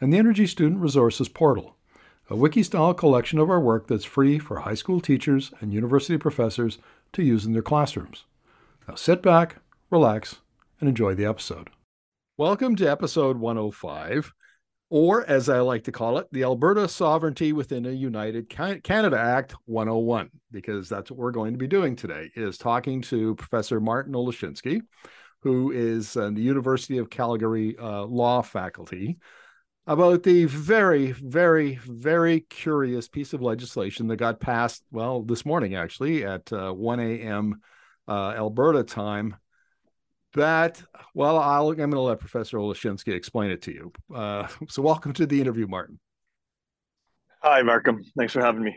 and 0.00 0.12
the 0.12 0.18
Energy 0.18 0.46
Student 0.46 0.80
Resources 0.80 1.28
Portal, 1.28 1.76
a 2.30 2.36
wiki-style 2.36 2.94
collection 2.94 3.38
of 3.38 3.50
our 3.50 3.60
work 3.60 3.88
that's 3.88 4.04
free 4.04 4.38
for 4.38 4.60
high 4.60 4.74
school 4.74 5.00
teachers 5.00 5.50
and 5.60 5.72
university 5.72 6.16
professors 6.16 6.78
to 7.12 7.22
use 7.22 7.44
in 7.44 7.52
their 7.52 7.62
classrooms. 7.62 8.24
Now 8.86 8.94
sit 8.94 9.22
back, 9.22 9.56
relax, 9.90 10.36
and 10.78 10.88
enjoy 10.88 11.14
the 11.14 11.24
episode. 11.24 11.70
Welcome 12.36 12.76
to 12.76 12.88
episode 12.88 13.38
105, 13.38 14.32
or 14.88 15.28
as 15.28 15.48
I 15.48 15.60
like 15.60 15.82
to 15.84 15.92
call 15.92 16.18
it, 16.18 16.28
the 16.30 16.44
Alberta 16.44 16.86
Sovereignty 16.86 17.52
Within 17.52 17.86
a 17.86 17.90
United 17.90 18.48
Canada 18.48 19.18
Act 19.18 19.56
101, 19.64 20.30
because 20.52 20.88
that's 20.88 21.10
what 21.10 21.18
we're 21.18 21.32
going 21.32 21.52
to 21.52 21.58
be 21.58 21.66
doing 21.66 21.96
today, 21.96 22.30
is 22.36 22.56
talking 22.56 23.02
to 23.02 23.34
Professor 23.34 23.80
Martin 23.80 24.14
Olszynski, 24.14 24.80
who 25.40 25.72
is 25.72 26.14
in 26.14 26.34
the 26.34 26.42
University 26.42 26.98
of 26.98 27.10
Calgary 27.10 27.76
uh, 27.78 28.04
Law 28.04 28.42
Faculty, 28.42 29.18
about 29.88 30.22
the 30.22 30.44
very, 30.44 31.12
very, 31.12 31.76
very 31.76 32.40
curious 32.40 33.08
piece 33.08 33.32
of 33.32 33.40
legislation 33.40 34.06
that 34.06 34.16
got 34.16 34.38
passed, 34.38 34.84
well, 34.92 35.22
this 35.22 35.46
morning 35.46 35.76
actually 35.76 36.26
at 36.26 36.52
uh, 36.52 36.70
1 36.70 37.00
a.m. 37.00 37.62
Uh, 38.06 38.34
Alberta 38.36 38.84
time. 38.84 39.34
That, 40.34 40.82
well, 41.14 41.38
I'll, 41.38 41.70
I'm 41.70 41.76
going 41.76 41.90
to 41.92 42.00
let 42.00 42.20
Professor 42.20 42.58
Olszynski 42.58 43.14
explain 43.14 43.50
it 43.50 43.62
to 43.62 43.72
you. 43.72 43.92
Uh, 44.14 44.46
so, 44.68 44.82
welcome 44.82 45.14
to 45.14 45.26
the 45.26 45.40
interview, 45.40 45.66
Martin. 45.66 45.98
Hi, 47.42 47.62
Markham. 47.62 48.04
Thanks 48.16 48.34
for 48.34 48.42
having 48.42 48.62
me. 48.62 48.76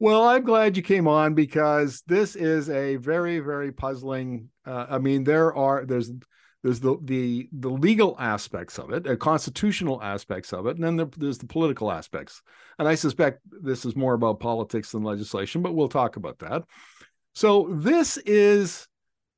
Well, 0.00 0.24
I'm 0.24 0.42
glad 0.42 0.76
you 0.76 0.82
came 0.82 1.06
on 1.06 1.34
because 1.34 2.02
this 2.08 2.34
is 2.34 2.68
a 2.68 2.96
very, 2.96 3.38
very 3.38 3.70
puzzling. 3.70 4.48
Uh, 4.66 4.86
I 4.90 4.98
mean, 4.98 5.22
there 5.22 5.54
are 5.54 5.86
there's 5.86 6.10
there's 6.62 6.80
the 6.80 6.96
the 7.02 7.48
the 7.52 7.70
legal 7.70 8.16
aspects 8.18 8.78
of 8.78 8.90
it, 8.92 9.06
uh, 9.06 9.16
constitutional 9.16 10.02
aspects 10.02 10.52
of 10.52 10.66
it, 10.66 10.76
and 10.76 10.84
then 10.84 10.96
there, 10.96 11.08
there's 11.16 11.38
the 11.38 11.46
political 11.46 11.92
aspects. 11.92 12.42
And 12.78 12.88
I 12.88 12.94
suspect 12.94 13.40
this 13.62 13.84
is 13.84 13.94
more 13.94 14.14
about 14.14 14.40
politics 14.40 14.92
than 14.92 15.02
legislation, 15.02 15.62
but 15.62 15.74
we'll 15.74 15.88
talk 15.88 16.16
about 16.16 16.38
that. 16.40 16.64
So 17.34 17.68
this 17.70 18.16
is 18.18 18.88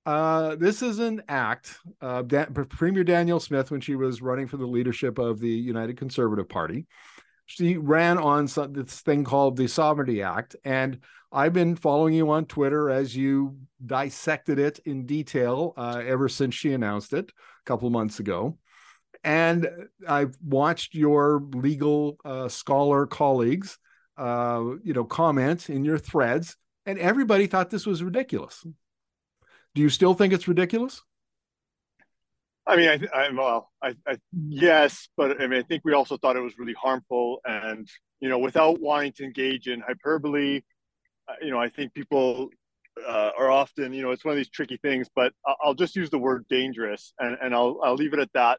uh, 0.06 0.56
this 0.56 0.80
is 0.80 1.00
an 1.00 1.22
act. 1.28 1.76
Uh, 2.00 2.22
Premier 2.22 3.04
Danielle 3.04 3.40
Smith, 3.40 3.70
when 3.70 3.82
she 3.82 3.94
was 3.94 4.22
running 4.22 4.46
for 4.46 4.56
the 4.56 4.66
leadership 4.66 5.18
of 5.18 5.38
the 5.38 5.50
United 5.50 5.98
Conservative 5.98 6.48
Party, 6.48 6.86
she 7.48 7.78
ran 7.78 8.18
on 8.18 8.46
some, 8.46 8.74
this 8.74 9.00
thing 9.00 9.24
called 9.24 9.56
the 9.56 9.66
Sovereignty 9.68 10.22
Act, 10.22 10.54
and 10.64 10.98
I've 11.32 11.54
been 11.54 11.76
following 11.76 12.12
you 12.12 12.30
on 12.30 12.44
Twitter 12.44 12.90
as 12.90 13.16
you 13.16 13.56
dissected 13.84 14.58
it 14.58 14.80
in 14.84 15.06
detail 15.06 15.72
uh, 15.78 16.02
ever 16.06 16.28
since 16.28 16.54
she 16.54 16.74
announced 16.74 17.14
it 17.14 17.30
a 17.30 17.64
couple 17.64 17.88
months 17.88 18.20
ago. 18.20 18.58
And 19.24 19.66
I've 20.06 20.36
watched 20.44 20.94
your 20.94 21.42
legal 21.54 22.18
uh, 22.22 22.48
scholar 22.48 23.06
colleagues, 23.06 23.78
uh, 24.18 24.62
you 24.84 24.92
know, 24.92 25.04
comment 25.04 25.70
in 25.70 25.86
your 25.86 25.98
threads, 25.98 26.54
and 26.84 26.98
everybody 26.98 27.46
thought 27.46 27.70
this 27.70 27.86
was 27.86 28.02
ridiculous. 28.02 28.62
Do 29.74 29.80
you 29.80 29.88
still 29.88 30.12
think 30.12 30.34
it's 30.34 30.48
ridiculous? 30.48 31.02
I 32.68 32.76
mean, 32.76 32.88
I, 32.88 33.18
I 33.18 33.30
well, 33.32 33.70
I, 33.82 33.94
I, 34.06 34.18
yes, 34.48 35.08
but 35.16 35.40
I 35.40 35.46
mean, 35.46 35.58
I 35.58 35.62
think 35.62 35.82
we 35.84 35.94
also 35.94 36.18
thought 36.18 36.36
it 36.36 36.40
was 36.40 36.58
really 36.58 36.74
harmful, 36.74 37.40
and 37.44 37.88
you 38.20 38.28
know, 38.28 38.38
without 38.38 38.80
wanting 38.80 39.12
to 39.12 39.24
engage 39.24 39.68
in 39.68 39.80
hyperbole 39.80 40.60
you 41.40 41.50
know, 41.50 41.60
I 41.60 41.68
think 41.68 41.94
people 41.94 42.50
uh, 43.06 43.30
are 43.38 43.50
often, 43.50 43.92
you 43.92 44.02
know, 44.02 44.10
it's 44.10 44.24
one 44.24 44.32
of 44.32 44.36
these 44.36 44.50
tricky 44.50 44.78
things, 44.78 45.08
but 45.14 45.32
I'll 45.62 45.74
just 45.74 45.96
use 45.96 46.10
the 46.10 46.18
word 46.18 46.46
dangerous 46.48 47.12
and, 47.18 47.36
and 47.40 47.54
I'll, 47.54 47.80
I'll 47.84 47.94
leave 47.94 48.14
it 48.14 48.20
at 48.20 48.32
that. 48.34 48.58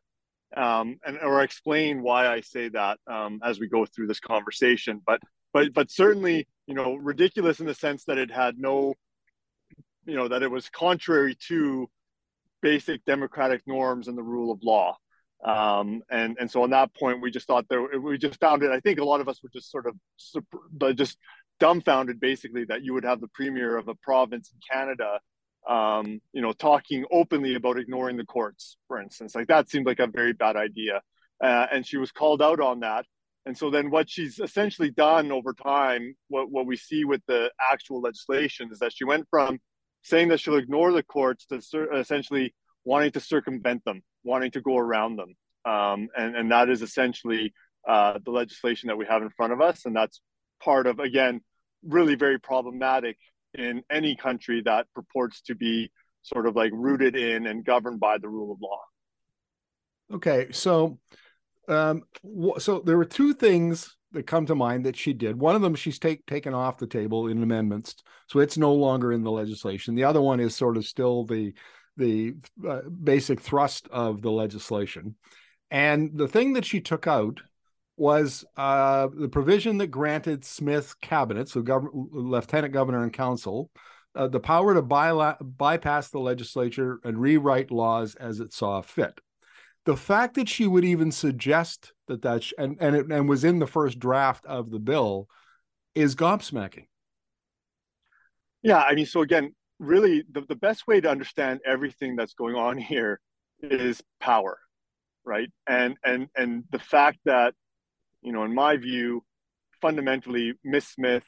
Um, 0.58 0.98
and 1.06 1.20
or 1.20 1.44
explain 1.44 2.02
why 2.02 2.28
I 2.28 2.42
say 2.42 2.70
that 2.70 2.98
um, 3.06 3.40
as 3.44 3.60
we 3.60 3.68
go 3.68 3.86
through 3.86 4.08
this 4.08 4.20
conversation. 4.20 5.00
But 5.06 5.20
but 5.54 5.74
but 5.76 5.92
certainly, 5.92 6.48
you 6.66 6.74
know, 6.74 6.96
ridiculous 6.96 7.60
in 7.60 7.68
the 7.68 7.76
sense 7.76 8.06
that 8.06 8.18
it 8.18 8.32
had 8.32 8.58
no, 8.58 8.96
you 10.08 10.16
know, 10.16 10.28
that 10.28 10.42
it 10.42 10.50
was 10.50 10.68
contrary 10.70 11.38
to 11.50 11.88
basic 12.62 13.04
democratic 13.06 13.62
norms 13.66 14.08
and 14.08 14.18
the 14.18 14.24
rule 14.24 14.52
of 14.52 14.60
law. 14.64 14.98
Um, 15.44 16.02
and 16.12 16.38
and 16.40 16.52
so 16.52 16.64
on 16.64 16.72
that 16.72 16.94
point, 16.94 17.22
we 17.22 17.32
just 17.32 17.48
thought 17.48 17.66
there 17.70 17.82
we 18.00 18.18
just 18.18 18.40
found 18.40 18.64
it. 18.64 18.72
I 18.72 18.80
think 18.82 19.00
a 19.00 19.06
lot 19.06 19.22
of 19.22 19.30
us 19.30 19.42
were 19.42 19.50
just 19.54 19.72
sort 19.72 19.86
of 19.88 20.96
just 20.96 21.18
dumbfounded 21.60 22.20
basically 22.20 22.66
that 22.66 22.84
you 22.84 22.94
would 22.94 23.06
have 23.06 23.22
the 23.22 23.28
premier 23.30 23.78
of 23.78 23.88
a 23.88 23.96
province 23.96 24.52
in 24.54 24.60
Canada 24.72 25.20
um, 25.68 26.22
you 26.34 26.42
know, 26.42 26.54
talking 26.54 27.06
openly 27.12 27.56
about 27.56 27.78
ignoring 27.78 28.18
the 28.18 28.26
courts, 28.26 28.78
for 28.88 29.02
instance. 29.02 29.36
Like 29.36 29.48
that 29.48 29.70
seemed 29.70 29.86
like 29.86 30.00
a 30.00 30.08
very 30.08 30.34
bad 30.34 30.56
idea. 30.56 31.02
Uh, 31.44 31.68
and 31.72 31.86
she 31.86 31.98
was 31.98 32.12
called 32.12 32.42
out 32.42 32.60
on 32.60 32.82
that. 32.82 33.06
And 33.46 33.58
so 33.58 33.70
then 33.70 33.90
what 33.90 34.10
she's 34.10 34.40
essentially 34.40 34.92
done 34.92 35.32
over 35.32 35.54
time, 35.54 36.16
what, 36.28 36.52
what 36.52 36.66
we 36.66 36.76
see 36.76 37.06
with 37.06 37.22
the 37.28 37.52
actual 37.72 38.02
legislation 38.02 38.70
is 38.72 38.80
that 38.80 38.94
she 38.94 39.06
went 39.06 39.28
from 39.30 39.60
saying 40.02 40.30
that 40.30 40.40
she'll 40.40 40.58
ignore 40.58 40.92
the 40.92 41.04
courts 41.04 41.46
to 41.48 41.62
essentially 41.94 42.54
wanting 42.86 43.12
to 43.12 43.20
circumvent 43.20 43.84
them, 43.86 44.02
wanting 44.24 44.52
to 44.52 44.62
go 44.62 44.78
around 44.78 45.18
them. 45.18 45.36
Um, 45.66 46.10
and, 46.18 46.36
and 46.36 46.52
that 46.52 46.70
is 46.70 46.82
essentially 46.82 47.54
uh, 47.88 48.20
the 48.24 48.32
legislation 48.32 48.88
that 48.88 48.98
we 48.98 49.06
have 49.06 49.22
in 49.22 49.30
front 49.30 49.54
of 49.54 49.62
us. 49.62 49.86
And 49.86 49.96
that's 49.96 50.22
part 50.64 50.88
of, 50.88 51.00
again, 51.00 51.42
really 51.84 52.16
very 52.16 52.40
problematic 52.40 53.18
in 53.54 53.84
any 53.90 54.16
country 54.16 54.62
that 54.66 54.88
purports 54.94 55.42
to 55.42 55.56
be 55.56 55.92
sort 56.22 56.46
of 56.46 56.56
like 56.56 56.72
rooted 56.74 57.16
in 57.16 57.48
and 57.48 57.66
governed 57.66 58.00
by 58.00 58.18
the 58.18 58.30
rule 58.30 58.52
of 58.52 58.62
law. 58.62 58.82
Okay, 60.12 60.52
so 60.52 61.00
um, 61.68 62.04
so 62.58 62.80
there 62.80 62.98
were 62.98 63.06
two 63.06 63.34
things 63.34 63.96
that 64.12 64.28
come 64.28 64.46
to 64.48 64.56
mind 64.56 64.86
that 64.86 64.96
she 64.96 65.14
did. 65.14 65.38
One 65.38 65.56
of 65.56 65.62
them 65.62 65.76
she's 65.76 66.00
take, 66.00 66.26
taken 66.26 66.54
off 66.54 66.78
the 66.78 66.88
table 66.88 67.28
in 67.28 67.44
amendments, 67.44 67.96
so 68.28 68.40
it's 68.40 68.58
no 68.58 68.74
longer 68.74 69.12
in 69.12 69.24
the 69.24 69.32
legislation. 69.32 69.96
The 69.96 70.04
other 70.04 70.22
one 70.22 70.40
is 70.40 70.56
sort 70.56 70.78
of 70.78 70.86
still 70.86 71.26
the 71.26 71.54
the 71.98 72.36
uh, 72.68 72.82
basic 73.04 73.42
thrust 73.42 73.88
of 73.92 74.22
the 74.22 74.32
legislation. 74.32 75.16
And 75.70 76.12
the 76.18 76.28
thing 76.28 76.54
that 76.54 76.66
she 76.66 76.80
took 76.80 77.08
out 77.08 77.42
was 77.98 78.46
uh, 78.56 79.10
the 79.14 79.28
provision 79.28 79.78
that 79.80 79.88
granted 79.88 80.46
Smith's 80.46 80.94
cabinet, 80.94 81.50
so 81.50 81.62
gov- 81.62 81.90
lieutenant 81.92 82.74
governor 82.74 83.04
and 83.04 83.12
council, 83.12 83.70
uh, 84.16 84.28
the 84.28 84.40
power 84.40 84.74
to 84.74 84.82
by- 84.82 85.36
bypass 85.42 86.10
the 86.10 86.20
legislature 86.20 87.00
and 87.04 87.20
rewrite 87.20 87.72
laws 87.72 88.16
as 88.16 88.40
it 88.40 88.54
saw 88.54 88.82
fit. 88.82 89.20
The 89.90 89.98
fact 89.98 90.36
that 90.36 90.48
she 90.48 90.68
would 90.68 90.86
even 90.86 91.12
suggest 91.12 91.94
that 92.06 92.22
that 92.22 92.44
sh- 92.44 92.54
and 92.60 92.78
and 92.80 92.96
it 92.96 93.08
and 93.12 93.28
was 93.28 93.44
in 93.44 93.58
the 93.58 93.66
first 93.66 93.98
draft 93.98 94.46
of 94.46 94.70
the 94.70 94.78
bill 94.78 95.28
is 95.96 96.16
gobsmacking. 96.16 96.86
Yeah, 98.62 98.84
I 98.84 98.94
mean, 98.94 99.08
so 99.08 99.24
again, 99.24 99.56
really, 99.80 100.24
the, 100.32 100.42
the 100.42 100.54
best 100.54 100.86
way 100.86 101.02
to 101.02 101.10
understand 101.10 101.62
everything 101.66 102.16
that's 102.16 102.36
going 102.36 102.54
on 102.54 102.78
here 102.92 103.20
is 103.64 104.00
power, 104.20 104.60
right? 105.26 105.50
And 105.66 105.98
and 106.06 106.28
and 106.38 106.66
the 106.72 106.78
fact 106.78 107.18
that 107.26 107.56
you 108.22 108.32
know, 108.32 108.44
in 108.44 108.54
my 108.54 108.78
view, 108.78 109.24
fundamentally, 109.82 110.54
Miss 110.64 110.88
Smith 110.88 111.26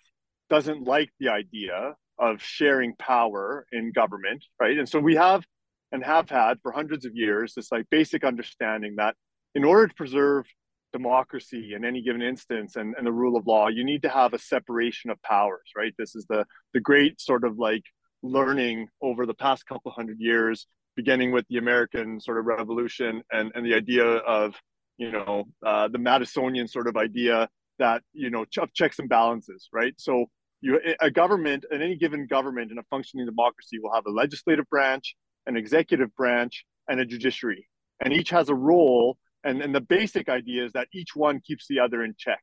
doesn't 0.52 0.84
like 0.84 1.10
the 1.20 1.30
idea 1.30 1.96
of 2.20 2.44
sharing 2.44 2.94
power 2.98 3.66
in 3.72 3.92
government, 3.92 4.46
right? 4.60 4.78
And 4.78 4.88
so 4.88 5.00
we 5.00 5.16
have 5.16 5.44
and 5.92 6.04
have 6.04 6.30
had 6.30 6.60
for 6.62 6.72
hundreds 6.72 7.06
of 7.06 7.16
years 7.16 7.54
this 7.54 7.72
like 7.72 7.86
basic 7.90 8.24
understanding 8.24 8.96
that 8.98 9.16
in 9.56 9.64
order 9.64 9.88
to 9.88 9.94
preserve 9.96 10.46
democracy 10.94 11.74
in 11.74 11.86
any 11.86 12.02
given 12.02 12.22
instance 12.22 12.76
and, 12.76 12.96
and 12.98 13.08
the 13.08 13.12
rule 13.12 13.38
of 13.38 13.48
law, 13.48 13.68
you 13.68 13.84
need 13.84 14.02
to 14.02 14.10
have 14.10 14.34
a 14.34 14.40
separation 14.40 15.10
of 15.10 15.22
powers, 15.22 15.72
right? 15.76 15.94
This 15.98 16.16
is 16.16 16.26
the 16.28 16.46
the 16.74 16.80
great 16.80 17.20
sort 17.20 17.44
of 17.44 17.58
like 17.58 17.84
learning 18.24 18.88
over 19.02 19.26
the 19.26 19.34
past 19.34 19.66
couple 19.66 19.92
hundred 19.92 20.20
years, 20.20 20.68
beginning 20.96 21.32
with 21.32 21.46
the 21.50 21.58
American 21.58 22.20
sort 22.20 22.38
of 22.38 22.46
revolution 22.46 23.24
and, 23.32 23.52
and 23.56 23.66
the 23.66 23.74
idea 23.74 24.06
of 24.06 24.56
you 25.02 25.12
know, 25.12 25.46
uh, 25.66 25.88
the 25.88 25.98
Madisonian 25.98 26.70
sort 26.70 26.88
of 26.88 26.96
idea 26.96 27.50
that, 27.80 28.04
you 28.14 28.30
know, 28.30 28.46
of 28.60 28.74
checks 28.74 29.00
and 29.00 29.10
balances, 29.10 29.68
right? 29.74 29.96
So 29.98 30.26
you, 30.62 30.80
a 31.00 31.10
government, 31.10 31.66
and 31.72 31.82
any 31.82 31.96
given 31.96 32.28
government 32.28 32.72
in 32.72 32.78
a 32.78 32.84
functioning 32.84 33.26
democracy 33.26 33.80
will 33.82 33.94
have 33.96 34.06
a 34.06 34.12
legislative 34.12 34.70
branch, 34.70 35.16
an 35.46 35.58
executive 35.58 36.16
branch, 36.16 36.66
and 36.88 37.00
a 37.00 37.06
judiciary. 37.06 37.68
And 38.04 38.14
each 38.14 38.30
has 38.32 38.50
a 38.50 38.56
role 38.56 39.18
and 39.44 39.62
and 39.62 39.74
the 39.74 39.82
basic 39.82 40.30
idea 40.30 40.66
is 40.66 40.74
that 40.74 40.88
each 40.94 41.16
one 41.16 41.40
keeps 41.40 41.68
the 41.68 41.80
other 41.80 42.04
in 42.04 42.14
check 42.18 42.42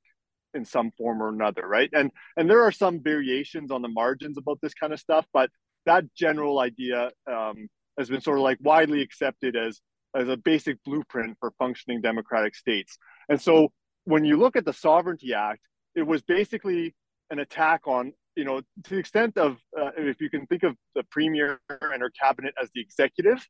in 0.55 0.65
some 0.65 0.91
form 0.97 1.23
or 1.23 1.29
another, 1.29 1.63
right? 1.67 1.91
And 1.93 2.11
and 2.37 2.49
there 2.51 2.63
are 2.63 2.73
some 2.73 3.03
variations 3.03 3.71
on 3.71 3.83
the 3.83 3.89
margins 3.89 4.39
about 4.39 4.59
this 4.63 4.75
kind 4.75 4.93
of 4.93 5.01
stuff, 5.01 5.27
but 5.33 5.51
that 5.87 6.05
general 6.15 6.61
idea 6.61 7.11
um, 7.31 7.69
has 7.99 8.09
been 8.09 8.21
sort 8.21 8.39
of 8.39 8.45
like 8.45 8.59
widely 8.61 9.03
accepted 9.03 9.57
as 9.57 9.81
as 10.17 10.29
a 10.29 10.37
basic 10.37 10.83
blueprint 10.85 11.37
for 11.39 11.53
functioning 11.59 12.01
democratic 12.01 12.55
states. 12.55 12.99
And 13.29 13.41
so 13.41 13.69
when 14.05 14.25
you 14.25 14.37
look 14.37 14.57
at 14.57 14.65
the 14.65 14.73
Sovereignty 14.73 15.35
Act, 15.35 15.61
it 15.95 16.03
was 16.03 16.23
basically 16.23 16.95
an 17.31 17.39
attack 17.39 17.87
on 17.87 18.13
you 18.39 18.45
know 18.45 18.61
to 18.85 18.91
the 18.91 18.99
extent 18.99 19.37
of 19.37 19.59
uh, 19.79 19.91
if 19.97 20.21
you 20.21 20.31
can 20.31 20.47
think 20.47 20.63
of 20.63 20.75
the 20.95 21.03
premier 21.11 21.61
and 21.69 22.01
her 22.01 22.11
cabinet 22.11 22.55
as 22.63 22.71
the 22.75 22.81
executive 22.81 23.45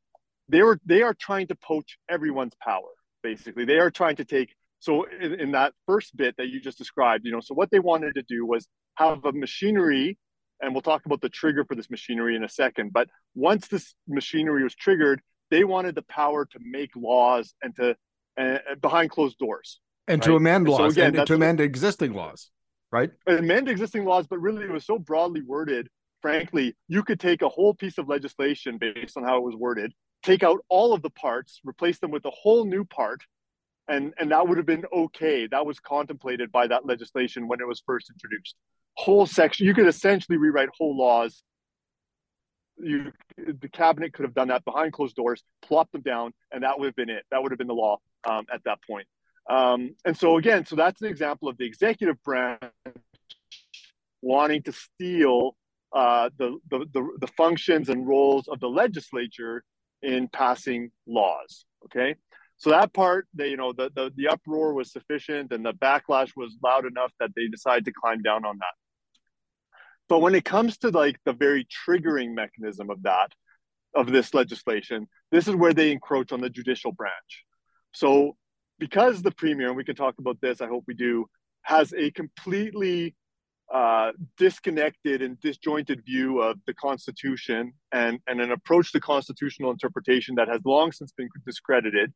they 0.49 0.63
were 0.63 0.81
they 0.85 1.03
are 1.03 1.15
trying 1.15 1.47
to 1.47 1.55
poach 1.55 1.99
everyone's 2.09 2.55
power 2.65 2.93
basically 3.23 3.65
they 3.65 3.79
are 3.79 3.91
trying 3.91 4.17
to 4.17 4.25
take 4.25 4.55
so 4.81 5.05
in, 5.21 5.35
in, 5.35 5.53
that 5.53 5.75
first 5.87 6.17
bit 6.17 6.35
that 6.39 6.49
you 6.49 6.61
just 6.61 6.79
described 6.79 7.27
you 7.27 7.33
know 7.33 7.41
so 7.41 7.55
what 7.55 7.71
they 7.71 7.79
wanted 7.79 8.15
to 8.15 8.23
do 8.23 8.47
was 8.47 8.67
have 8.95 9.25
a 9.27 9.33
machinery 9.33 10.19
and 10.61 10.73
we'll 10.73 10.83
talk 10.83 11.05
about 11.05 11.21
the 11.21 11.29
trigger 11.29 11.65
for 11.65 11.75
this 11.75 11.91
machinery 11.91 12.35
in 12.35 12.43
a 12.43 12.49
second 12.49 12.91
but 12.93 13.09
once 13.35 13.69
this 13.69 13.95
machinery 14.09 14.65
was 14.65 14.75
triggered 14.75 15.21
they 15.51 15.65
wanted 15.65 15.95
the 15.95 16.03
power 16.03 16.47
to 16.47 16.59
make 16.63 16.91
laws 16.97 17.55
and 17.63 17.77
to 17.77 17.95
uh, 18.41 18.59
behind 18.81 19.11
closed 19.11 19.37
doors 19.39 19.81
and 20.07 20.21
right? 20.21 20.27
to 20.27 20.37
amend 20.37 20.67
laws 20.67 20.79
so 20.79 20.85
again, 20.87 21.15
and 21.15 21.27
to 21.27 21.35
amend 21.35 21.61
existing 21.61 22.15
laws 22.15 22.51
right 22.91 23.11
amend 23.27 23.69
existing 23.69 24.05
laws 24.05 24.27
but 24.27 24.41
really 24.41 24.65
it 24.65 24.71
was 24.71 24.85
so 24.85 24.99
broadly 24.99 25.43
worded 25.43 25.89
frankly 26.23 26.75
you 26.89 27.03
could 27.03 27.21
take 27.21 27.43
a 27.43 27.49
whole 27.49 27.75
piece 27.75 27.99
of 27.99 28.09
legislation 28.09 28.79
based 28.79 29.17
on 29.17 29.25
how 29.25 29.37
it 29.37 29.43
was 29.43 29.55
worded 29.55 29.93
take 30.23 30.43
out 30.43 30.61
all 30.69 30.93
of 30.93 31.03
the 31.03 31.11
parts, 31.11 31.61
replace 31.65 31.99
them 31.99 32.11
with 32.11 32.25
a 32.25 32.31
whole 32.31 32.65
new 32.65 32.85
part, 32.85 33.23
and 33.89 34.13
and 34.19 34.31
that 34.31 34.47
would 34.47 34.59
have 34.59 34.67
been 34.67 34.85
okay. 34.93 35.47
That 35.47 35.65
was 35.65 35.79
contemplated 35.81 36.53
by 36.53 36.67
that 36.67 36.87
legislation 36.87 37.49
when 37.49 37.61
it 37.61 37.67
was 37.67 37.83
first 37.85 38.11
introduced. 38.11 38.55
Whole 38.95 39.27
section, 39.27 39.67
you 39.67 39.75
could 39.75 39.87
essentially 39.87 40.39
rewrite 40.39 40.69
whole 40.77 40.97
laws. 40.97 41.43
You, 42.81 43.13
the 43.37 43.69
cabinet 43.69 44.13
could 44.13 44.25
have 44.25 44.35
done 44.35 44.49
that 44.49 44.65
behind 44.65 44.93
closed 44.93 45.17
doors, 45.17 45.43
plopped 45.63 45.93
them 45.93 46.03
down, 46.03 46.33
and 46.53 46.63
that 46.63 46.79
would 46.79 46.87
have 46.87 46.97
been 46.97 47.11
it. 47.11 47.25
That 47.31 47.43
would 47.43 47.51
have 47.51 47.59
been 47.59 47.67
the 47.67 47.75
law 47.75 47.99
um, 48.29 48.47
at 48.53 48.63
that 48.65 48.79
point. 48.89 49.07
Um, 49.49 49.95
and 50.05 50.17
so 50.17 50.37
again, 50.37 50.67
so 50.67 50.77
that's 50.77 51.01
an 51.01 51.09
example 51.09 51.49
of 51.49 51.57
the 51.57 51.65
executive 51.65 52.23
branch 52.23 52.63
wanting 54.21 54.63
to 54.65 54.73
steal 54.73 55.57
uh, 55.93 56.29
the, 56.39 56.59
the, 56.71 56.87
the, 56.93 57.09
the 57.21 57.27
functions 57.29 57.89
and 57.89 58.07
roles 58.07 58.47
of 58.49 58.61
the 58.61 58.69
legislature 58.69 59.65
in 60.03 60.29
passing 60.29 60.91
laws. 61.07 61.65
Okay. 61.87 62.17
So 62.59 62.71
that 62.71 62.93
part, 62.93 63.27
they, 63.35 63.49
you 63.49 63.57
know, 63.57 63.73
the, 63.73 63.91
the, 63.95 64.13
the 64.17 64.29
uproar 64.29 64.75
was 64.75 64.93
sufficient 64.93 65.53
and 65.53 65.65
the 65.65 65.73
backlash 65.73 66.33
was 66.37 66.57
loud 66.63 66.87
enough 66.87 67.13
that 67.21 67.31
they 67.37 67.47
decided 67.47 67.85
to 67.85 67.93
climb 67.93 68.21
down 68.21 68.45
on 68.45 68.59
that. 68.59 68.75
But 70.09 70.21
when 70.21 70.35
it 70.35 70.45
comes 70.45 70.79
to 70.79 70.89
like 70.91 71.19
the 71.25 71.33
very 71.33 71.67
triggering 71.67 72.35
mechanism 72.35 72.91
of 72.91 73.03
that, 73.05 73.33
of 73.95 74.11
this 74.11 74.35
legislation, 74.35 75.07
this 75.31 75.47
is 75.47 75.55
where 75.55 75.73
they 75.73 75.93
encroach 75.93 76.33
on 76.33 76.41
the 76.41 76.51
judicial 76.51 76.93
branch. 76.93 77.45
So 77.93 78.37
because 78.79 79.23
the 79.23 79.31
premier, 79.31 79.69
and 79.69 79.77
we 79.77 79.85
can 79.85 79.97
talk 79.97 80.17
about 80.19 80.41
this, 80.41 80.61
I 80.61 80.67
hope 80.67 80.85
we 80.87 80.95
do, 80.95 81.27
has 81.63 81.93
a 81.93 82.11
completely 82.11 83.15
uh, 83.73 84.13
disconnected 84.39 85.21
and 85.21 85.39
disjointed 85.41 86.03
view 86.05 86.41
of 86.41 86.59
the 86.67 86.75
Constitution 86.75 87.73
and, 87.93 88.19
and 88.27 88.41
an 88.41 88.53
approach 88.53 88.93
to 88.93 89.01
constitutional 89.01 89.71
interpretation 89.71 90.37
that 90.37 90.49
has 90.49 90.61
long 90.65 90.93
since 90.93 91.13
been 91.13 91.29
discredited, 91.45 92.13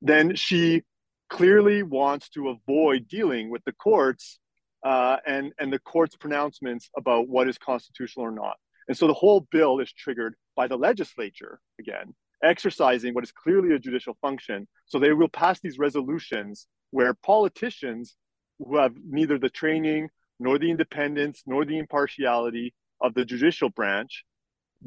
then 0.00 0.36
she 0.36 0.82
clearly 1.28 1.82
wants 1.82 2.28
to 2.30 2.48
avoid 2.50 3.08
dealing 3.08 3.50
with 3.50 3.62
the 3.64 3.72
courts 3.72 4.38
uh, 4.84 5.16
and, 5.26 5.52
and 5.58 5.72
the 5.72 5.78
court's 5.80 6.16
pronouncements 6.16 6.88
about 6.96 7.28
what 7.28 7.48
is 7.48 7.58
constitutional 7.58 8.24
or 8.24 8.30
not. 8.30 8.56
And 8.86 8.96
so 8.96 9.06
the 9.06 9.14
whole 9.14 9.46
bill 9.50 9.80
is 9.80 9.92
triggered 9.92 10.34
by 10.56 10.68
the 10.68 10.76
legislature, 10.76 11.60
again, 11.78 12.14
exercising 12.42 13.14
what 13.14 13.24
is 13.24 13.32
clearly 13.32 13.74
a 13.74 13.78
judicial 13.78 14.16
function. 14.20 14.68
So 14.86 14.98
they 14.98 15.12
will 15.12 15.28
pass 15.28 15.60
these 15.60 15.78
resolutions 15.78 16.66
where 16.90 17.14
politicians 17.14 18.16
who 18.58 18.76
have 18.78 18.94
neither 19.04 19.38
the 19.38 19.50
training 19.50 20.08
nor 20.40 20.58
the 20.58 20.70
independence, 20.70 21.42
nor 21.46 21.64
the 21.64 21.78
impartiality 21.78 22.74
of 23.00 23.14
the 23.14 23.24
judicial 23.24 23.70
branch. 23.70 24.24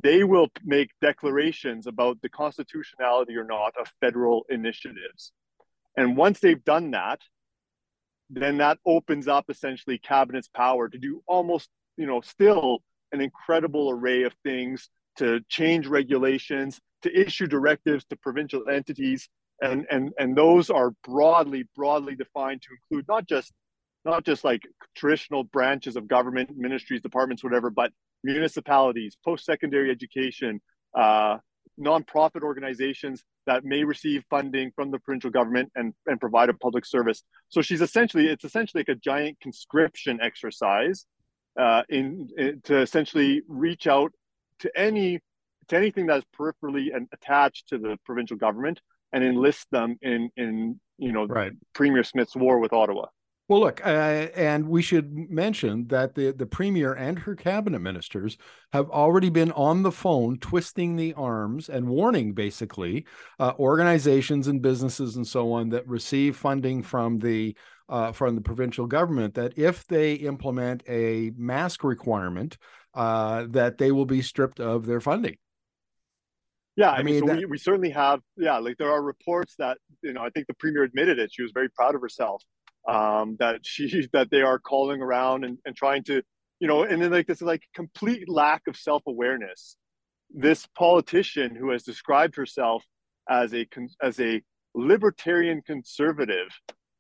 They 0.01 0.23
will 0.23 0.47
make 0.63 0.91
declarations 1.01 1.87
about 1.87 2.21
the 2.21 2.29
constitutionality 2.29 3.35
or 3.35 3.43
not 3.43 3.73
of 3.79 3.91
federal 3.99 4.45
initiatives. 4.49 5.33
And 5.97 6.15
once 6.15 6.39
they've 6.39 6.63
done 6.63 6.91
that, 6.91 7.19
then 8.29 8.57
that 8.57 8.79
opens 8.85 9.27
up 9.27 9.49
essentially 9.49 9.97
cabinet's 9.97 10.47
power 10.47 10.87
to 10.87 10.97
do 10.97 11.21
almost, 11.27 11.69
you 11.97 12.05
know, 12.05 12.21
still 12.21 12.81
an 13.11 13.19
incredible 13.19 13.89
array 13.89 14.23
of 14.23 14.33
things 14.43 14.89
to 15.17 15.41
change 15.49 15.87
regulations, 15.87 16.79
to 17.03 17.19
issue 17.19 17.47
directives 17.47 18.05
to 18.05 18.15
provincial 18.15 18.67
entities. 18.69 19.29
And, 19.61 19.85
and, 19.91 20.11
and 20.17 20.35
those 20.35 20.69
are 20.69 20.91
broadly, 21.03 21.65
broadly 21.75 22.15
defined 22.15 22.61
to 22.63 22.69
include 22.71 23.07
not 23.07 23.27
just 23.27 23.53
not 24.03 24.25
just 24.25 24.43
like 24.43 24.63
traditional 24.95 25.43
branches 25.43 25.95
of 25.95 26.07
government, 26.07 26.49
ministries, 26.55 27.01
departments, 27.01 27.43
whatever, 27.43 27.69
but 27.69 27.91
municipalities, 28.23 29.15
post-secondary 29.23 29.91
education, 29.91 30.59
uh, 30.97 31.37
nonprofit 31.79 32.41
organizations 32.41 33.23
that 33.45 33.63
may 33.63 33.83
receive 33.83 34.23
funding 34.29 34.71
from 34.75 34.91
the 34.91 34.99
provincial 34.99 35.29
government 35.29 35.71
and, 35.75 35.93
and 36.05 36.19
provide 36.19 36.49
a 36.49 36.53
public 36.53 36.85
service. 36.85 37.23
So 37.49 37.61
she's 37.61 37.81
essentially, 37.81 38.27
it's 38.27 38.43
essentially 38.43 38.81
like 38.81 38.89
a 38.89 38.99
giant 38.99 39.39
conscription 39.39 40.19
exercise 40.21 41.05
uh, 41.59 41.83
in, 41.89 42.29
in, 42.37 42.61
to 42.63 42.81
essentially 42.81 43.41
reach 43.47 43.87
out 43.87 44.11
to 44.59 44.71
any 44.75 45.19
to 45.71 45.77
anything 45.77 46.05
that 46.07 46.19
is 46.19 46.23
peripherally 46.37 46.95
and 46.95 47.07
attached 47.13 47.69
to 47.69 47.77
the 47.77 47.97
provincial 48.05 48.37
government 48.37 48.81
and 49.13 49.23
enlist 49.23 49.67
them 49.71 49.97
in 50.01 50.29
in 50.37 50.79
you 50.97 51.11
know 51.11 51.25
right. 51.25 51.53
Premier 51.73 52.03
Smith's 52.03 52.35
war 52.35 52.59
with 52.59 52.73
Ottawa. 52.73 53.07
Well, 53.47 53.59
look, 53.59 53.85
uh, 53.85 53.89
and 53.89 54.69
we 54.69 54.81
should 54.81 55.11
mention 55.29 55.87
that 55.87 56.15
the, 56.15 56.31
the 56.31 56.45
premier 56.45 56.93
and 56.93 57.19
her 57.19 57.35
cabinet 57.35 57.79
ministers 57.79 58.37
have 58.71 58.89
already 58.89 59.29
been 59.29 59.51
on 59.51 59.83
the 59.83 59.91
phone 59.91 60.37
twisting 60.39 60.95
the 60.95 61.13
arms 61.15 61.67
and 61.67 61.89
warning 61.89 62.31
basically 62.31 63.05
uh, 63.41 63.51
organizations 63.59 64.47
and 64.47 64.61
businesses 64.61 65.17
and 65.17 65.27
so 65.27 65.51
on 65.51 65.67
that 65.69 65.85
receive 65.85 66.37
funding 66.37 66.81
from 66.81 67.19
the 67.19 67.53
uh, 67.89 68.13
from 68.13 68.35
the 68.35 68.41
provincial 68.41 68.87
government 68.87 69.33
that 69.33 69.57
if 69.57 69.85
they 69.87 70.13
implement 70.13 70.81
a 70.87 71.31
mask 71.35 71.83
requirement, 71.83 72.57
uh, 72.93 73.47
that 73.49 73.77
they 73.77 73.91
will 73.91 74.05
be 74.05 74.21
stripped 74.21 74.61
of 74.61 74.85
their 74.85 75.01
funding. 75.01 75.35
Yeah, 76.75 76.91
I, 76.91 76.97
I 76.97 77.03
mean, 77.03 77.19
so 77.19 77.27
that... 77.27 77.37
we, 77.37 77.45
we 77.45 77.57
certainly 77.57 77.91
have. 77.91 78.21
Yeah, 78.37 78.57
like 78.59 78.77
there 78.77 78.91
are 78.91 79.01
reports 79.01 79.55
that 79.59 79.77
you 80.03 80.13
know. 80.13 80.21
I 80.21 80.29
think 80.29 80.47
the 80.47 80.53
premier 80.53 80.83
admitted 80.83 81.19
it. 81.19 81.31
She 81.33 81.41
was 81.41 81.51
very 81.53 81.69
proud 81.69 81.95
of 81.95 82.01
herself 82.01 82.43
um, 82.87 83.37
that 83.39 83.59
she 83.63 84.07
that 84.13 84.29
they 84.31 84.41
are 84.41 84.59
calling 84.59 85.01
around 85.01 85.45
and, 85.45 85.57
and 85.65 85.75
trying 85.75 86.03
to 86.05 86.21
you 86.59 86.67
know 86.67 86.83
and 86.83 87.01
then 87.01 87.11
like 87.11 87.27
this 87.27 87.41
like 87.41 87.63
complete 87.75 88.29
lack 88.29 88.63
of 88.67 88.75
self-awareness 88.75 89.77
this 90.33 90.67
politician 90.77 91.55
who 91.55 91.71
has 91.71 91.83
described 91.83 92.35
herself 92.35 92.83
as 93.29 93.53
a 93.53 93.67
as 94.01 94.19
a 94.19 94.41
libertarian 94.73 95.61
conservative 95.61 96.47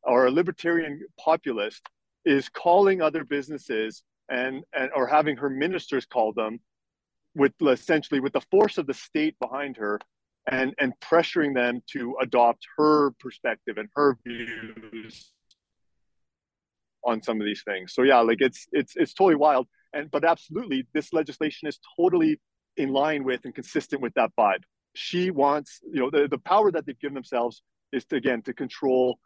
or 0.03 0.25
a 0.25 0.31
libertarian 0.31 0.99
populist 1.19 1.81
is 2.25 2.49
calling 2.49 3.01
other 3.01 3.23
businesses 3.23 4.03
and, 4.29 4.63
and 4.73 4.89
or 4.95 5.07
having 5.07 5.37
her 5.37 5.49
ministers 5.49 6.05
call 6.05 6.33
them 6.33 6.59
with 7.35 7.53
essentially 7.61 8.19
with 8.19 8.33
the 8.33 8.41
force 8.51 8.77
of 8.77 8.87
the 8.87 8.93
state 8.93 9.35
behind 9.39 9.77
her 9.77 9.99
and 10.49 10.73
and 10.79 10.93
pressuring 10.99 11.53
them 11.53 11.81
to 11.91 12.15
adopt 12.21 12.65
her 12.77 13.11
perspective 13.19 13.77
and 13.77 13.89
her 13.95 14.17
views 14.25 15.31
on 17.03 17.21
some 17.21 17.39
of 17.39 17.45
these 17.45 17.63
things. 17.63 17.93
So 17.93 18.03
yeah, 18.03 18.19
like 18.19 18.41
it's 18.41 18.67
it's 18.71 18.93
it's 18.95 19.13
totally 19.13 19.35
wild. 19.35 19.67
And 19.93 20.09
but 20.09 20.23
absolutely, 20.23 20.87
this 20.93 21.13
legislation 21.13 21.67
is 21.67 21.79
totally 21.97 22.39
in 22.77 22.89
line 22.89 23.23
with 23.23 23.41
and 23.43 23.53
consistent 23.53 24.01
with 24.01 24.13
that 24.15 24.31
vibe. 24.37 24.63
She 24.93 25.31
wants, 25.31 25.79
you 25.91 26.01
know, 26.01 26.09
the, 26.09 26.27
the 26.27 26.37
power 26.37 26.71
that 26.71 26.85
they've 26.85 26.99
given 26.99 27.13
themselves 27.13 27.61
is 27.91 28.05
to 28.05 28.15
again 28.15 28.41
to 28.43 28.53
control 28.53 29.19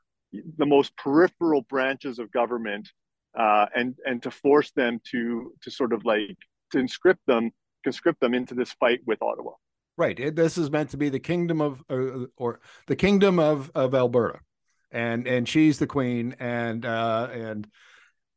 the 0.58 0.66
most 0.66 0.96
peripheral 0.98 1.62
branches 1.62 2.20
of 2.20 2.32
government 2.32 2.90
uh, 3.38 3.68
and 3.76 3.96
and 4.06 4.22
to 4.24 4.32
force 4.32 4.72
them 4.72 5.00
to 5.12 5.54
to 5.62 5.72
sort 5.72 5.94
of 5.94 6.06
like 6.06 6.38
to 6.72 6.80
inscript 6.80 7.22
them 7.28 7.52
conscript 7.86 8.20
them 8.20 8.34
into 8.34 8.54
this 8.54 8.74
fight 8.74 9.00
with 9.06 9.22
Ottawa. 9.22 9.52
Right. 9.96 10.36
This 10.36 10.58
is 10.58 10.70
meant 10.70 10.90
to 10.90 10.98
be 10.98 11.08
the 11.08 11.20
kingdom 11.20 11.62
of 11.62 11.82
uh, 11.90 12.26
or 12.36 12.60
the 12.88 12.98
kingdom 12.98 13.40
of 13.40 13.72
of 13.74 13.96
Alberta 13.96 14.40
and 14.92 15.28
and 15.28 15.48
she's 15.48 15.78
the 15.78 15.88
queen 15.88 16.36
and 16.40 16.86
uh 16.86 17.28
and 17.32 17.68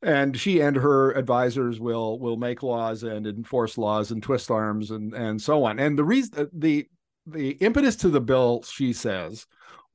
and 0.02 0.38
she 0.38 0.60
and 0.60 0.76
her 0.76 1.12
advisors 1.12 1.80
will 1.80 2.18
will 2.18 2.36
make 2.36 2.62
laws 2.62 3.02
and 3.02 3.26
enforce 3.26 3.78
laws 3.78 4.10
and 4.10 4.22
twist 4.22 4.50
arms 4.50 4.90
and 4.90 5.14
and 5.14 5.40
so 5.40 5.64
on 5.64 5.78
and 5.78 5.98
the 5.98 6.04
reason 6.04 6.48
the 6.52 6.86
the 7.26 7.50
impetus 7.50 7.96
to 7.96 8.08
the 8.08 8.20
bill 8.20 8.62
she 8.62 8.92
says 8.92 9.46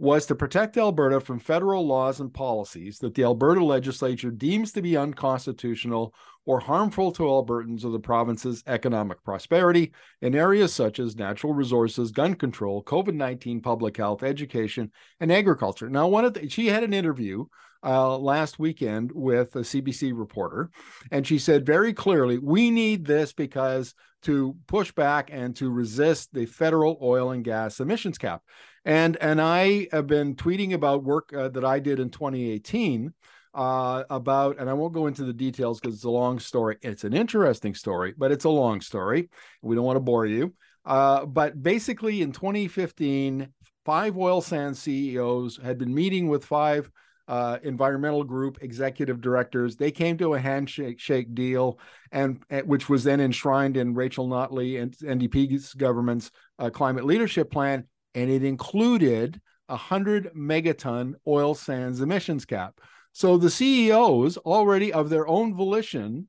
was 0.04 0.26
to 0.26 0.36
protect 0.36 0.76
Alberta 0.76 1.22
from 1.22 1.40
federal 1.40 1.88
laws 1.88 2.20
and 2.20 2.34
policies 2.34 3.00
that 3.00 3.16
the 3.16 3.24
Alberta 3.24 3.64
legislature 3.64 4.32
deems 4.32 4.74
to 4.74 4.82
be 4.82 4.98
unconstitutional 4.98 6.14
or 6.46 6.60
harmful 6.60 7.10
to 7.14 7.24
Albertans 7.24 7.86
or 7.86 7.90
the 7.90 8.00
province's 8.00 8.66
economic 8.68 9.24
prosperity 9.24 9.94
in 10.22 10.36
areas 10.36 10.74
such 10.74 11.00
as 11.00 11.16
natural 11.16 11.54
resources, 11.54 12.12
gun 12.12 12.36
control, 12.36 12.84
COVID 12.84 13.14
19, 13.14 13.62
public 13.62 13.96
health, 13.96 14.24
education, 14.24 14.92
and 15.22 15.32
agriculture. 15.32 15.90
Now, 15.90 16.10
one 16.10 16.26
of 16.26 16.34
the, 16.34 16.50
she 16.50 16.68
had 16.68 16.84
an 16.84 16.94
interview 16.94 17.46
uh, 17.84 18.18
last 18.18 18.60
weekend 18.60 19.12
with 19.14 19.56
a 19.56 19.60
CBC 19.60 20.18
reporter, 20.18 20.70
and 21.12 21.26
she 21.26 21.38
said 21.38 21.66
very 21.66 21.94
clearly, 21.94 22.38
we 22.38 22.72
need 22.72 23.06
this 23.06 23.34
because 23.34 23.94
to 24.24 24.56
push 24.68 24.92
back 24.92 25.30
and 25.32 25.56
to 25.58 25.70
resist 25.70 26.34
the 26.34 26.46
federal 26.46 26.98
oil 27.02 27.32
and 27.32 27.44
gas 27.44 27.80
emissions 27.80 28.18
cap. 28.18 28.42
And 28.86 29.18
and 29.22 29.42
I 29.42 29.88
have 29.92 30.08
been 30.08 30.36
tweeting 30.36 30.74
about 30.74 31.04
work 31.04 31.34
uh, 31.34 31.50
that 31.50 31.64
I 31.64 31.80
did 31.80 32.00
in 32.00 32.10
2018 32.10 33.14
uh, 33.54 34.04
about, 34.10 34.60
and 34.60 34.70
I 34.70 34.74
won't 34.74 34.94
go 34.94 35.08
into 35.08 35.24
the 35.24 35.34
details 35.34 35.80
because 35.80 35.96
it's 35.96 36.04
a 36.04 36.10
long 36.10 36.40
story. 36.40 36.78
It's 36.82 37.04
an 37.04 37.14
interesting 37.14 37.76
story, 37.76 38.14
but 38.18 38.32
it's 38.32 38.46
a 38.46 38.50
long 38.50 38.82
story. 38.82 39.30
We 39.62 39.76
don't 39.76 39.86
want 39.86 39.98
to 39.98 40.02
bore 40.02 40.26
you. 40.26 40.54
Uh, 40.86 41.26
but 41.26 41.62
basically, 41.62 42.22
in 42.22 42.32
2015, 42.32 43.48
five 43.86 44.18
oil 44.18 44.42
sands 44.42 44.80
CEOs 44.80 45.60
had 45.64 45.78
been 45.78 45.94
meeting 45.94 46.28
with 46.28 46.46
five 46.46 46.90
uh, 47.28 47.58
environmental 47.64 48.24
group 48.24 48.58
executive 48.62 49.22
directors. 49.22 49.76
They 49.76 49.92
came 49.92 50.18
to 50.18 50.34
a 50.34 50.40
handshake 50.40 51.00
shake 51.00 51.34
deal, 51.34 51.80
and, 52.12 52.44
and 52.50 52.68
which 52.68 52.90
was 52.90 53.04
then 53.04 53.22
enshrined 53.22 53.78
in 53.78 53.94
Rachel 53.94 54.28
Notley 54.28 54.82
and 54.82 54.96
NDP's 54.98 55.74
government's 55.74 56.32
uh, 56.60 56.70
climate 56.70 57.06
leadership 57.06 57.52
plan, 57.52 57.86
and 58.14 58.30
it 58.30 58.44
included 58.44 59.40
a 59.70 59.78
hundred 59.78 60.32
megaton 60.36 61.14
oil 61.28 61.56
sands 61.56 62.02
emissions 62.02 62.46
cap. 62.46 62.80
So 63.14 63.38
the 63.38 63.50
CEOs 63.50 64.38
already 64.38 64.92
of 64.92 65.10
their 65.10 65.28
own 65.28 65.54
volition, 65.54 66.28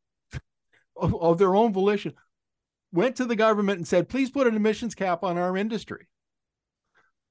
of, 0.97 1.15
of 1.21 1.39
their 1.39 1.55
own 1.55 1.73
volition, 1.73 2.13
went 2.93 3.17
to 3.17 3.25
the 3.25 3.37
government 3.37 3.79
and 3.79 3.89
said, 3.89 4.09
"Please 4.09 4.31
put 4.31 4.47
an 4.47 4.55
emissions 4.55 4.95
cap 4.95 5.25
on 5.25 5.39
our 5.39 5.57
industry." 5.57 6.07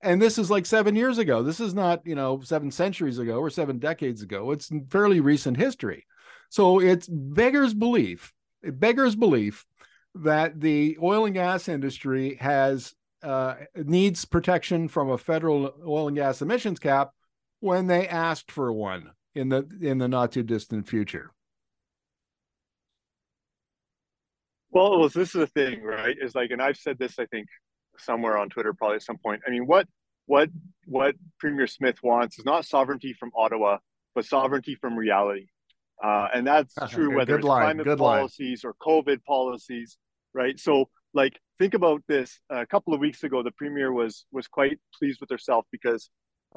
And 0.04 0.22
this 0.22 0.38
is 0.38 0.52
like 0.52 0.66
seven 0.66 0.96
years 0.96 1.18
ago. 1.18 1.42
This 1.42 1.60
is 1.60 1.74
not, 1.74 2.06
you 2.06 2.16
know, 2.16 2.42
seven 2.42 2.72
centuries 2.72 3.20
ago 3.20 3.40
or 3.40 3.50
seven 3.50 3.80
decades 3.80 4.22
ago. 4.22 4.52
It's 4.52 4.70
fairly 4.90 5.20
recent 5.20 5.58
history. 5.58 6.06
So 6.50 6.80
it's 6.80 7.08
beggars 7.08 7.74
belief, 7.74 8.32
it 8.62 8.80
beggars 8.80 9.16
belief 9.16 9.66
that 10.16 10.60
the 10.60 10.98
oil 11.02 11.26
and 11.26 11.34
gas 11.34 11.68
industry 11.68 12.36
has 12.36 12.94
uh, 13.24 13.56
needs 13.76 14.26
protection 14.26 14.88
from 14.88 15.10
a 15.10 15.18
federal 15.18 15.74
oil 15.88 16.08
and 16.10 16.18
gas 16.18 16.42
emissions 16.42 16.78
cap 16.78 17.12
when 17.62 17.88
they 17.88 18.08
asked 18.08 18.52
for 18.52 18.72
one 18.72 19.12
in 19.34 19.50
the 19.50 19.68
in 19.82 19.98
the 19.98 20.08
not 20.08 20.34
too 20.34 20.44
distant 20.44 20.88
future. 20.88 21.32
Well, 24.70 25.08
this 25.08 25.16
is 25.16 25.32
the 25.32 25.48
thing, 25.48 25.84
right? 25.84 26.16
Is 26.20 26.34
like, 26.34 26.50
and 26.50 26.62
I've 26.62 26.78
said 26.78 26.98
this, 26.98 27.20
I 27.20 27.28
think, 27.28 27.48
somewhere 27.98 28.38
on 28.38 28.50
Twitter 28.50 28.74
probably 28.74 28.96
at 28.96 29.04
some 29.04 29.18
point. 29.18 29.42
I 29.48 29.52
mean, 29.52 29.66
what 29.66 29.88
what 30.26 30.50
what 30.86 31.16
Premier 31.40 31.68
Smith 31.68 31.98
wants 32.04 32.40
is 32.40 32.46
not 32.46 32.66
sovereignty 32.66 33.14
from 33.14 33.32
Ottawa, 33.36 33.78
but 34.16 34.26
sovereignty 34.26 34.76
from 34.76 34.98
reality. 34.98 35.48
Uh, 36.04 36.28
and 36.34 36.46
that's 36.46 36.74
true 36.90 37.16
whether 37.16 37.38
it's 37.38 37.46
line, 37.46 37.78
climate 37.78 37.98
policies 37.98 38.64
line. 38.64 38.74
or 38.82 39.04
COVID 39.04 39.24
policies, 39.24 39.98
right? 40.34 40.60
So, 40.60 40.90
like, 41.14 41.40
think 41.60 41.74
about 41.74 42.04
this. 42.08 42.40
A 42.50 42.66
couple 42.66 42.94
of 42.94 43.00
weeks 43.00 43.24
ago, 43.24 43.44
the 43.44 43.52
premier 43.52 43.94
was 43.94 44.26
was 44.32 44.48
quite 44.48 44.80
pleased 44.98 45.20
with 45.22 45.30
herself 45.30 45.66
because, 45.72 46.10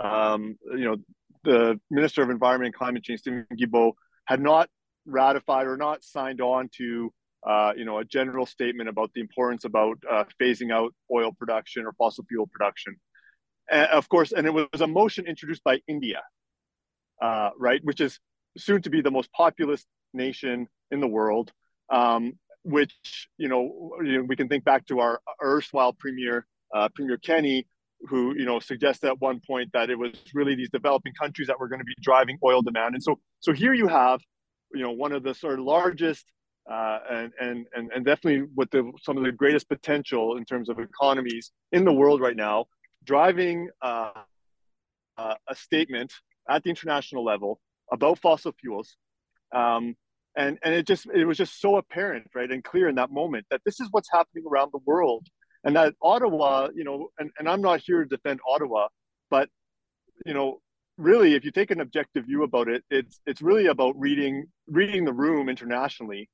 um, 0.02 0.56
you 0.72 0.84
know, 0.84 0.96
the 1.44 1.78
Minister 1.90 2.22
of 2.22 2.30
Environment 2.30 2.68
and 2.68 2.74
Climate 2.74 3.04
Change, 3.04 3.20
Stephen 3.20 3.46
Guilbeault, 3.56 3.92
had 4.26 4.40
not 4.40 4.68
ratified 5.06 5.66
or 5.66 5.76
not 5.76 6.02
signed 6.02 6.40
on 6.40 6.68
to 6.76 7.12
uh, 7.44 7.72
you 7.76 7.84
know, 7.84 7.98
a 7.98 8.04
general 8.04 8.46
statement 8.46 8.88
about 8.88 9.10
the 9.14 9.20
importance 9.20 9.64
about 9.64 9.98
uh, 10.10 10.24
phasing 10.40 10.72
out 10.72 10.92
oil 11.12 11.32
production 11.32 11.84
or 11.84 11.92
fossil 11.92 12.24
fuel 12.28 12.46
production. 12.52 12.96
And 13.70 13.86
of 13.90 14.08
course, 14.08 14.32
and 14.32 14.46
it 14.46 14.54
was 14.54 14.80
a 14.80 14.86
motion 14.86 15.26
introduced 15.26 15.64
by 15.64 15.80
India, 15.88 16.22
uh, 17.20 17.50
right, 17.58 17.80
which 17.84 18.00
is 18.00 18.18
soon 18.56 18.82
to 18.82 18.90
be 18.90 19.00
the 19.00 19.10
most 19.10 19.30
populous 19.32 19.84
nation 20.14 20.68
in 20.90 21.00
the 21.00 21.08
world. 21.08 21.52
Um, 21.90 22.38
which 22.66 23.28
you 23.38 23.48
know, 23.48 23.92
you 24.02 24.18
know, 24.18 24.22
we 24.24 24.34
can 24.34 24.48
think 24.48 24.64
back 24.64 24.86
to 24.86 24.98
our 24.98 25.20
erstwhile 25.42 25.92
premier, 25.92 26.46
uh, 26.74 26.88
Premier 26.94 27.16
Kenney, 27.16 27.66
who 28.08 28.34
you 28.36 28.44
know 28.44 28.58
suggested 28.58 29.06
at 29.06 29.20
one 29.20 29.40
point 29.46 29.70
that 29.72 29.88
it 29.88 29.98
was 29.98 30.12
really 30.34 30.54
these 30.56 30.70
developing 30.70 31.12
countries 31.20 31.46
that 31.46 31.58
were 31.58 31.68
going 31.68 31.78
to 31.78 31.84
be 31.84 31.94
driving 32.02 32.38
oil 32.44 32.62
demand. 32.62 32.94
And 32.94 33.02
so, 33.02 33.20
so 33.40 33.52
here 33.52 33.72
you 33.72 33.86
have, 33.86 34.20
you 34.74 34.82
know, 34.82 34.90
one 34.90 35.12
of 35.12 35.22
the 35.22 35.32
sort 35.34 35.58
of 35.58 35.64
largest 35.64 36.24
uh, 36.70 36.98
and, 37.10 37.32
and, 37.40 37.66
and, 37.94 38.04
definitely 38.04 38.48
with 38.56 38.68
the, 38.70 38.90
some 39.00 39.16
of 39.16 39.22
the 39.22 39.30
greatest 39.30 39.68
potential 39.68 40.36
in 40.36 40.44
terms 40.44 40.68
of 40.68 40.80
economies 40.80 41.52
in 41.70 41.84
the 41.84 41.92
world 41.92 42.20
right 42.20 42.36
now, 42.36 42.64
driving 43.04 43.68
uh, 43.82 44.10
uh, 45.16 45.34
a 45.48 45.54
statement 45.54 46.12
at 46.50 46.64
the 46.64 46.70
international 46.70 47.24
level 47.24 47.60
about 47.92 48.18
fossil 48.18 48.52
fuels. 48.60 48.96
Um, 49.54 49.94
and, 50.36 50.58
and 50.62 50.74
it 50.74 50.86
just 50.86 51.06
it 51.14 51.24
was 51.24 51.38
just 51.38 51.60
so 51.60 51.76
apparent, 51.76 52.26
right, 52.34 52.50
and 52.50 52.62
clear 52.62 52.88
in 52.88 52.96
that 52.96 53.10
moment 53.10 53.46
that 53.50 53.62
this 53.64 53.80
is 53.80 53.88
what's 53.92 54.10
happening 54.12 54.44
around 54.50 54.70
the 54.72 54.80
world, 54.84 55.26
and 55.64 55.74
that 55.76 55.94
Ottawa, 56.02 56.68
you 56.74 56.84
know, 56.84 57.08
and, 57.18 57.30
and 57.38 57.48
I'm 57.48 57.62
not 57.62 57.80
here 57.80 58.02
to 58.02 58.08
defend 58.08 58.40
Ottawa, 58.46 58.88
but 59.30 59.48
you 60.26 60.34
know, 60.34 60.60
really, 60.98 61.34
if 61.34 61.44
you 61.44 61.52
take 61.52 61.70
an 61.70 61.80
objective 61.80 62.26
view 62.26 62.42
about 62.42 62.68
it, 62.68 62.84
it's 62.90 63.20
it's 63.24 63.40
really 63.40 63.66
about 63.66 63.98
reading 63.98 64.46
reading 64.66 65.04
the 65.06 65.12
room 65.12 65.48
internationally 65.48 66.28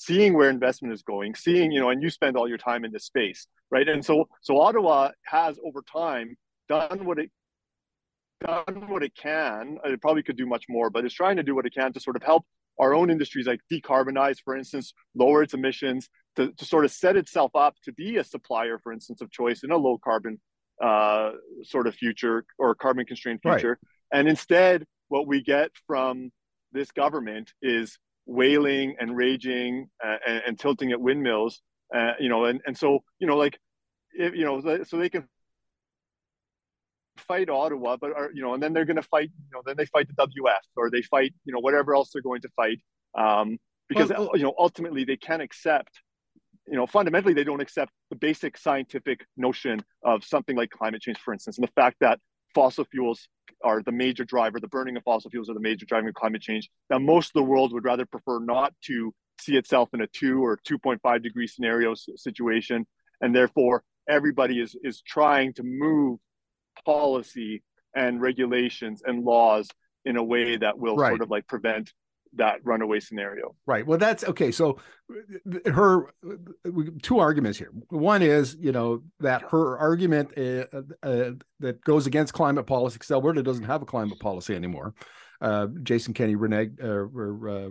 seeing 0.00 0.32
where 0.32 0.48
investment 0.48 0.94
is 0.94 1.02
going, 1.02 1.34
seeing, 1.34 1.70
you 1.70 1.78
know, 1.78 1.90
and 1.90 2.02
you 2.02 2.08
spend 2.08 2.34
all 2.34 2.48
your 2.48 2.56
time 2.56 2.86
in 2.86 2.90
this 2.90 3.04
space, 3.04 3.46
right? 3.70 3.86
And 3.86 4.02
so, 4.02 4.30
so 4.40 4.58
Ottawa 4.58 5.10
has 5.26 5.58
over 5.62 5.82
time 5.92 6.36
done 6.70 7.04
what 7.04 7.18
it 7.18 7.30
done 8.40 8.88
what 8.88 9.02
it 9.02 9.12
can. 9.14 9.76
It 9.84 10.00
probably 10.00 10.22
could 10.22 10.38
do 10.38 10.46
much 10.46 10.64
more, 10.70 10.88
but 10.88 11.04
it's 11.04 11.14
trying 11.14 11.36
to 11.36 11.42
do 11.42 11.54
what 11.54 11.66
it 11.66 11.74
can 11.74 11.92
to 11.92 12.00
sort 12.00 12.16
of 12.16 12.22
help 12.22 12.46
our 12.78 12.94
own 12.94 13.10
industries 13.10 13.46
like 13.46 13.60
decarbonize, 13.70 14.38
for 14.42 14.56
instance, 14.56 14.94
lower 15.14 15.42
its 15.42 15.52
emissions, 15.52 16.08
to, 16.36 16.50
to 16.52 16.64
sort 16.64 16.86
of 16.86 16.90
set 16.90 17.16
itself 17.16 17.50
up 17.54 17.74
to 17.84 17.92
be 17.92 18.16
a 18.16 18.24
supplier, 18.24 18.78
for 18.78 18.94
instance, 18.94 19.20
of 19.20 19.30
choice 19.30 19.60
in 19.64 19.70
a 19.70 19.76
low 19.76 19.98
carbon 20.02 20.40
uh, 20.82 21.32
sort 21.62 21.86
of 21.86 21.94
future 21.94 22.46
or 22.58 22.74
carbon 22.74 23.04
constrained 23.04 23.40
future. 23.42 23.78
Right. 24.12 24.18
And 24.18 24.28
instead, 24.28 24.86
what 25.08 25.26
we 25.26 25.42
get 25.42 25.70
from 25.86 26.30
this 26.72 26.90
government 26.90 27.52
is 27.60 27.98
wailing 28.30 28.94
and 29.00 29.16
raging 29.16 29.88
uh, 30.04 30.16
and, 30.26 30.42
and, 30.46 30.58
tilting 30.58 30.92
at 30.92 31.00
windmills, 31.00 31.62
uh, 31.94 32.12
you 32.20 32.28
know, 32.28 32.44
and, 32.44 32.60
and 32.64 32.78
so, 32.78 33.00
you 33.18 33.26
know, 33.26 33.36
like, 33.36 33.58
if, 34.12 34.34
you 34.36 34.44
know, 34.44 34.60
so 34.84 34.96
they 34.96 35.08
can 35.08 35.28
fight 37.18 37.50
Ottawa, 37.50 37.96
but 38.00 38.16
are, 38.16 38.30
you 38.32 38.40
know, 38.40 38.54
and 38.54 38.62
then 38.62 38.72
they're 38.72 38.84
going 38.84 38.96
to 38.96 39.02
fight, 39.02 39.30
you 39.36 39.50
know, 39.52 39.62
then 39.66 39.74
they 39.76 39.86
fight 39.86 40.06
the 40.08 40.14
WF 40.14 40.60
or 40.76 40.90
they 40.90 41.02
fight, 41.02 41.34
you 41.44 41.52
know, 41.52 41.58
whatever 41.58 41.94
else 41.94 42.10
they're 42.12 42.22
going 42.22 42.40
to 42.42 42.48
fight, 42.50 42.78
um, 43.18 43.58
because 43.88 44.10
well, 44.10 44.30
you 44.34 44.44
know, 44.44 44.54
ultimately 44.56 45.04
they 45.04 45.16
can't 45.16 45.42
accept, 45.42 46.00
you 46.68 46.76
know, 46.76 46.86
fundamentally 46.86 47.34
they 47.34 47.44
don't 47.44 47.60
accept 47.60 47.90
the 48.10 48.16
basic 48.16 48.56
scientific 48.56 49.26
notion 49.36 49.82
of 50.04 50.22
something 50.24 50.56
like 50.56 50.70
climate 50.70 51.02
change, 51.02 51.18
for 51.18 51.34
instance, 51.34 51.58
and 51.58 51.66
the 51.66 51.72
fact 51.72 51.96
that 52.00 52.20
fossil 52.54 52.84
fuels 52.84 53.28
are 53.62 53.82
the 53.82 53.92
major 53.92 54.24
driver. 54.24 54.60
The 54.60 54.68
burning 54.68 54.96
of 54.96 55.02
fossil 55.04 55.30
fuels 55.30 55.50
are 55.50 55.54
the 55.54 55.60
major 55.60 55.86
driving 55.86 56.08
of 56.08 56.14
climate 56.14 56.42
change. 56.42 56.70
Now, 56.88 56.98
most 56.98 57.28
of 57.28 57.32
the 57.34 57.44
world 57.44 57.72
would 57.72 57.84
rather 57.84 58.06
prefer 58.06 58.38
not 58.40 58.74
to 58.86 59.14
see 59.40 59.56
itself 59.56 59.90
in 59.94 60.02
a 60.02 60.06
two 60.06 60.44
or 60.44 60.58
2.5 60.68 61.22
degree 61.22 61.46
scenario 61.46 61.94
situation, 61.94 62.86
and 63.20 63.34
therefore 63.34 63.82
everybody 64.08 64.60
is 64.60 64.76
is 64.82 65.02
trying 65.02 65.52
to 65.54 65.62
move 65.62 66.18
policy 66.84 67.62
and 67.94 68.20
regulations 68.20 69.02
and 69.04 69.24
laws 69.24 69.68
in 70.04 70.16
a 70.16 70.22
way 70.22 70.56
that 70.56 70.78
will 70.78 70.96
right. 70.96 71.10
sort 71.10 71.22
of 71.22 71.30
like 71.30 71.46
prevent 71.46 71.92
that 72.34 72.60
runaway 72.64 73.00
scenario. 73.00 73.54
Right. 73.66 73.86
Well, 73.86 73.98
that's 73.98 74.24
okay. 74.24 74.52
So 74.52 74.78
her 75.66 76.12
two 77.02 77.18
arguments 77.18 77.58
here. 77.58 77.70
One 77.88 78.22
is, 78.22 78.56
you 78.60 78.72
know, 78.72 79.02
that 79.20 79.42
her 79.50 79.78
argument 79.78 80.36
uh, 80.38 80.66
uh, 81.02 81.30
that 81.58 81.82
goes 81.84 82.06
against 82.06 82.32
climate 82.32 82.66
policy 82.66 82.94
because 82.94 83.10
Alberta 83.10 83.42
doesn't 83.42 83.64
have 83.64 83.82
a 83.82 83.86
climate 83.86 84.20
policy 84.20 84.54
anymore. 84.54 84.94
Uh, 85.40 85.68
Jason 85.82 86.14
Kenney 86.14 86.36
reneged 86.36 86.82
uh, 86.82 87.50
uh, 87.50 87.70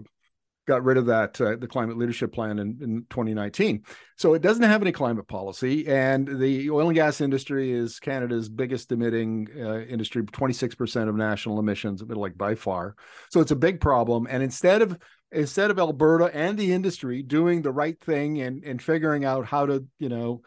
got 0.70 0.84
rid 0.84 0.98
of 0.98 1.08
that 1.08 1.40
uh, 1.42 1.56
the 1.58 1.68
climate 1.68 1.98
leadership 1.98 2.32
plan 2.32 2.60
in, 2.60 2.78
in 2.82 3.06
2019 3.10 3.84
so 4.16 4.34
it 4.34 4.42
doesn't 4.42 4.64
have 4.64 4.82
any 4.82 4.92
climate 4.92 5.28
policy 5.28 5.88
and 5.88 6.40
the 6.40 6.70
oil 6.70 6.88
and 6.88 6.96
gas 6.96 7.20
industry 7.22 7.72
is 7.72 8.00
canada's 8.00 8.48
biggest 8.48 8.92
emitting 8.92 9.48
uh, 9.58 9.80
industry 9.80 10.24
26% 10.24 11.10
of 11.10 11.16
national 11.16 11.60
emissions 11.60 12.02
like 12.02 12.38
by 12.38 12.56
far. 12.56 12.96
So 13.30 13.40
it's 13.40 13.52
a 13.52 13.56
big 13.56 13.80
problem 13.80 14.28
and 14.30 14.44
instead 14.44 14.82
of 14.82 14.98
instead 15.32 15.72
of 15.72 15.80
alberta 15.80 16.32
and 16.34 16.58
the 16.58 16.72
industry 16.74 17.22
doing 17.22 17.62
the 17.62 17.72
right 17.72 18.00
thing 18.00 18.42
and 18.42 18.64
and 18.64 18.82
figuring 18.82 19.26
out 19.26 19.46
how 19.46 19.66
to 19.66 19.86
you 20.00 20.10
know 20.10 20.42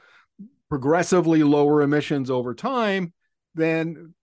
progressively 0.68 1.42
lower 1.42 1.82
emissions 1.82 2.30
over 2.30 2.54
time 2.54 3.12
then 3.54 4.14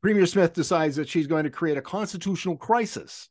Premier 0.00 0.26
Smith 0.26 0.54
decides 0.54 0.96
that 0.96 1.08
she's 1.08 1.26
going 1.26 1.44
to 1.44 1.50
create 1.50 1.76
a 1.76 1.82
constitutional 1.82 2.56
crisis 2.56 3.28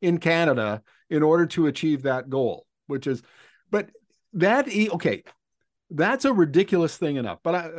in 0.00 0.18
Canada 0.18 0.82
in 1.10 1.22
order 1.22 1.46
to 1.46 1.66
achieve 1.66 2.02
that 2.02 2.28
goal, 2.28 2.66
which 2.86 3.06
is, 3.06 3.22
but 3.70 3.90
that 4.34 4.68
okay, 4.92 5.22
that's 5.90 6.24
a 6.24 6.32
ridiculous 6.32 6.96
thing 6.96 7.16
enough. 7.16 7.38
But 7.42 7.54
I, 7.54 7.70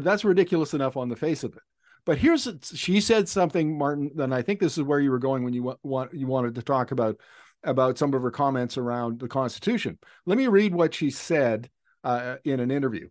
that's 0.00 0.24
ridiculous 0.24 0.74
enough 0.74 0.96
on 0.96 1.08
the 1.08 1.16
face 1.16 1.44
of 1.44 1.54
it. 1.54 1.62
But 2.04 2.18
here's 2.18 2.48
she 2.62 3.00
said 3.00 3.28
something, 3.28 3.76
Martin, 3.76 4.10
and 4.18 4.34
I 4.34 4.40
think 4.42 4.60
this 4.60 4.78
is 4.78 4.84
where 4.84 5.00
you 5.00 5.10
were 5.10 5.18
going 5.18 5.44
when 5.44 5.52
you 5.52 5.76
want 5.82 6.14
you 6.14 6.26
wanted 6.26 6.54
to 6.54 6.62
talk 6.62 6.90
about 6.90 7.20
about 7.64 7.98
some 7.98 8.14
of 8.14 8.22
her 8.22 8.30
comments 8.30 8.78
around 8.78 9.20
the 9.20 9.28
Constitution. 9.28 9.98
Let 10.24 10.38
me 10.38 10.46
read 10.46 10.74
what 10.74 10.94
she 10.94 11.10
said 11.10 11.68
uh, 12.04 12.36
in 12.44 12.60
an 12.60 12.70
interview. 12.70 13.08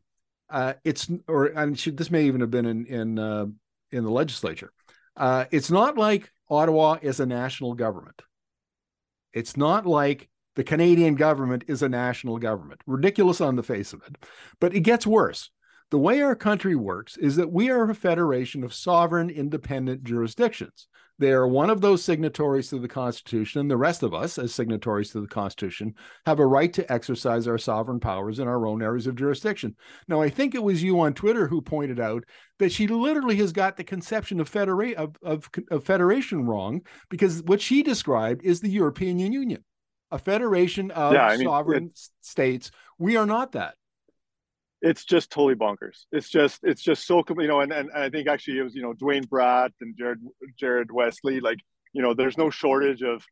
Uh, 0.49 0.73
it's 0.83 1.09
or 1.27 1.47
and 1.47 1.77
she, 1.77 1.91
this 1.91 2.09
may 2.09 2.23
even 2.23 2.41
have 2.41 2.51
been 2.51 2.65
in 2.65 2.85
in 2.87 3.19
uh, 3.19 3.45
in 3.91 4.03
the 4.03 4.09
legislature. 4.09 4.71
Uh, 5.15 5.45
it's 5.51 5.69
not 5.69 5.97
like 5.97 6.31
Ottawa 6.49 6.97
is 7.01 7.19
a 7.19 7.25
national 7.25 7.73
government. 7.73 8.21
It's 9.37 9.55
not 9.55 9.85
like 9.85 10.29
the 10.55 10.63
Canadian 10.63 11.13
government 11.13 11.65
is 11.67 11.83
a 11.83 11.89
national 11.89 12.39
government. 12.39 12.81
Ridiculous 12.87 13.39
on 13.39 13.55
the 13.55 13.61
face 13.61 13.93
of 13.93 14.01
it. 14.07 14.17
But 14.59 14.75
it 14.75 14.79
gets 14.79 15.05
worse. 15.05 15.51
The 15.89 15.97
way 15.97 16.21
our 16.21 16.35
country 16.35 16.75
works 16.75 17.15
is 17.17 17.37
that 17.37 17.51
we 17.51 17.69
are 17.69 17.89
a 17.89 17.95
federation 17.95 18.63
of 18.63 18.73
sovereign, 18.73 19.29
independent 19.29 20.03
jurisdictions. 20.03 20.87
They 21.19 21.31
are 21.31 21.47
one 21.47 21.69
of 21.69 21.81
those 21.81 22.03
signatories 22.03 22.69
to 22.69 22.79
the 22.79 22.87
Constitution, 22.87 23.61
and 23.61 23.71
the 23.71 23.77
rest 23.77 24.03
of 24.03 24.13
us, 24.13 24.37
as 24.37 24.53
signatories 24.53 25.11
to 25.11 25.21
the 25.21 25.27
Constitution, 25.27 25.95
have 26.27 26.39
a 26.39 26.45
right 26.45 26.71
to 26.73 26.91
exercise 26.91 27.47
our 27.47 27.57
sovereign 27.57 27.99
powers 27.99 28.37
in 28.37 28.47
our 28.47 28.67
own 28.67 28.83
areas 28.83 29.07
of 29.07 29.15
jurisdiction. 29.15 29.75
Now, 30.07 30.21
I 30.21 30.29
think 30.29 30.53
it 30.53 30.61
was 30.61 30.83
you 30.83 30.99
on 30.99 31.15
Twitter 31.15 31.47
who 31.47 31.61
pointed 31.61 31.99
out 31.99 32.23
that 32.59 32.71
she 32.71 32.85
literally 32.85 33.37
has 33.37 33.51
got 33.51 33.77
the 33.77 33.83
conception 33.83 34.39
of, 34.39 34.51
federa- 34.51 34.93
of, 34.93 35.15
of, 35.23 35.49
of 35.71 35.83
federation 35.85 36.45
wrong 36.45 36.81
because 37.09 37.41
what 37.43 37.61
she 37.61 37.81
described 37.81 38.43
is 38.43 38.59
the 38.59 38.69
European 38.69 39.17
Union, 39.17 39.63
a 40.11 40.19
federation 40.19 40.91
of 40.91 41.13
yeah, 41.13 41.27
I 41.27 41.37
mean, 41.37 41.47
sovereign 41.47 41.91
states. 42.21 42.69
We 42.99 43.17
are 43.17 43.25
not 43.25 43.53
that 43.53 43.73
it's 44.81 45.05
just 45.05 45.31
totally 45.31 45.55
bonkers. 45.55 46.05
It's 46.11 46.29
just 46.29 46.59
it's 46.63 46.81
just 46.81 47.07
so 47.07 47.23
you 47.29 47.47
know, 47.47 47.61
and, 47.61 47.71
and, 47.71 47.89
I 47.91 48.09
think 48.09 48.27
actually 48.27 48.59
it 48.59 48.63
was 48.63 48.75
you 48.75 48.81
know 48.81 48.93
Duane 48.93 49.23
Bratt 49.23 49.71
and 49.81 49.97
Jared 49.97 50.19
Jared 50.57 50.91
Wesley. 50.91 51.39
Like 51.39 51.59
you 51.93 52.01
know, 52.01 52.13
there's 52.13 52.37
no 52.37 52.49
shortage 52.49 53.01
of 53.01 53.23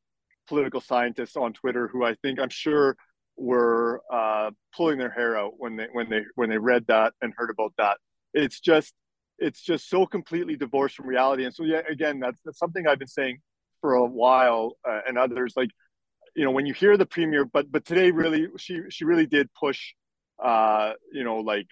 political 0.47 0.81
scientists 0.81 1.35
on 1.35 1.53
Twitter 1.53 1.87
who 1.87 2.03
I 2.03 2.15
think 2.15 2.39
I'm 2.39 2.49
sure 2.49 2.95
were 3.37 4.01
uh, 4.11 4.51
pulling 4.75 4.97
their 4.97 5.09
hair 5.09 5.37
out 5.37 5.53
when 5.57 5.75
they 5.75 5.87
when 5.91 6.09
they 6.09 6.21
when 6.35 6.49
they 6.49 6.57
read 6.57 6.85
that 6.87 7.13
and 7.21 7.33
heard 7.35 7.49
about 7.51 7.73
that. 7.77 7.97
It's 8.33 8.59
just 8.59 8.93
it's 9.37 9.61
just 9.61 9.89
so 9.89 10.05
completely 10.05 10.55
divorced 10.55 10.95
from 10.95 11.07
reality. 11.07 11.45
And 11.45 11.53
so 11.53 11.63
yeah, 11.63 11.81
again, 11.89 12.19
that's 12.19 12.39
that's 12.43 12.59
something 12.59 12.87
I've 12.87 12.99
been 12.99 13.07
saying 13.07 13.39
for 13.81 13.93
a 13.93 14.05
while, 14.05 14.77
uh, 14.87 15.01
and 15.07 15.17
others 15.17 15.53
like 15.55 15.69
you 16.35 16.43
know 16.43 16.51
when 16.51 16.65
you 16.65 16.73
hear 16.73 16.97
the 16.97 17.05
premier, 17.05 17.45
but 17.45 17.71
but 17.71 17.85
today 17.85 18.09
really 18.09 18.47
she 18.57 18.81
she 18.89 19.05
really 19.05 19.27
did 19.27 19.47
push 19.53 19.93
uh, 20.43 20.93
you 21.11 21.23
know, 21.23 21.37
like 21.37 21.67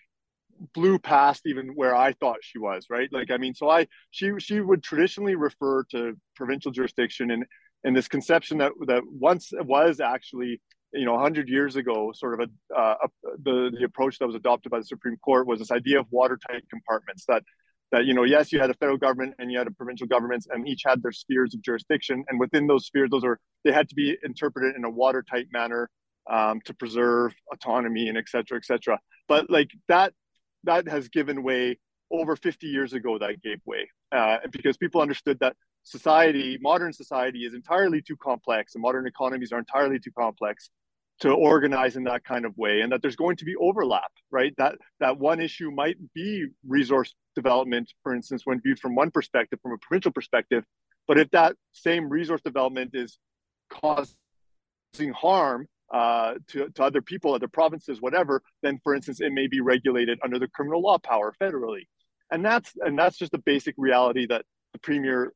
blew 0.73 0.99
past 0.99 1.43
even 1.45 1.69
where 1.69 1.95
I 1.95 2.13
thought 2.13 2.37
she 2.41 2.59
was, 2.59 2.85
right? 2.89 3.09
Like, 3.11 3.31
I 3.31 3.37
mean, 3.37 3.53
so 3.53 3.69
I 3.69 3.87
she 4.11 4.31
she 4.39 4.61
would 4.61 4.83
traditionally 4.83 5.35
refer 5.35 5.83
to 5.91 6.13
provincial 6.35 6.71
jurisdiction 6.71 7.31
and 7.31 7.45
and 7.83 7.95
this 7.95 8.07
conception 8.07 8.57
that 8.59 8.71
that 8.87 9.03
once 9.07 9.51
was 9.59 9.99
actually 9.99 10.61
you 10.93 11.05
know 11.05 11.13
100 11.13 11.49
years 11.49 11.75
ago 11.75 12.11
sort 12.13 12.39
of 12.39 12.47
a, 12.47 12.75
uh, 12.75 12.95
a, 13.03 13.07
the 13.43 13.71
the 13.77 13.83
approach 13.83 14.19
that 14.19 14.27
was 14.27 14.35
adopted 14.35 14.71
by 14.71 14.77
the 14.77 14.85
supreme 14.85 15.17
court 15.17 15.47
was 15.47 15.59
this 15.59 15.71
idea 15.71 15.99
of 15.99 16.05
watertight 16.11 16.63
compartments 16.69 17.25
that 17.27 17.43
that 17.91 18.05
you 18.05 18.13
know 18.13 18.23
yes 18.23 18.51
you 18.51 18.59
had 18.59 18.69
a 18.69 18.73
federal 18.75 18.97
government 18.97 19.33
and 19.39 19.51
you 19.51 19.57
had 19.57 19.67
a 19.67 19.71
provincial 19.71 20.07
governments 20.07 20.47
and 20.49 20.67
each 20.67 20.83
had 20.85 21.01
their 21.01 21.11
spheres 21.11 21.53
of 21.53 21.61
jurisdiction 21.61 22.23
and 22.29 22.39
within 22.39 22.67
those 22.67 22.85
spheres 22.85 23.09
those 23.09 23.23
are 23.23 23.39
they 23.63 23.71
had 23.71 23.89
to 23.89 23.95
be 23.95 24.15
interpreted 24.23 24.75
in 24.75 24.85
a 24.85 24.89
watertight 24.89 25.47
manner 25.51 25.89
um, 26.29 26.61
to 26.65 26.73
preserve 26.73 27.33
autonomy 27.51 28.07
and 28.09 28.17
et 28.17 28.29
cetera, 28.29 28.57
et 28.57 28.65
cetera. 28.65 28.99
But 29.27 29.49
like 29.49 29.71
that, 29.87 30.13
that 30.63 30.87
has 30.87 31.09
given 31.09 31.43
way 31.43 31.79
over 32.11 32.35
50 32.35 32.67
years 32.67 32.93
ago. 32.93 33.17
That 33.17 33.41
gave 33.41 33.59
way 33.65 33.89
uh, 34.11 34.37
because 34.51 34.77
people 34.77 35.01
understood 35.01 35.39
that 35.39 35.55
society, 35.83 36.57
modern 36.61 36.93
society, 36.93 37.39
is 37.39 37.53
entirely 37.53 38.01
too 38.01 38.15
complex, 38.15 38.75
and 38.75 38.81
modern 38.81 39.07
economies 39.07 39.51
are 39.51 39.59
entirely 39.59 39.99
too 39.99 40.11
complex 40.17 40.69
to 41.19 41.31
organize 41.31 41.95
in 41.95 42.03
that 42.03 42.23
kind 42.23 42.45
of 42.45 42.57
way, 42.57 42.81
and 42.81 42.91
that 42.91 43.01
there's 43.01 43.15
going 43.15 43.37
to 43.37 43.45
be 43.45 43.55
overlap. 43.55 44.11
Right? 44.31 44.53
That 44.57 44.75
that 44.99 45.17
one 45.19 45.41
issue 45.41 45.71
might 45.71 45.97
be 46.13 46.47
resource 46.67 47.13
development, 47.35 47.91
for 48.03 48.13
instance, 48.13 48.43
when 48.45 48.61
viewed 48.61 48.79
from 48.79 48.95
one 48.95 49.11
perspective, 49.11 49.59
from 49.61 49.73
a 49.73 49.77
provincial 49.77 50.11
perspective. 50.11 50.63
But 51.07 51.19
if 51.19 51.29
that 51.31 51.55
same 51.73 52.07
resource 52.07 52.41
development 52.41 52.91
is 52.93 53.19
causing 53.69 54.15
harm 55.13 55.67
uh, 55.93 56.33
to, 56.47 56.69
to 56.69 56.83
other 56.83 57.01
people, 57.01 57.33
other 57.33 57.47
provinces, 57.47 58.01
whatever, 58.01 58.41
then 58.63 58.79
for 58.83 58.95
instance, 58.95 59.21
it 59.21 59.31
may 59.31 59.47
be 59.47 59.61
regulated 59.61 60.19
under 60.23 60.39
the 60.39 60.47
criminal 60.47 60.81
law 60.81 60.97
power 60.97 61.33
federally. 61.39 61.83
And 62.31 62.43
that's 62.43 62.71
and 62.81 62.97
that's 62.97 63.17
just 63.17 63.31
the 63.31 63.37
basic 63.37 63.75
reality 63.77 64.25
that 64.27 64.43
the 64.73 64.79
premier 64.79 65.33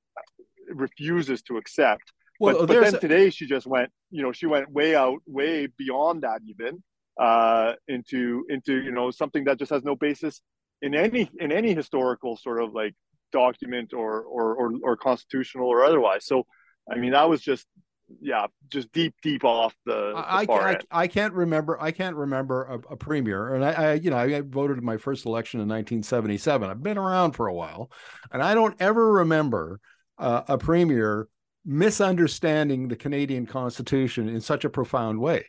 refuses 0.67 1.43
to 1.43 1.57
accept. 1.57 2.11
Well, 2.39 2.65
but, 2.65 2.67
but 2.67 2.91
then 2.91 2.99
today 2.99 3.29
she 3.29 3.45
just 3.45 3.67
went, 3.67 3.91
you 4.09 4.23
know, 4.23 4.31
she 4.31 4.47
went 4.47 4.71
way 4.71 4.95
out, 4.95 5.19
way 5.27 5.67
beyond 5.77 6.23
that 6.23 6.41
even 6.47 6.83
uh, 7.19 7.73
into 7.87 8.45
into 8.49 8.81
you 8.81 8.91
know 8.91 9.11
something 9.11 9.43
that 9.45 9.59
just 9.59 9.71
has 9.71 9.83
no 9.83 9.95
basis 9.95 10.41
in 10.81 10.95
any 10.95 11.29
in 11.39 11.51
any 11.51 11.73
historical 11.73 12.37
sort 12.37 12.61
of 12.61 12.73
like 12.73 12.93
document 13.31 13.93
or 13.93 14.21
or 14.21 14.55
or, 14.55 14.71
or 14.83 14.97
constitutional 14.97 15.67
or 15.67 15.83
otherwise. 15.83 16.25
So 16.25 16.45
I 16.91 16.97
mean 16.97 17.11
that 17.11 17.29
was 17.29 17.41
just 17.41 17.65
yeah, 18.21 18.47
just 18.69 18.91
deep, 18.91 19.15
deep 19.21 19.43
off 19.43 19.75
the. 19.85 20.13
the 20.13 20.17
I, 20.17 20.45
I, 20.49 20.77
I, 20.91 21.07
can't 21.07 21.33
remember. 21.33 21.81
I 21.81 21.91
can't 21.91 22.15
remember 22.15 22.63
a, 22.63 22.93
a 22.93 22.97
premier, 22.97 23.55
and 23.55 23.65
I, 23.65 23.71
I, 23.71 23.93
you 23.93 24.09
know, 24.09 24.17
I 24.17 24.41
voted 24.41 24.77
in 24.77 24.85
my 24.85 24.97
first 24.97 25.25
election 25.25 25.59
in 25.59 25.67
1977. 25.67 26.69
I've 26.69 26.83
been 26.83 26.97
around 26.97 27.33
for 27.33 27.47
a 27.47 27.53
while, 27.53 27.91
and 28.31 28.41
I 28.41 28.53
don't 28.53 28.75
ever 28.79 29.13
remember 29.13 29.79
uh, 30.17 30.43
a 30.47 30.57
premier 30.57 31.27
misunderstanding 31.65 32.87
the 32.87 32.95
Canadian 32.95 33.45
Constitution 33.45 34.29
in 34.29 34.39
such 34.39 34.63
a 34.63 34.69
profound 34.69 35.19
way. 35.19 35.45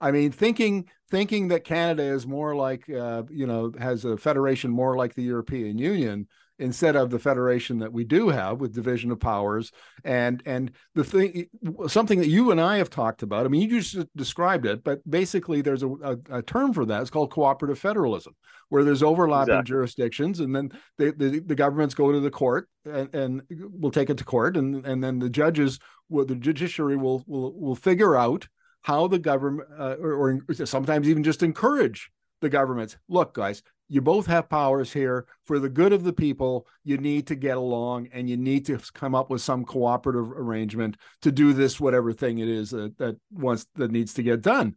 I 0.00 0.10
mean, 0.10 0.32
thinking 0.32 0.88
thinking 1.10 1.48
that 1.48 1.64
Canada 1.64 2.02
is 2.02 2.26
more 2.26 2.54
like, 2.56 2.88
uh, 2.90 3.22
you 3.30 3.46
know, 3.46 3.72
has 3.78 4.04
a 4.04 4.16
federation 4.16 4.70
more 4.70 4.96
like 4.96 5.14
the 5.14 5.22
European 5.22 5.78
Union 5.78 6.26
instead 6.58 6.96
of 6.96 7.10
the 7.10 7.18
federation 7.18 7.78
that 7.78 7.92
we 7.92 8.04
do 8.04 8.28
have 8.28 8.60
with 8.60 8.74
division 8.74 9.10
of 9.10 9.20
powers 9.20 9.72
and 10.04 10.42
and 10.46 10.70
the 10.94 11.04
thing 11.04 11.46
something 11.86 12.18
that 12.18 12.28
you 12.28 12.50
and 12.50 12.60
I 12.60 12.78
have 12.78 12.88
talked 12.88 13.22
about 13.22 13.44
I 13.44 13.48
mean 13.48 13.62
you 13.62 13.80
just 13.80 14.06
described 14.16 14.64
it 14.64 14.82
but 14.82 15.08
basically 15.08 15.60
there's 15.60 15.82
a, 15.82 15.88
a, 15.88 16.16
a 16.30 16.42
term 16.42 16.72
for 16.72 16.86
that 16.86 17.02
it's 17.02 17.10
called 17.10 17.30
cooperative 17.30 17.78
federalism 17.78 18.34
where 18.70 18.84
there's 18.84 19.02
overlapping 19.02 19.54
exactly. 19.54 19.68
jurisdictions 19.68 20.40
and 20.40 20.54
then 20.56 20.72
the, 20.98 21.12
the, 21.12 21.40
the 21.40 21.54
governments 21.54 21.94
go 21.94 22.10
to 22.10 22.20
the 22.20 22.30
court 22.30 22.68
and, 22.86 23.14
and 23.14 23.42
will 23.78 23.90
take 23.90 24.08
it 24.08 24.16
to 24.18 24.24
court 24.24 24.56
and 24.56 24.86
and 24.86 25.04
then 25.04 25.18
the 25.18 25.30
judges 25.30 25.78
will 26.08 26.24
the 26.24 26.36
judiciary 26.36 26.96
will 26.96 27.22
will 27.26 27.52
will 27.58 27.76
figure 27.76 28.16
out 28.16 28.48
how 28.86 29.06
the 29.06 29.18
government 29.18 29.68
uh, 29.78 29.96
or, 30.00 30.40
or 30.48 30.66
sometimes 30.66 31.08
even 31.08 31.24
just 31.24 31.42
encourage 31.42 32.10
the 32.40 32.48
governments 32.48 32.96
look 33.08 33.34
guys 33.34 33.62
you 33.88 34.00
both 34.00 34.26
have 34.26 34.48
powers 34.48 34.92
here. 34.92 35.26
For 35.44 35.58
the 35.58 35.68
good 35.68 35.92
of 35.92 36.02
the 36.02 36.12
people 36.12 36.66
you 36.84 36.98
need 36.98 37.26
to 37.28 37.34
get 37.34 37.56
along 37.56 38.08
and 38.12 38.28
you 38.28 38.36
need 38.36 38.66
to 38.66 38.78
come 38.94 39.14
up 39.14 39.30
with 39.30 39.40
some 39.40 39.64
cooperative 39.64 40.32
arrangement 40.32 40.96
to 41.22 41.30
do 41.30 41.52
this 41.52 41.78
whatever 41.78 42.12
thing 42.12 42.38
it 42.38 42.48
is 42.48 42.70
that, 42.70 42.98
that 42.98 43.16
wants 43.30 43.66
that 43.76 43.90
needs 43.90 44.14
to 44.14 44.22
get 44.22 44.42
done. 44.42 44.74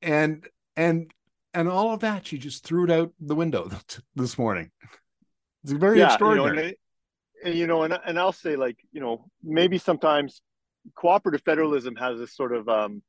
And 0.00 0.46
and 0.76 1.12
and 1.52 1.68
all 1.68 1.92
of 1.92 2.00
that 2.00 2.26
she 2.26 2.38
just 2.38 2.64
threw 2.64 2.84
it 2.84 2.90
out 2.90 3.12
the 3.20 3.34
window 3.34 3.70
this 4.14 4.38
morning. 4.38 4.70
It's 5.64 5.72
very 5.72 5.98
yeah, 5.98 6.06
extraordinary 6.06 6.56
you 6.56 6.62
know, 6.62 6.68
and, 6.68 6.74
and, 7.44 7.58
you 7.58 7.66
know 7.66 7.82
and, 7.82 7.98
and 8.06 8.18
i'll 8.18 8.32
say 8.32 8.56
like 8.56 8.78
you 8.92 9.00
know 9.00 9.28
maybe 9.42 9.76
sometimes 9.76 10.40
cooperative 10.94 11.42
federalism 11.42 11.96
has 11.96 12.18
this 12.18 12.34
sort 12.34 12.52
of 12.52 12.68
um 12.68 13.02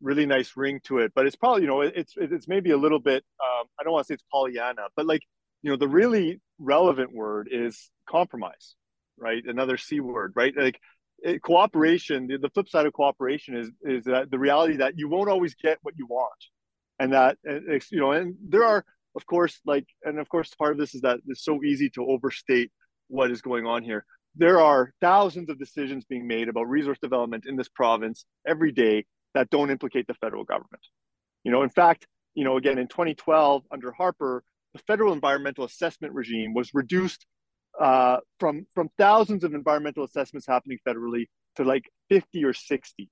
really 0.00 0.26
nice 0.26 0.52
ring 0.56 0.80
to 0.84 0.98
it. 0.98 1.12
But 1.14 1.26
it's 1.26 1.36
probably 1.36 1.62
you 1.62 1.68
know 1.68 1.80
it's 1.80 2.14
it's 2.16 2.48
maybe 2.48 2.70
a 2.70 2.76
little 2.76 3.00
bit 3.00 3.24
um, 3.42 3.66
I 3.78 3.84
don't 3.84 3.92
want 3.92 4.06
to 4.06 4.08
say 4.08 4.14
it's 4.14 4.24
Pollyanna, 4.30 4.88
but 4.96 5.06
like 5.06 5.22
you 5.62 5.70
know 5.70 5.76
the 5.76 5.88
really 5.88 6.40
relevant 6.58 7.12
word 7.12 7.48
is 7.50 7.90
compromise, 8.08 8.76
right? 9.18 9.42
Another 9.46 9.76
c 9.76 10.00
word, 10.00 10.32
right? 10.34 10.54
Like 10.56 10.78
it, 11.20 11.42
cooperation. 11.42 12.26
The, 12.26 12.38
the 12.38 12.50
flip 12.50 12.68
side 12.68 12.86
of 12.86 12.92
cooperation 12.92 13.56
is 13.56 13.70
is 13.82 14.04
that 14.04 14.30
the 14.30 14.38
reality 14.38 14.76
that 14.76 14.98
you 14.98 15.08
won't 15.08 15.30
always 15.30 15.54
get 15.54 15.78
what 15.82 15.94
you 15.96 16.06
want, 16.06 16.32
and 16.98 17.12
that 17.12 17.38
you 17.44 18.00
know 18.00 18.12
and 18.12 18.36
there 18.46 18.64
are 18.64 18.84
of 19.16 19.26
course 19.26 19.60
like 19.64 19.86
and 20.02 20.18
of 20.18 20.28
course 20.28 20.54
part 20.54 20.72
of 20.72 20.78
this 20.78 20.94
is 20.94 21.02
that 21.02 21.20
it's 21.28 21.44
so 21.44 21.62
easy 21.62 21.88
to 21.90 22.04
overstate 22.06 22.70
what 23.08 23.30
is 23.30 23.42
going 23.42 23.66
on 23.66 23.82
here 23.82 24.04
there 24.36 24.60
are 24.60 24.92
thousands 25.00 25.48
of 25.48 25.58
decisions 25.58 26.04
being 26.04 26.26
made 26.26 26.48
about 26.48 26.64
resource 26.64 26.98
development 27.00 27.44
in 27.46 27.56
this 27.56 27.68
province 27.68 28.24
every 28.46 28.72
day 28.72 29.04
that 29.34 29.50
don't 29.50 29.70
implicate 29.70 30.06
the 30.06 30.14
federal 30.14 30.44
government. 30.44 30.82
You 31.42 31.52
know, 31.52 31.62
in 31.62 31.70
fact, 31.70 32.06
you 32.34 32.44
know, 32.44 32.56
again 32.56 32.78
in 32.78 32.88
2012 32.88 33.64
under 33.70 33.92
Harper, 33.92 34.42
the 34.72 34.80
federal 34.80 35.12
environmental 35.12 35.64
assessment 35.64 36.14
regime 36.14 36.54
was 36.54 36.72
reduced 36.74 37.26
uh, 37.80 38.18
from 38.40 38.66
from 38.72 38.88
thousands 38.98 39.44
of 39.44 39.54
environmental 39.54 40.04
assessments 40.04 40.46
happening 40.46 40.78
federally 40.86 41.26
to 41.56 41.64
like 41.64 41.90
50 42.08 42.44
or 42.44 42.52
60 42.52 43.10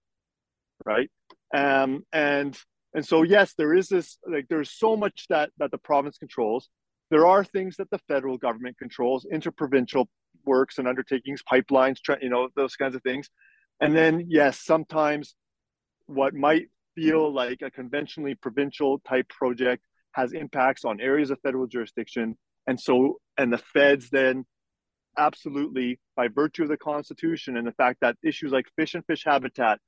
right? 0.84 1.10
Um, 1.54 2.04
and 2.12 2.58
and 2.94 3.06
so 3.06 3.22
yes 3.22 3.54
there 3.56 3.74
is 3.74 3.88
this 3.88 4.18
like 4.26 4.46
there's 4.48 4.70
so 4.70 4.96
much 4.96 5.26
that 5.28 5.50
that 5.58 5.70
the 5.70 5.78
province 5.78 6.18
controls. 6.18 6.68
There 7.10 7.26
are 7.26 7.44
things 7.44 7.76
that 7.76 7.90
the 7.90 8.00
federal 8.08 8.38
government 8.38 8.78
controls 8.78 9.26
interprovincial 9.30 10.08
works 10.46 10.78
and 10.78 10.88
undertakings 10.88 11.42
pipelines 11.50 11.98
you 12.20 12.30
know 12.30 12.48
those 12.56 12.76
kinds 12.76 12.94
of 12.94 13.02
things. 13.02 13.28
And 13.80 13.94
then 13.94 14.26
yes 14.28 14.58
sometimes 14.58 15.34
what 16.06 16.34
might 16.34 16.68
feel 16.94 17.32
like 17.32 17.62
a 17.62 17.70
conventionally 17.70 18.34
provincial 18.34 18.98
type 19.00 19.28
project 19.28 19.82
has 20.12 20.32
impacts 20.32 20.84
on 20.84 21.00
areas 21.00 21.30
of 21.30 21.40
federal 21.40 21.66
jurisdiction 21.66 22.36
and 22.66 22.78
so 22.78 23.18
and 23.38 23.52
the 23.52 23.58
feds 23.58 24.10
then 24.10 24.44
absolutely 25.18 25.98
by 26.16 26.28
virtue 26.28 26.62
of 26.62 26.68
the 26.68 26.76
constitution 26.76 27.56
and 27.56 27.66
the 27.66 27.72
fact 27.72 27.98
that 28.00 28.16
issues 28.22 28.52
like 28.52 28.66
fish 28.76 28.94
and 28.94 29.04
fish 29.06 29.24
habitat 29.24 29.78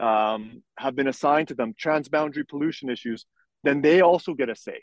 um, 0.00 0.62
have 0.78 0.94
been 0.94 1.08
assigned 1.08 1.48
to 1.48 1.54
them 1.54 1.74
transboundary 1.74 2.46
pollution 2.48 2.88
issues 2.88 3.24
then 3.64 3.80
they 3.80 4.00
also 4.00 4.34
get 4.34 4.48
a 4.48 4.54
say 4.54 4.80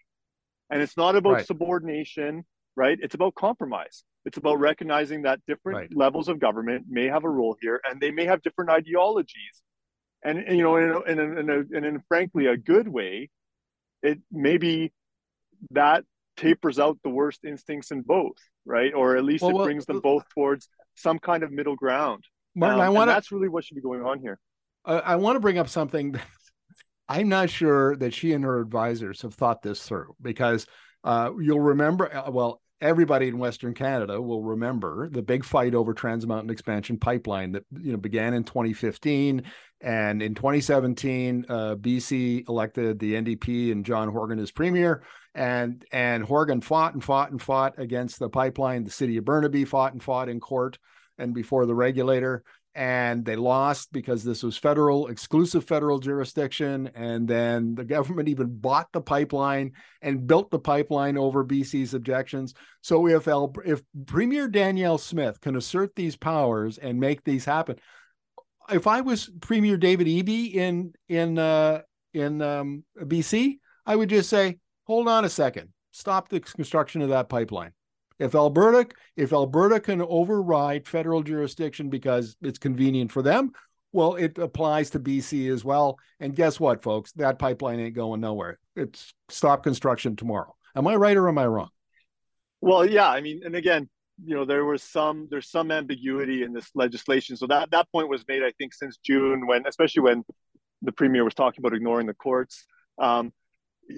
and 0.69 0.81
it's 0.81 0.97
not 0.97 1.15
about 1.15 1.33
right. 1.33 1.47
subordination 1.47 2.45
right 2.75 2.97
it's 3.01 3.15
about 3.15 3.35
compromise 3.35 4.03
it's 4.25 4.37
about 4.37 4.59
recognizing 4.59 5.21
that 5.21 5.39
different 5.47 5.77
right. 5.77 5.95
levels 5.95 6.27
of 6.27 6.39
government 6.39 6.85
may 6.89 7.05
have 7.05 7.23
a 7.23 7.29
role 7.29 7.55
here 7.61 7.79
and 7.89 8.01
they 8.01 8.11
may 8.11 8.25
have 8.25 8.41
different 8.41 8.69
ideologies 8.69 9.61
and, 10.25 10.39
and 10.39 10.57
you 10.57 10.63
know 10.63 10.75
in, 10.75 11.19
in, 11.19 11.37
in, 11.37 11.49
a, 11.49 11.77
in, 11.77 11.85
in 11.85 12.03
frankly 12.09 12.47
a 12.47 12.57
good 12.57 12.87
way 12.87 13.29
it 14.03 14.19
maybe 14.31 14.91
that 15.71 16.03
tapers 16.37 16.79
out 16.79 16.97
the 17.03 17.09
worst 17.09 17.45
instincts 17.45 17.91
in 17.91 18.01
both, 18.01 18.37
right? 18.65 18.93
Or 18.93 19.15
at 19.17 19.23
least 19.23 19.41
well, 19.41 19.51
it 19.51 19.53
well, 19.55 19.65
brings 19.65 19.85
them 19.85 19.99
both 19.99 20.23
towards 20.29 20.69
some 20.95 21.19
kind 21.19 21.43
of 21.43 21.51
middle 21.51 21.75
ground. 21.75 22.23
Martin, 22.55 22.79
um, 22.79 22.85
I 22.85 22.89
want 22.89 23.09
that's 23.09 23.31
really 23.31 23.49
what 23.49 23.63
should 23.63 23.75
be 23.75 23.81
going 23.81 24.03
on 24.03 24.19
here. 24.19 24.39
Uh, 24.85 25.01
I 25.03 25.15
want 25.15 25.35
to 25.35 25.39
bring 25.39 25.57
up 25.57 25.69
something. 25.69 26.15
I'm 27.07 27.29
not 27.29 27.49
sure 27.49 27.95
that 27.97 28.13
she 28.13 28.33
and 28.33 28.43
her 28.43 28.59
advisors 28.59 29.21
have 29.21 29.35
thought 29.35 29.61
this 29.61 29.83
through 29.83 30.15
because 30.21 30.65
uh, 31.03 31.31
you'll 31.39 31.59
remember. 31.59 32.15
Uh, 32.15 32.31
well, 32.31 32.61
everybody 32.81 33.27
in 33.27 33.37
Western 33.37 33.73
Canada 33.73 34.21
will 34.21 34.41
remember 34.41 35.09
the 35.09 35.21
big 35.21 35.45
fight 35.45 35.75
over 35.75 35.93
Trans 35.93 36.25
Mountain 36.25 36.49
Expansion 36.49 36.97
Pipeline 36.97 37.53
that 37.53 37.63
you 37.79 37.91
know 37.91 37.97
began 37.97 38.33
in 38.33 38.43
2015, 38.43 39.43
and 39.85 40.23
in 40.23 40.33
2017, 40.33 41.45
uh, 41.47 41.75
BC 41.75 42.49
elected 42.49 42.97
the 42.97 43.13
NDP 43.13 43.71
and 43.71 43.85
John 43.85 44.09
Horgan 44.09 44.39
as 44.39 44.49
premier, 44.49 45.03
and 45.35 45.85
and 45.91 46.23
Horgan 46.23 46.59
fought 46.59 46.95
and 46.95 47.03
fought 47.03 47.29
and 47.29 47.39
fought 47.39 47.77
against 47.77 48.17
the 48.17 48.27
pipeline. 48.27 48.83
The 48.83 48.89
city 48.89 49.17
of 49.17 49.25
Burnaby 49.25 49.63
fought 49.63 49.93
and 49.93 50.01
fought 50.01 50.27
in 50.27 50.39
court 50.39 50.79
and 51.19 51.35
before 51.35 51.67
the 51.67 51.75
regulator, 51.75 52.43
and 52.73 53.23
they 53.23 53.35
lost 53.35 53.93
because 53.93 54.23
this 54.23 54.41
was 54.41 54.57
federal 54.57 55.05
exclusive 55.05 55.65
federal 55.65 55.99
jurisdiction. 55.99 56.89
And 56.95 57.27
then 57.27 57.75
the 57.75 57.85
government 57.85 58.27
even 58.27 58.57
bought 58.57 58.91
the 58.91 59.01
pipeline 59.01 59.73
and 60.01 60.25
built 60.25 60.49
the 60.49 60.57
pipeline 60.57 61.15
over 61.15 61.45
BC's 61.45 61.93
objections. 61.93 62.55
So 62.81 63.05
if 63.05 63.27
if 63.63 63.83
premier 64.07 64.47
Danielle 64.47 64.97
Smith 64.97 65.39
can 65.41 65.55
assert 65.55 65.95
these 65.95 66.15
powers 66.15 66.79
and 66.79 66.99
make 66.99 67.23
these 67.23 67.45
happen 67.45 67.77
if 68.71 68.87
I 68.87 69.01
was 69.01 69.29
premier 69.41 69.77
David 69.77 70.07
Eby 70.07 70.53
in 70.55 70.93
in 71.07 71.37
uh 71.37 71.81
in 72.13 72.41
um, 72.41 72.83
BC 72.99 73.59
I 73.85 73.95
would 73.95 74.09
just 74.09 74.29
say 74.29 74.57
hold 74.85 75.07
on 75.07 75.25
a 75.25 75.29
second 75.29 75.69
stop 75.91 76.29
the 76.29 76.39
construction 76.39 77.01
of 77.01 77.09
that 77.09 77.29
pipeline 77.29 77.71
if 78.19 78.33
Alberta, 78.33 78.87
if 79.17 79.33
Alberta 79.33 79.79
can 79.79 80.01
override 80.01 80.87
federal 80.87 81.21
jurisdiction 81.21 81.89
because 81.89 82.37
it's 82.41 82.59
convenient 82.59 83.11
for 83.11 83.21
them, 83.21 83.51
well, 83.91 84.15
it 84.15 84.37
applies 84.37 84.89
to 84.91 84.99
BC 84.99 85.51
as 85.51 85.65
well. 85.65 85.97
And 86.19 86.35
guess 86.35 86.59
what, 86.59 86.81
folks? 86.81 87.11
That 87.13 87.39
pipeline 87.39 87.79
ain't 87.79 87.95
going 87.95 88.21
nowhere. 88.21 88.59
It's 88.75 89.13
stop 89.29 89.63
construction 89.63 90.15
tomorrow. 90.15 90.55
Am 90.75 90.87
I 90.87 90.95
right 90.95 91.15
or 91.15 91.27
am 91.27 91.37
I 91.37 91.45
wrong? 91.47 91.69
Well, 92.61 92.85
yeah. 92.85 93.09
I 93.09 93.21
mean, 93.21 93.41
and 93.45 93.55
again, 93.55 93.89
you 94.23 94.35
know, 94.35 94.45
there 94.45 94.65
was 94.65 94.81
some 94.81 95.27
there's 95.29 95.49
some 95.49 95.71
ambiguity 95.71 96.43
in 96.43 96.53
this 96.53 96.69
legislation. 96.73 97.35
So 97.35 97.47
that 97.47 97.71
that 97.71 97.91
point 97.91 98.09
was 98.09 98.23
made, 98.27 98.43
I 98.43 98.51
think, 98.57 98.73
since 98.73 98.97
June, 98.97 99.47
when 99.47 99.65
especially 99.67 100.03
when 100.03 100.23
the 100.81 100.91
premier 100.91 101.23
was 101.23 101.33
talking 101.33 101.61
about 101.61 101.75
ignoring 101.75 102.07
the 102.07 102.13
courts. 102.13 102.65
Um, 102.97 103.33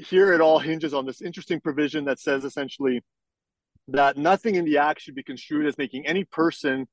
here, 0.08 0.34
it 0.34 0.42
all 0.42 0.60
hinges 0.60 0.94
on 0.94 1.06
this 1.06 1.22
interesting 1.22 1.62
provision 1.62 2.06
that 2.06 2.20
says 2.20 2.44
essentially 2.44 3.02
that 3.90 4.18
nothing 4.18 4.56
in 4.56 4.66
the 4.66 4.80
act 4.80 5.02
should 5.02 5.16
be 5.16 5.24
construed 5.24 5.66
as 5.66 5.78
making 5.78 6.06
any 6.06 6.26
person, 6.26 6.88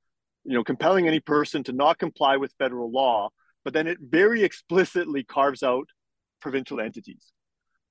you 0.44 0.54
know, 0.54 0.62
compelling 0.62 1.08
any 1.08 1.20
person 1.20 1.64
to 1.64 1.72
not 1.72 1.98
comply 1.98 2.36
with 2.36 2.52
federal 2.58 2.90
law. 2.90 3.30
But 3.64 3.72
then 3.72 3.86
it 3.86 3.98
very 4.00 4.44
explicitly 4.44 5.24
carves 5.24 5.62
out 5.62 5.88
provincial 6.40 6.80
entities, 6.80 7.32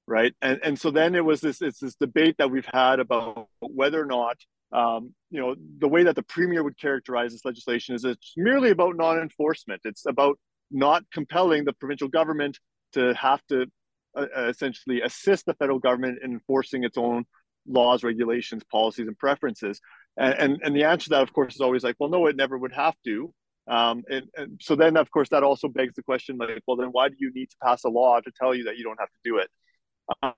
right? 0.08 0.34
And 0.42 0.60
and 0.64 0.80
so 0.80 0.92
then 0.92 1.16
it 1.16 1.26
was 1.26 1.42
this 1.42 1.62
it's 1.62 1.80
this 1.80 1.96
debate 1.96 2.36
that 2.38 2.52
we've 2.52 2.70
had 2.72 3.00
about 3.00 3.48
whether 3.60 4.00
or 4.02 4.06
not 4.06 4.38
um, 4.74 5.14
you 5.30 5.40
know 5.40 5.56
the 5.80 5.88
way 5.88 6.04
that 6.04 6.16
the 6.16 6.24
premier 6.24 6.64
would 6.64 6.78
characterize 6.80 7.32
this 7.32 7.46
legislation 7.46 7.96
is 7.96 8.04
it's 8.06 8.34
merely 8.36 8.72
about 8.72 8.96
non-enforcement. 8.98 9.82
It's 9.86 10.06
about 10.06 10.40
not 10.72 11.04
compelling 11.14 11.66
the 11.66 11.74
provincial 11.74 12.08
government 12.08 12.60
to 12.94 13.14
have 13.14 13.42
to 13.50 13.68
uh, 14.16 14.26
essentially 14.48 15.02
assist 15.02 15.46
the 15.46 15.54
federal 15.56 15.80
government 15.80 16.20
in 16.24 16.32
enforcing 16.32 16.84
its 16.84 16.98
own 16.98 17.26
laws, 17.68 18.04
regulations, 18.04 18.64
policies, 18.72 19.08
and 19.08 19.18
preferences? 19.18 19.80
And, 20.18 20.34
and, 20.34 20.62
and 20.64 20.76
the 20.76 20.84
answer 20.84 21.06
to 21.06 21.10
that, 21.12 21.24
of 21.24 21.34
course, 21.34 21.56
is 21.56 21.62
always 21.62 21.84
like, 21.84 21.96
well, 22.00 22.10
no, 22.10 22.28
it 22.28 22.36
never 22.36 22.58
would 22.58 22.74
have 22.74 22.96
to. 23.06 23.34
Um, 23.68 24.04
and, 24.10 24.26
and 24.36 24.60
so 24.62 24.76
then, 24.76 24.98
of 24.98 25.10
course, 25.10 25.30
that 25.30 25.44
also 25.44 25.68
begs 25.68 25.96
the 25.96 26.04
question, 26.04 26.38
like, 26.38 26.62
well, 26.68 26.78
then 26.78 26.90
why 26.90 27.10
do 27.10 27.16
you 27.20 27.32
need 27.34 27.50
to 27.50 27.56
pass 27.64 27.84
a 27.86 27.90
law 27.90 28.20
to 28.20 28.32
tell 28.40 28.54
you 28.54 28.66
that 28.66 28.78
you 28.78 28.84
don't 28.84 29.00
have 29.00 29.10
to 29.10 29.20
do 29.24 29.38
it? 29.38 29.50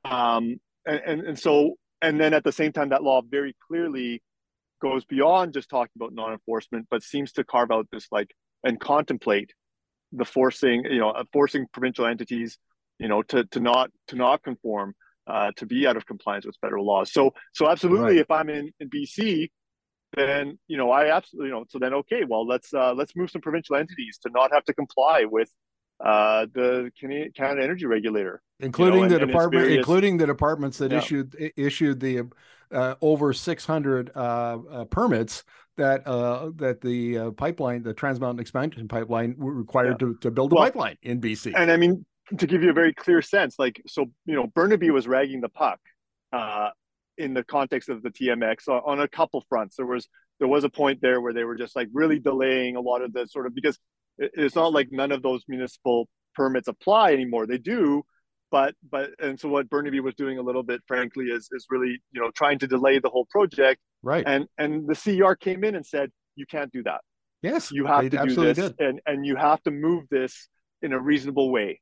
Um, 0.06 0.58
and, 0.86 1.02
and, 1.06 1.22
and 1.22 1.40
so, 1.40 1.76
and 2.06 2.20
then 2.20 2.34
at 2.34 2.44
the 2.44 2.52
same 2.52 2.72
time, 2.72 2.90
that 2.90 3.04
law 3.04 3.22
very 3.22 3.56
clearly 3.68 4.22
goes 4.82 5.06
beyond 5.06 5.54
just 5.54 5.70
talking 5.70 5.92
about 5.96 6.14
non-enforcement, 6.14 6.88
but 6.92 7.02
seems 7.02 7.32
to 7.34 7.44
carve 7.44 7.72
out 7.72 7.88
this 7.92 8.08
like 8.12 8.32
and 8.64 8.80
contemplate 8.80 9.54
the 10.12 10.26
forcing, 10.26 10.86
you 10.86 11.00
know, 11.00 11.14
forcing 11.34 11.66
provincial 11.74 12.06
entities, 12.06 12.58
you 13.00 13.08
know, 13.08 13.24
to 13.24 13.44
to 13.46 13.60
not 13.60 13.90
to 14.10 14.16
not 14.16 14.44
conform 14.44 14.94
uh, 15.28 15.52
to 15.58 15.66
be 15.66 15.88
out 15.88 15.98
of 15.98 16.06
compliance 16.06 16.46
with 16.46 16.56
federal 16.62 16.86
laws. 16.86 17.12
So, 17.12 17.34
so 17.54 17.68
absolutely, 17.68 18.16
right. 18.16 18.18
if 18.18 18.30
I'm 18.30 18.50
in, 18.50 18.72
in 18.80 18.90
BC, 18.90 19.50
then 20.16 20.60
you 20.68 20.78
know 20.78 20.92
I 20.92 21.16
absolutely 21.16 21.50
you 21.50 21.56
know 21.56 21.66
so 21.68 21.80
then 21.80 21.94
okay, 21.94 22.24
well 22.24 22.46
let's 22.46 22.74
uh, 22.74 22.94
let's 22.94 23.16
move 23.16 23.32
some 23.32 23.42
provincial 23.42 23.76
entities 23.76 24.20
to 24.24 24.30
not 24.32 24.54
have 24.54 24.64
to 24.66 24.74
comply 24.74 25.26
with 25.26 25.50
uh, 26.04 26.46
the 26.54 26.92
Canada 27.00 27.64
Energy 27.64 27.86
Regulator, 27.86 28.42
including 28.60 29.04
you 29.04 29.06
know, 29.06 29.10
the 29.10 29.22
and, 29.22 29.28
department, 29.28 29.64
various, 29.64 29.78
including 29.78 30.18
the 30.18 30.26
departments 30.26 30.78
that 30.78 30.92
yeah. 30.92 30.98
issued 30.98 31.54
issued 31.56 32.00
the 32.00 32.24
uh, 32.72 32.96
over 33.02 33.34
600 33.34 34.12
uh, 34.16 34.20
uh, 34.20 34.86
permits 34.86 35.44
that 35.78 36.06
uh, 36.08 36.52
that 36.56 36.82
the 36.82 37.18
uh, 37.18 37.32
pipeline, 37.32 37.84
the 37.84 37.94
Trans 37.94 38.20
Mountain 38.20 38.40
Expansion 38.40 38.88
Pipeline, 38.88 39.36
required 39.38 39.98
yeah. 40.02 40.08
to, 40.08 40.18
to 40.22 40.32
build 40.32 40.52
a 40.52 40.56
well, 40.56 40.64
pipeline 40.64 40.98
in 41.04 41.20
BC. 41.20 41.54
And 41.56 41.72
I 41.72 41.78
mean, 41.78 42.06
to 42.38 42.48
give 42.48 42.64
you 42.64 42.70
a 42.70 42.74
very 42.74 42.94
clear 42.94 43.22
sense, 43.22 43.56
like 43.60 43.82
so, 43.88 44.06
you 44.26 44.36
know, 44.36 44.48
Burnaby 44.48 44.90
was 44.92 45.08
ragging 45.08 45.42
the 45.42 45.50
puck 45.50 45.80
uh, 46.32 46.70
in 47.18 47.34
the 47.34 47.44
context 47.44 47.90
of 47.90 48.02
the 48.02 48.10
TMX 48.10 48.68
on, 48.68 48.82
on 48.86 49.00
a 49.02 49.08
couple 49.08 49.44
fronts. 49.50 49.76
There 49.76 49.86
was 49.86 50.08
there 50.40 50.48
was 50.48 50.64
a 50.64 50.70
point 50.70 51.00
there 51.02 51.22
where 51.22 51.34
they 51.34 51.44
were 51.44 51.56
just 51.56 51.76
like 51.76 51.88
really 51.94 52.20
delaying 52.20 52.76
a 52.76 52.82
lot 52.82 53.02
of 53.02 53.14
the 53.14 53.28
sort 53.28 53.46
of 53.46 53.56
because 53.56 53.78
it's 54.18 54.56
not 54.56 54.74
like 54.74 54.90
none 54.92 55.12
of 55.12 55.22
those 55.22 55.44
municipal 55.48 56.08
permits 56.36 56.68
apply 56.68 57.12
anymore. 57.12 57.48
They 57.48 57.58
do, 57.58 58.04
but 58.56 58.74
but 58.90 59.10
and 59.20 59.38
so 59.38 59.50
what 59.50 59.70
Burnaby 59.70 60.00
was 60.00 60.16
doing 60.16 60.38
a 60.38 60.42
little 60.42 60.64
bit, 60.64 60.80
frankly, 60.88 61.26
is 61.26 61.50
is 61.52 61.66
really 61.70 62.00
you 62.14 62.22
know 62.22 62.32
trying 62.32 62.58
to 62.60 62.68
delay 62.68 63.00
the 63.00 63.10
whole 63.10 63.26
project. 63.26 63.82
Right. 64.02 64.24
And 64.26 64.48
and 64.58 64.88
the 64.88 64.96
CER 64.96 65.36
came 65.36 65.66
in 65.66 65.76
and 65.76 65.86
said 65.86 66.10
you 66.38 66.46
can't 66.46 66.72
do 66.72 66.82
that. 66.84 67.02
Yes, 67.42 67.70
you 67.70 67.86
have 67.86 68.10
to 68.10 68.26
do 68.26 68.34
this, 68.34 68.56
did. 68.56 68.76
and 68.80 69.02
and 69.06 69.26
you 69.26 69.36
have 69.36 69.62
to 69.64 69.72
move 69.72 70.06
this 70.10 70.48
in 70.82 70.94
a 70.94 71.00
reasonable 71.00 71.52
way. 71.52 71.82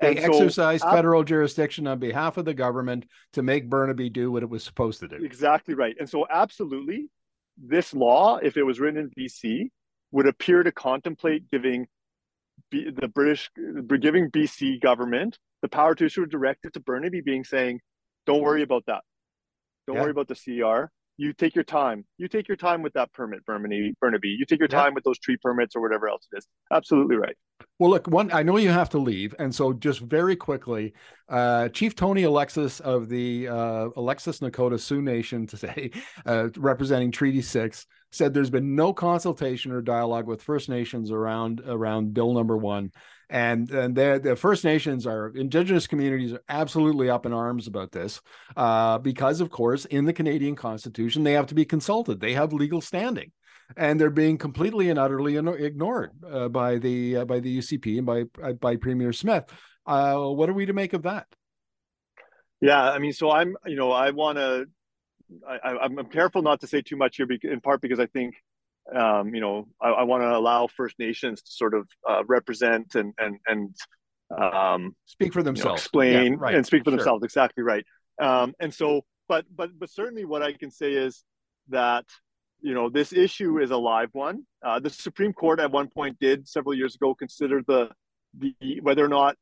They 0.00 0.16
and 0.16 0.18
exercised 0.20 0.84
so, 0.84 0.90
federal 0.90 1.22
jurisdiction 1.22 1.86
on 1.86 1.98
behalf 1.98 2.38
of 2.38 2.46
the 2.46 2.54
government 2.54 3.04
to 3.34 3.42
make 3.42 3.68
Burnaby 3.68 4.08
do 4.08 4.32
what 4.32 4.42
it 4.42 4.48
was 4.48 4.64
supposed 4.64 5.00
to 5.00 5.08
do. 5.08 5.16
Exactly 5.22 5.74
right. 5.74 5.96
And 6.00 6.08
so, 6.08 6.26
absolutely, 6.30 7.10
this 7.62 7.92
law, 7.92 8.38
if 8.38 8.56
it 8.56 8.62
was 8.62 8.80
written 8.80 9.00
in 9.00 9.10
BC, 9.10 9.68
would 10.12 10.26
appear 10.26 10.62
to 10.62 10.72
contemplate 10.72 11.50
giving 11.50 11.86
B, 12.70 12.90
the 12.90 13.08
British, 13.08 13.50
giving 14.00 14.30
BC 14.30 14.80
government 14.80 15.38
the 15.62 15.68
power 15.68 15.94
to 15.94 16.04
issue 16.04 16.22
a 16.22 16.26
directive 16.26 16.72
to 16.72 16.80
Burnaby, 16.80 17.20
being 17.20 17.44
saying, 17.44 17.80
"Don't 18.26 18.42
worry 18.42 18.62
about 18.62 18.84
that. 18.86 19.02
Don't 19.86 19.96
yeah. 19.96 20.02
worry 20.02 20.10
about 20.10 20.28
the 20.28 20.34
CER. 20.34 20.90
you 21.18 21.32
take 21.32 21.54
your 21.54 21.64
time. 21.64 22.04
You 22.18 22.28
take 22.28 22.46
your 22.46 22.58
time 22.58 22.82
with 22.82 22.92
that 22.92 23.12
permit, 23.12 23.44
Burnaby. 23.46 23.94
Burnaby. 24.00 24.28
You 24.28 24.44
take 24.44 24.58
your 24.58 24.68
time 24.68 24.92
with 24.94 25.04
those 25.04 25.18
tree 25.18 25.38
permits 25.40 25.74
or 25.74 25.80
whatever 25.80 26.08
else 26.08 26.26
it 26.30 26.38
is. 26.38 26.46
Absolutely 26.70 27.16
right. 27.16 27.36
Well, 27.78 27.90
look, 27.90 28.06
one. 28.06 28.32
I 28.32 28.42
know 28.42 28.56
you 28.56 28.70
have 28.70 28.90
to 28.90 28.98
leave, 28.98 29.34
and 29.38 29.54
so 29.54 29.72
just 29.72 30.00
very 30.00 30.34
quickly, 30.34 30.94
uh, 31.28 31.68
Chief 31.68 31.94
Tony 31.94 32.22
Alexis 32.22 32.80
of 32.80 33.08
the 33.08 33.48
uh, 33.48 33.88
Alexis 33.96 34.40
Nakota 34.40 34.80
Sioux 34.80 35.02
Nation 35.02 35.46
today, 35.46 35.90
uh, 36.24 36.48
representing 36.56 37.10
Treaty 37.10 37.42
Six, 37.42 37.86
said 38.12 38.32
there's 38.32 38.50
been 38.50 38.74
no 38.74 38.92
consultation 38.92 39.72
or 39.72 39.82
dialogue 39.82 40.26
with 40.26 40.42
First 40.42 40.68
Nations 40.68 41.10
around 41.10 41.62
around 41.66 42.14
Bill 42.14 42.32
Number 42.32 42.56
One 42.56 42.92
and 43.28 43.70
and 43.70 43.94
the 43.96 44.36
First 44.36 44.64
Nations 44.64 45.06
are 45.06 45.28
Indigenous 45.28 45.86
communities 45.86 46.32
are 46.32 46.42
absolutely 46.48 47.10
up 47.10 47.26
in 47.26 47.32
arms 47.32 47.66
about 47.66 47.90
this 47.90 48.20
uh, 48.56 48.98
because, 48.98 49.40
of 49.40 49.50
course, 49.50 49.84
in 49.86 50.04
the 50.04 50.12
Canadian 50.12 50.54
Constitution 50.54 51.24
they 51.24 51.32
have 51.32 51.46
to 51.48 51.54
be 51.54 51.64
consulted. 51.64 52.20
They 52.20 52.34
have 52.34 52.52
legal 52.52 52.80
standing, 52.80 53.32
and 53.76 54.00
they're 54.00 54.10
being 54.10 54.38
completely 54.38 54.90
and 54.90 54.98
utterly 54.98 55.36
ignored 55.36 56.12
uh, 56.28 56.48
by 56.48 56.78
the 56.78 57.18
uh, 57.18 57.24
by 57.24 57.40
the 57.40 57.58
UCP 57.58 57.98
and 57.98 58.06
by 58.06 58.24
uh, 58.42 58.52
by 58.52 58.76
Premier 58.76 59.12
Smith. 59.12 59.44
Uh, 59.86 60.16
what 60.16 60.48
are 60.48 60.54
we 60.54 60.66
to 60.66 60.72
make 60.72 60.92
of 60.92 61.02
that? 61.02 61.26
Yeah, 62.60 62.90
I 62.90 62.98
mean, 62.98 63.12
so 63.12 63.30
I'm 63.30 63.56
you 63.66 63.76
know 63.76 63.90
I 63.92 64.10
want 64.10 64.38
to. 64.38 64.66
I, 65.48 65.78
I'm 65.82 66.06
careful 66.06 66.42
not 66.42 66.60
to 66.60 66.68
say 66.68 66.82
too 66.82 66.96
much 66.96 67.16
here, 67.16 67.26
in 67.42 67.60
part 67.60 67.80
because 67.80 67.98
I 67.98 68.06
think 68.06 68.36
um, 68.94 69.34
you 69.34 69.40
know, 69.40 69.66
I, 69.80 69.88
I 69.88 70.02
want 70.04 70.22
to 70.22 70.36
allow 70.36 70.68
First 70.68 70.98
Nations 70.98 71.42
to 71.42 71.52
sort 71.52 71.74
of 71.74 71.88
uh, 72.08 72.22
represent 72.26 72.94
and 72.94 73.12
and 73.18 73.38
and 73.46 73.74
um, 74.38 74.94
speak 75.06 75.32
for 75.32 75.42
themselves, 75.42 75.64
you 75.92 75.98
know, 75.98 76.04
explain 76.06 76.32
yeah, 76.32 76.38
right. 76.38 76.54
and 76.54 76.66
speak 76.66 76.84
for 76.84 76.90
sure. 76.90 76.98
themselves. 76.98 77.24
Exactly 77.24 77.62
right. 77.62 77.84
Um, 78.20 78.54
and 78.60 78.72
so, 78.72 79.02
but 79.28 79.44
but 79.54 79.70
but 79.78 79.90
certainly, 79.90 80.24
what 80.24 80.42
I 80.42 80.52
can 80.52 80.70
say 80.70 80.92
is 80.92 81.24
that 81.68 82.04
you 82.60 82.74
know 82.74 82.88
this 82.88 83.12
issue 83.12 83.58
is 83.58 83.70
a 83.70 83.76
live 83.76 84.10
one. 84.12 84.44
Uh, 84.64 84.80
the 84.80 84.90
Supreme 84.90 85.32
Court 85.32 85.60
at 85.60 85.70
one 85.70 85.88
point 85.88 86.18
did 86.18 86.48
several 86.48 86.74
years 86.74 86.94
ago 86.94 87.14
consider 87.14 87.62
the 87.66 87.90
the 88.38 88.54
whether 88.82 89.04
or 89.04 89.08
not 89.08 89.36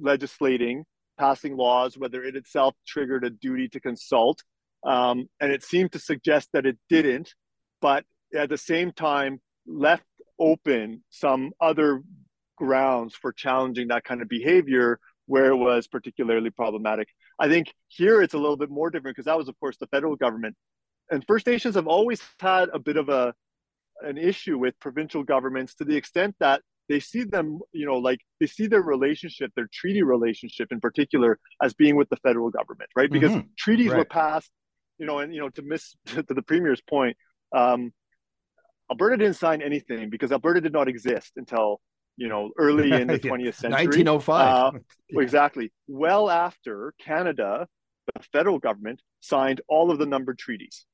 legislating, 0.00 0.84
passing 1.18 1.56
laws, 1.56 1.96
whether 1.96 2.22
it 2.22 2.36
itself 2.36 2.74
triggered 2.86 3.24
a 3.24 3.30
duty 3.30 3.68
to 3.68 3.80
consult, 3.80 4.42
um, 4.84 5.28
and 5.40 5.52
it 5.52 5.62
seemed 5.62 5.92
to 5.92 5.98
suggest 5.98 6.48
that 6.52 6.66
it 6.66 6.78
didn't. 6.88 7.34
But 7.80 8.04
at 8.34 8.48
the 8.48 8.58
same 8.58 8.92
time 8.92 9.40
left 9.66 10.04
open 10.38 11.02
some 11.10 11.52
other 11.60 12.02
grounds 12.56 13.14
for 13.14 13.32
challenging 13.32 13.88
that 13.88 14.04
kind 14.04 14.22
of 14.22 14.28
behavior 14.28 14.98
where 15.26 15.46
it 15.46 15.56
was 15.56 15.86
particularly 15.86 16.50
problematic. 16.50 17.08
I 17.38 17.48
think 17.48 17.72
here 17.88 18.22
it's 18.22 18.34
a 18.34 18.38
little 18.38 18.56
bit 18.56 18.70
more 18.70 18.90
different 18.90 19.16
because 19.16 19.26
that 19.26 19.36
was, 19.36 19.48
of 19.48 19.58
course, 19.58 19.76
the 19.76 19.88
federal 19.88 20.16
government. 20.16 20.56
And 21.10 21.24
First 21.26 21.46
Nations 21.46 21.74
have 21.74 21.86
always 21.86 22.20
had 22.40 22.68
a 22.72 22.78
bit 22.78 22.96
of 22.96 23.08
a 23.08 23.34
an 24.02 24.18
issue 24.18 24.58
with 24.58 24.78
provincial 24.78 25.22
governments 25.22 25.74
to 25.76 25.84
the 25.84 25.96
extent 25.96 26.34
that 26.38 26.60
they 26.88 27.00
see 27.00 27.24
them, 27.24 27.60
you 27.72 27.86
know, 27.86 27.96
like 27.96 28.20
they 28.40 28.46
see 28.46 28.66
their 28.66 28.82
relationship, 28.82 29.50
their 29.56 29.68
treaty 29.72 30.02
relationship 30.02 30.68
in 30.70 30.80
particular, 30.80 31.38
as 31.62 31.74
being 31.74 31.96
with 31.96 32.08
the 32.10 32.16
federal 32.16 32.50
government, 32.50 32.90
right? 32.94 33.10
Because 33.10 33.32
mm-hmm. 33.32 33.48
treaties 33.58 33.90
right. 33.90 33.98
were 33.98 34.04
passed, 34.04 34.50
you 34.98 35.06
know, 35.06 35.18
and 35.18 35.34
you 35.34 35.40
know, 35.40 35.48
to 35.50 35.62
miss 35.62 35.96
to 36.06 36.22
the 36.28 36.42
premier's 36.42 36.82
point, 36.82 37.16
um, 37.54 37.92
Alberta 38.90 39.16
didn't 39.16 39.36
sign 39.36 39.62
anything 39.62 40.10
because 40.10 40.30
Alberta 40.30 40.60
did 40.60 40.72
not 40.72 40.88
exist 40.88 41.32
until 41.36 41.80
you 42.16 42.28
know 42.28 42.50
early 42.58 42.92
in 43.00 43.06
the 43.06 43.18
20th 43.18 43.54
century 43.54 43.86
1905 43.86 44.74
uh, 44.74 44.78
yeah. 45.10 45.20
exactly 45.20 45.70
well 45.86 46.30
after 46.30 46.94
canada 46.98 47.66
the 48.14 48.22
federal 48.32 48.58
government 48.58 49.02
signed 49.20 49.60
all 49.68 49.90
of 49.90 49.98
the 49.98 50.06
numbered 50.06 50.38
treaties 50.38 50.86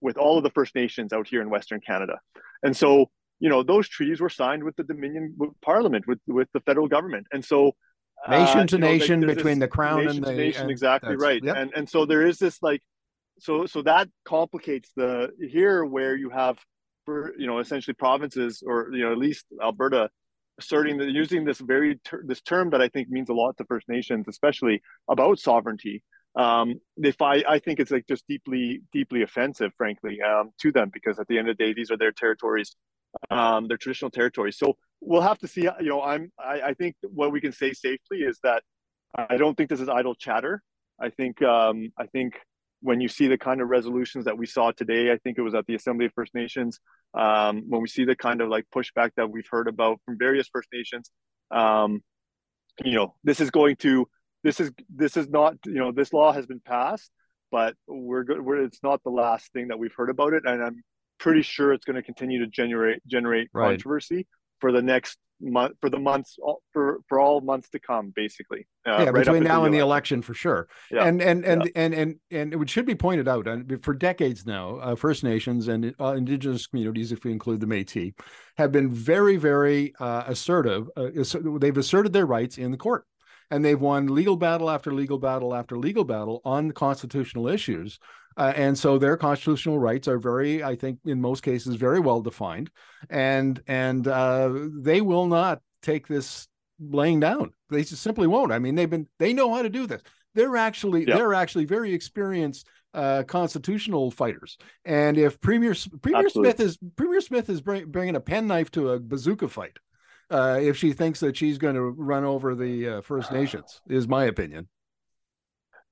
with 0.00 0.16
all 0.16 0.38
of 0.38 0.44
the 0.44 0.50
first 0.50 0.74
nations 0.74 1.12
out 1.12 1.26
here 1.26 1.42
in 1.42 1.50
western 1.50 1.80
canada 1.80 2.18
and 2.62 2.76
so 2.76 3.06
you 3.40 3.48
know 3.48 3.62
those 3.62 3.88
treaties 3.88 4.20
were 4.20 4.30
signed 4.30 4.62
with 4.62 4.76
the 4.76 4.84
dominion 4.84 5.34
with 5.38 5.50
parliament 5.62 6.06
with 6.06 6.18
with 6.26 6.48
the 6.52 6.60
federal 6.60 6.88
government 6.88 7.26
and 7.32 7.44
so 7.44 7.72
nation 8.28 8.60
uh, 8.60 8.66
to 8.66 8.78
nation 8.78 9.20
know, 9.20 9.26
between 9.28 9.58
the 9.58 9.68
crown 9.68 10.08
and 10.08 10.24
the 10.24 10.32
nation 10.32 10.62
and 10.62 10.70
exactly 10.70 11.16
right 11.16 11.42
yep. 11.44 11.56
and 11.56 11.72
and 11.74 11.88
so 11.88 12.04
there 12.04 12.26
is 12.26 12.38
this 12.38 12.58
like 12.62 12.82
so 13.38 13.66
so 13.66 13.82
that 13.82 14.08
complicates 14.24 14.90
the 14.96 15.30
here 15.40 15.84
where 15.84 16.16
you 16.16 16.30
have 16.30 16.58
for 17.04 17.32
you 17.38 17.46
know 17.46 17.58
essentially 17.58 17.94
provinces 17.94 18.62
or 18.66 18.90
you 18.92 19.04
know 19.04 19.12
at 19.12 19.18
least 19.18 19.46
Alberta 19.62 20.10
asserting 20.58 20.98
that 20.98 21.08
using 21.08 21.44
this 21.44 21.58
very 21.58 21.98
ter- 22.04 22.22
this 22.26 22.42
term 22.42 22.70
that 22.70 22.82
I 22.82 22.88
think 22.88 23.08
means 23.08 23.28
a 23.28 23.32
lot 23.32 23.56
to 23.56 23.64
First 23.64 23.88
Nations, 23.88 24.26
especially 24.28 24.82
about 25.08 25.38
sovereignty. 25.38 26.02
Um, 26.38 26.80
if 26.96 27.20
I 27.20 27.42
I 27.48 27.58
think 27.58 27.80
it's 27.80 27.90
like 27.90 28.06
just 28.06 28.24
deeply 28.28 28.82
deeply 28.92 29.22
offensive, 29.22 29.72
frankly, 29.76 30.18
um, 30.22 30.50
to 30.62 30.72
them 30.72 30.90
because 30.92 31.18
at 31.18 31.26
the 31.28 31.36
end 31.38 31.48
of 31.48 31.56
the 31.56 31.64
day, 31.64 31.72
these 31.74 31.90
are 31.90 31.98
their 31.98 32.12
territories, 32.12 32.76
um, 33.30 33.68
their 33.68 33.76
traditional 33.76 34.10
territories. 34.10 34.56
So 34.56 34.76
we'll 35.00 35.22
have 35.30 35.38
to 35.38 35.48
see. 35.48 35.62
You 35.62 35.88
know, 35.90 36.02
I'm 36.02 36.30
I, 36.38 36.60
I 36.70 36.74
think 36.74 36.94
what 37.02 37.32
we 37.32 37.40
can 37.40 37.52
say 37.52 37.72
safely 37.72 38.18
is 38.18 38.38
that 38.44 38.62
I 39.14 39.36
don't 39.36 39.56
think 39.56 39.68
this 39.68 39.80
is 39.80 39.88
idle 39.88 40.14
chatter. 40.14 40.62
I 41.00 41.10
think 41.10 41.42
um, 41.42 41.92
I 41.98 42.06
think 42.06 42.38
when 42.80 43.00
you 43.00 43.08
see 43.08 43.26
the 43.26 43.38
kind 43.38 43.60
of 43.60 43.68
resolutions 43.68 44.24
that 44.26 44.38
we 44.38 44.46
saw 44.46 44.70
today, 44.70 45.10
I 45.10 45.18
think 45.18 45.38
it 45.38 45.42
was 45.42 45.54
at 45.54 45.66
the 45.66 45.74
Assembly 45.74 46.06
of 46.06 46.12
First 46.14 46.34
Nations, 46.34 46.78
um, 47.14 47.64
when 47.68 47.82
we 47.82 47.88
see 47.88 48.04
the 48.04 48.14
kind 48.14 48.40
of 48.40 48.48
like 48.48 48.66
pushback 48.74 49.10
that 49.16 49.30
we've 49.30 49.48
heard 49.50 49.68
about 49.68 50.00
from 50.04 50.16
various 50.18 50.48
First 50.52 50.68
Nations, 50.72 51.10
um, 51.50 52.02
you 52.84 52.94
know, 52.94 53.14
this 53.24 53.40
is 53.40 53.50
going 53.50 53.76
to, 53.76 54.06
this 54.48 54.60
is, 54.60 54.72
this 54.94 55.16
is 55.16 55.28
not, 55.28 55.56
you 55.66 55.74
know, 55.74 55.92
this 55.92 56.12
law 56.12 56.32
has 56.32 56.46
been 56.46 56.60
passed, 56.60 57.10
but 57.50 57.74
we're 57.86 58.24
good. 58.24 58.40
We're, 58.40 58.64
it's 58.64 58.82
not 58.82 59.02
the 59.04 59.10
last 59.10 59.52
thing 59.52 59.68
that 59.68 59.78
we've 59.78 59.94
heard 59.94 60.08
about 60.08 60.32
it. 60.32 60.44
And 60.46 60.62
I'm 60.62 60.82
pretty 61.18 61.42
sure 61.42 61.72
it's 61.72 61.84
going 61.84 61.96
to 61.96 62.02
continue 62.02 62.40
to 62.40 62.46
generate, 62.46 63.06
generate 63.06 63.48
right. 63.52 63.72
controversy 63.72 64.26
for 64.60 64.72
the 64.72 64.80
next 64.80 65.18
month 65.40 65.76
for 65.80 65.88
the 65.88 65.98
months 65.98 66.36
for 66.72 66.98
for 67.08 67.20
all 67.20 67.40
months 67.40 67.68
to 67.70 67.78
come 67.78 68.12
basically 68.16 68.66
uh, 68.88 68.96
yeah 68.98 69.04
right 69.04 69.24
between 69.24 69.44
now 69.44 69.64
and 69.64 69.72
the 69.72 69.78
election 69.78 70.20
for 70.20 70.34
sure 70.34 70.66
yeah. 70.90 71.04
and 71.04 71.22
and 71.22 71.44
and, 71.44 71.62
yeah. 71.64 71.70
and 71.76 71.94
and 71.94 72.16
and 72.32 72.54
it 72.54 72.68
should 72.68 72.86
be 72.86 72.94
pointed 72.96 73.28
out 73.28 73.46
and 73.46 73.80
for 73.84 73.94
decades 73.94 74.46
now 74.46 74.78
uh, 74.78 74.96
first 74.96 75.22
nations 75.22 75.68
and 75.68 75.94
uh, 76.00 76.14
indigenous 76.14 76.66
communities 76.66 77.12
if 77.12 77.22
we 77.22 77.30
include 77.30 77.60
the 77.60 77.66
métis 77.66 78.12
have 78.56 78.72
been 78.72 78.90
very 78.90 79.36
very 79.36 79.94
uh, 80.00 80.24
assertive 80.26 80.90
uh, 80.96 81.06
they've 81.60 81.78
asserted 81.78 82.12
their 82.12 82.26
rights 82.26 82.58
in 82.58 82.72
the 82.72 82.76
court 82.76 83.04
and 83.50 83.64
they've 83.64 83.80
won 83.80 84.06
legal 84.06 84.36
battle 84.36 84.70
after 84.70 84.92
legal 84.92 85.18
battle 85.18 85.54
after 85.54 85.76
legal 85.76 86.04
battle 86.04 86.40
on 86.44 86.70
constitutional 86.72 87.48
issues 87.48 87.98
uh, 88.38 88.52
and 88.54 88.78
so 88.78 88.98
their 88.98 89.16
constitutional 89.16 89.80
rights 89.80 90.06
are 90.06 90.18
very, 90.18 90.62
I 90.62 90.76
think, 90.76 91.00
in 91.04 91.20
most 91.20 91.42
cases, 91.42 91.74
very 91.74 91.98
well 91.98 92.20
defined, 92.20 92.70
and 93.10 93.60
and 93.66 94.06
uh, 94.06 94.52
they 94.80 95.00
will 95.00 95.26
not 95.26 95.60
take 95.82 96.06
this 96.06 96.46
laying 96.78 97.18
down. 97.18 97.50
They 97.68 97.82
just 97.82 98.00
simply 98.00 98.28
won't. 98.28 98.52
I 98.52 98.60
mean, 98.60 98.76
they've 98.76 98.88
been 98.88 99.08
they 99.18 99.32
know 99.32 99.52
how 99.52 99.62
to 99.62 99.68
do 99.68 99.88
this. 99.88 100.02
They're 100.34 100.56
actually 100.56 101.04
yep. 101.04 101.16
they're 101.16 101.34
actually 101.34 101.64
very 101.64 101.92
experienced 101.92 102.68
uh, 102.94 103.24
constitutional 103.24 104.12
fighters. 104.12 104.56
And 104.84 105.18
if 105.18 105.40
Premier 105.40 105.74
Premier 106.00 106.26
Absolutely. 106.26 106.52
Smith 106.52 106.60
is 106.60 106.78
Premier 106.94 107.20
Smith 107.20 107.50
is 107.50 107.60
bring, 107.60 107.90
bringing 107.90 108.14
a 108.14 108.20
penknife 108.20 108.70
to 108.72 108.90
a 108.90 109.00
bazooka 109.00 109.48
fight, 109.48 109.78
uh, 110.30 110.58
if 110.60 110.76
she 110.76 110.92
thinks 110.92 111.20
that 111.20 111.36
she's 111.36 111.58
going 111.58 111.74
to 111.74 111.82
run 111.82 112.24
over 112.24 112.54
the 112.54 112.88
uh, 112.88 113.00
First 113.00 113.32
Nations, 113.32 113.80
is 113.88 114.06
my 114.08 114.24
opinion. 114.24 114.68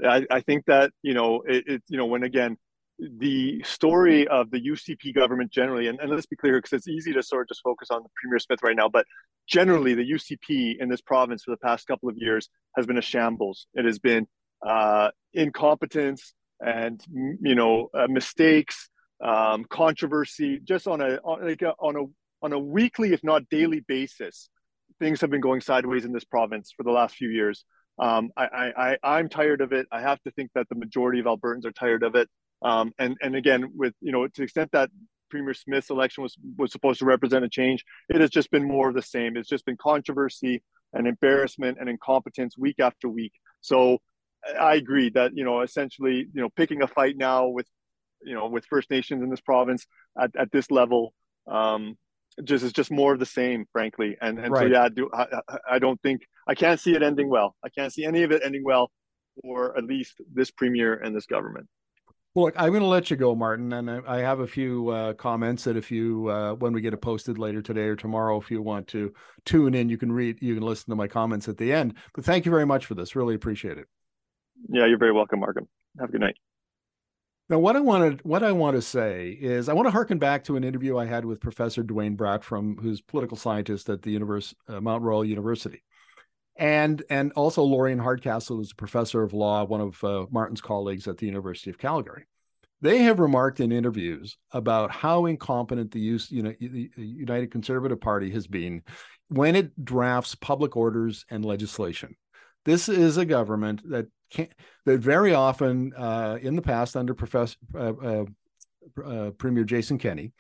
I, 0.05 0.27
I 0.31 0.41
think 0.41 0.67
that 0.67 0.93
you 1.03 1.15
know 1.15 1.43
it, 1.47 1.65
it, 1.67 1.83
you 1.89 1.97
know 1.97 2.07
when 2.07 2.23
again 2.23 2.57
the 2.99 3.63
story 3.63 4.27
of 4.29 4.51
the 4.51 4.61
UCP 4.61 5.15
government 5.15 5.51
generally, 5.51 5.89
and, 5.89 6.01
and 6.01 6.11
let's 6.11 6.27
be 6.27 6.37
clear 6.37 6.59
because 6.59 6.73
it's 6.73 6.89
easy 6.89 7.13
to 7.13 7.23
sort 7.23 7.43
of 7.43 7.49
just 7.49 7.61
focus 7.63 7.89
on 7.91 8.03
the 8.03 8.09
Premier 8.23 8.39
Smith 8.39 8.61
right 8.63 8.77
now, 8.77 8.89
but 8.89 9.05
generally 9.47 9.95
the 9.95 10.11
UCP 10.11 10.77
in 10.81 10.89
this 10.89 11.03
province 11.03 11.45
for 11.45 11.51
the 11.51 11.59
past 11.59 11.87
couple 11.87 12.09
of 12.09 12.17
years 12.17 12.49
has 12.75 12.87
been 12.87 12.97
a 12.97 13.03
shambles. 13.03 13.67
It 13.75 13.85
has 13.85 13.99
been 13.99 14.27
uh, 14.67 15.11
incompetence 15.35 16.33
and 16.61 17.03
you 17.43 17.55
know 17.55 17.91
uh, 17.95 18.07
mistakes, 18.09 18.89
um, 19.23 19.65
controversy, 19.69 20.61
just 20.65 20.87
on 20.87 21.01
a 21.01 21.17
on, 21.17 21.47
like 21.47 21.63
a, 21.63 21.73
on 21.79 21.97
a 21.97 22.05
on 22.47 22.53
a 22.53 22.59
weekly, 22.59 23.13
if 23.13 23.25
not 23.25 23.49
daily 23.51 23.81
basis. 23.89 24.49
Things 25.01 25.21
have 25.21 25.31
been 25.31 25.41
going 25.41 25.61
sideways 25.61 26.05
in 26.05 26.13
this 26.13 26.25
province 26.25 26.73
for 26.75 26.85
the 26.85 26.93
last 26.93 27.17
few 27.17 27.29
years. 27.29 27.65
Um, 27.99 28.31
I, 28.37 28.97
I, 29.03 29.19
am 29.19 29.29
tired 29.29 29.61
of 29.61 29.73
it. 29.73 29.87
I 29.91 30.01
have 30.01 30.23
to 30.23 30.31
think 30.31 30.51
that 30.55 30.69
the 30.69 30.77
majority 30.77 31.19
of 31.19 31.27
Albertans 31.27 31.65
are 31.65 31.73
tired 31.73 32.05
of 32.05 32.15
it. 32.15 32.29
Um, 32.63 32.93
and, 33.01 33.17
and 33.21 33.35
again, 33.35 33.73
with, 33.75 33.95
you 34.01 34.13
know, 34.13 34.27
to 34.27 34.33
the 34.37 34.45
extent 34.45 34.71
that 34.73 34.91
Premier 35.29 35.55
Smith's 35.55 35.91
election 35.91 36.23
was, 36.23 36.37
was 36.57 36.71
supposed 36.71 37.01
to 37.01 37.05
represent 37.05 37.45
a 37.45 37.49
change, 37.49 37.85
it 38.09 38.21
has 38.21 38.31
just 38.31 38.51
been 38.53 38.67
more 38.67 38.89
of 38.89 38.95
the 38.95 39.03
same. 39.03 39.37
It's 39.37 39.49
just 39.49 39.67
been 39.67 39.77
controversy 39.77 40.63
and 40.93 41.09
embarrassment 41.09 41.79
and 41.81 41.89
incompetence 41.89 42.57
week 42.57 42.77
after 42.79 43.09
week. 43.09 43.33
So 43.61 43.99
I 44.61 44.77
agree 44.77 45.11
that, 45.11 45.33
you 45.35 45.45
know, 45.45 45.63
essentially, 45.63 46.29
you 46.33 46.43
know, 46.43 46.51
picking 46.55 46.83
a 46.83 46.87
fight 46.87 47.17
now 47.17 47.49
with, 47.49 47.67
you 48.23 48.35
know, 48.35 48.47
with 48.47 48.67
First 48.67 48.89
Nations 48.89 49.25
in 49.25 49.31
this 49.31 49.41
province 49.41 49.85
at, 50.21 50.31
at 50.39 50.53
this 50.53 50.71
level, 50.71 51.13
um, 51.51 51.97
just 52.45 52.65
is 52.65 52.73
just 52.73 52.91
more 52.91 53.13
of 53.13 53.19
the 53.19 53.27
same, 53.27 53.67
frankly. 53.73 54.17
And 54.21 54.39
and 54.39 54.53
right. 54.53 54.63
so 54.63 54.67
yeah, 54.67 54.89
do 54.89 55.11
I, 55.13 55.27
I 55.71 55.79
don't 55.79 56.01
think 56.03 56.23
I 56.47 56.55
can't 56.55 56.81
see 56.81 56.95
it 56.95 57.03
ending 57.03 57.29
well. 57.29 57.57
I 57.65 57.69
can't 57.69 57.93
see 57.93 58.05
any 58.05 58.23
of 58.23 58.33
it 58.33 58.43
ending 58.45 58.65
well 58.65 58.91
for 59.43 59.77
at 59.77 59.85
least 59.85 60.21
this 60.33 60.51
premier 60.51 60.95
and 60.95 61.15
this 61.15 61.27
government. 61.27 61.67
Well, 62.35 62.47
look, 62.47 62.55
I'm 62.59 62.69
going 62.69 62.83
to 62.83 62.87
let 62.87 63.11
you 63.11 63.17
go, 63.17 63.35
Martin, 63.35 63.73
and 63.73 63.91
I, 63.91 64.01
I 64.07 64.19
have 64.19 64.41
a 64.41 64.47
few 64.47 64.91
uh, 64.91 65.15
comments 65.15 65.65
that 65.65 65.75
if 65.75 65.91
you, 65.91 66.29
uh, 66.29 66.53
when 66.53 66.75
we 66.75 66.83
get 66.83 66.93
it 66.93 66.99
posted 66.99 67.39
later 67.39 67.63
today 67.63 67.85
or 67.85 67.97
tomorrow, 67.97 68.39
if 68.39 68.51
you 68.51 68.61
want 68.61 68.89
to 68.89 69.15
tune 69.47 69.75
in, 69.75 69.89
you 69.89 69.97
can 69.97 70.13
read, 70.13 70.37
you 70.43 70.55
can 70.55 70.63
listen 70.63 70.91
to 70.91 70.97
my 70.97 71.09
comments 71.09 71.49
at 71.49 71.57
the 71.57 71.73
end. 71.73 71.95
But 72.15 72.27
thank 72.27 72.45
you 72.45 72.51
very 72.51 72.67
much 72.67 72.85
for 72.85 72.95
this. 72.95 73.17
Really 73.17 73.35
appreciate 73.35 73.79
it. 73.79 73.87
Yeah, 74.69 74.85
you're 74.85 74.99
very 74.99 75.13
welcome, 75.13 75.41
Markham. 75.41 75.67
Have 75.99 76.11
a 76.11 76.13
good 76.13 76.21
night. 76.21 76.37
Now, 77.49 77.61
what 77.61 77.77
I 77.77 77.81
want 77.81 78.19
to 78.19 78.29
what 78.29 78.43
I 78.43 78.51
want 78.51 78.75
to 78.75 78.83
say 78.83 79.31
is 79.31 79.69
I 79.69 79.73
want 79.73 79.87
to 79.87 79.93
harken 79.93 80.19
back 80.19 80.43
to 80.45 80.57
an 80.57 80.65
interview 80.65 80.99
I 80.99 81.07
had 81.07 81.25
with 81.25 81.41
Professor 81.41 81.85
Duane 81.85 82.17
Bratt 82.17 82.43
from 82.43 82.77
who's 82.77 83.01
political 83.01 83.37
scientist 83.37 83.89
at 83.89 84.03
the 84.03 84.11
Univers- 84.11 84.55
uh, 84.69 84.81
Mount 84.81 85.05
Royal 85.05 85.25
University, 85.25 85.85
and 86.57 87.05
and 87.09 87.33
also 87.33 87.63
Lorian 87.63 88.01
Hardcastle, 88.01 88.57
who's 88.57 88.73
a 88.73 88.77
professor 88.77 89.23
of 89.23 89.33
law, 89.33 89.65
one 89.65 89.81
of 89.81 90.03
uh, 90.03 90.27
Martin's 90.31 90.61
colleagues 90.61 91.07
at 91.07 91.19
the 91.19 91.27
University 91.27 91.71
of 91.71 91.79
Calgary. 91.79 92.25
They 92.81 92.99
have 93.05 93.21
remarked 93.21 93.61
in 93.61 93.73
interviews 93.73 94.37
about 94.53 94.91
how 94.91 95.27
incompetent 95.27 95.93
the, 95.93 96.01
use, 96.01 96.31
you 96.31 96.43
know, 96.43 96.55
the 96.61 96.91
United 96.97 97.51
Conservative 97.51 98.01
Party 98.01 98.31
has 98.31 98.47
been 98.47 98.83
when 99.29 99.57
it 99.57 99.83
drafts 99.83 100.35
public 100.35 100.77
orders 100.77 101.25
and 101.31 101.43
legislation. 101.45 102.17
This 102.67 102.89
is 102.89 103.17
a 103.17 103.25
government 103.25 103.89
that 103.89 104.09
that 104.85 105.01
very 105.01 105.35
often 105.35 105.93
uh, 105.95 106.39
in 106.41 106.57
the 106.57 106.63
past 106.63 106.97
under 106.97 107.15
Professor 107.15 107.57
uh, 107.75 107.93
uh, 108.03 108.25
uh, 109.05 109.31
Premier 109.33 109.65
Jason 109.65 109.99
Kenney 109.99 110.33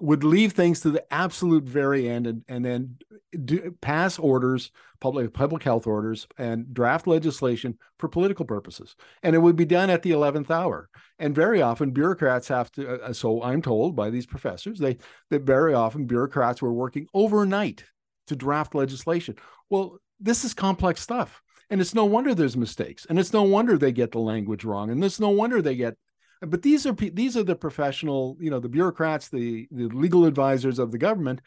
would 0.00 0.22
leave 0.22 0.52
things 0.52 0.80
to 0.80 0.90
the 0.90 1.04
absolute 1.12 1.64
very 1.64 2.08
end 2.08 2.26
and, 2.26 2.44
and 2.48 2.64
then 2.64 2.96
do, 3.44 3.74
pass 3.80 4.18
orders, 4.18 4.70
public 5.00 5.32
public 5.32 5.62
health 5.62 5.86
orders, 5.86 6.26
and 6.38 6.72
draft 6.72 7.06
legislation 7.06 7.76
for 7.98 8.08
political 8.08 8.44
purposes, 8.44 8.94
and 9.24 9.34
it 9.34 9.40
would 9.40 9.56
be 9.56 9.64
done 9.64 9.90
at 9.90 10.02
the 10.02 10.12
eleventh 10.12 10.50
hour. 10.50 10.88
And 11.18 11.34
very 11.34 11.62
often, 11.62 11.90
bureaucrats 11.90 12.46
have 12.48 12.70
to. 12.72 13.02
Uh, 13.02 13.12
so 13.12 13.42
I'm 13.42 13.60
told 13.60 13.96
by 13.96 14.10
these 14.10 14.26
professors, 14.26 14.78
they 14.78 14.98
that 15.30 15.42
very 15.42 15.74
often 15.74 16.06
bureaucrats 16.06 16.62
were 16.62 16.72
working 16.72 17.08
overnight 17.12 17.84
to 18.28 18.36
draft 18.36 18.74
legislation. 18.74 19.34
Well, 19.68 19.98
this 20.20 20.44
is 20.44 20.54
complex 20.54 21.00
stuff, 21.00 21.42
and 21.70 21.80
it's 21.80 21.94
no 21.94 22.04
wonder 22.04 22.34
there's 22.34 22.56
mistakes, 22.56 23.06
and 23.08 23.18
it's 23.18 23.32
no 23.32 23.42
wonder 23.42 23.76
they 23.76 23.92
get 23.92 24.12
the 24.12 24.18
language 24.18 24.64
wrong, 24.64 24.90
and 24.90 25.02
it's 25.04 25.20
no 25.20 25.30
wonder 25.30 25.62
they 25.62 25.76
get 25.76 25.96
but 26.40 26.62
these 26.62 26.86
are 26.86 26.92
these 26.92 27.36
are 27.36 27.42
the 27.42 27.56
professional 27.56 28.36
you 28.40 28.50
know 28.50 28.60
the 28.60 28.68
bureaucrats 28.68 29.28
the 29.28 29.66
the 29.70 29.86
legal 29.88 30.24
advisors 30.24 30.78
of 30.78 30.92
the 30.92 30.98
government 30.98 31.40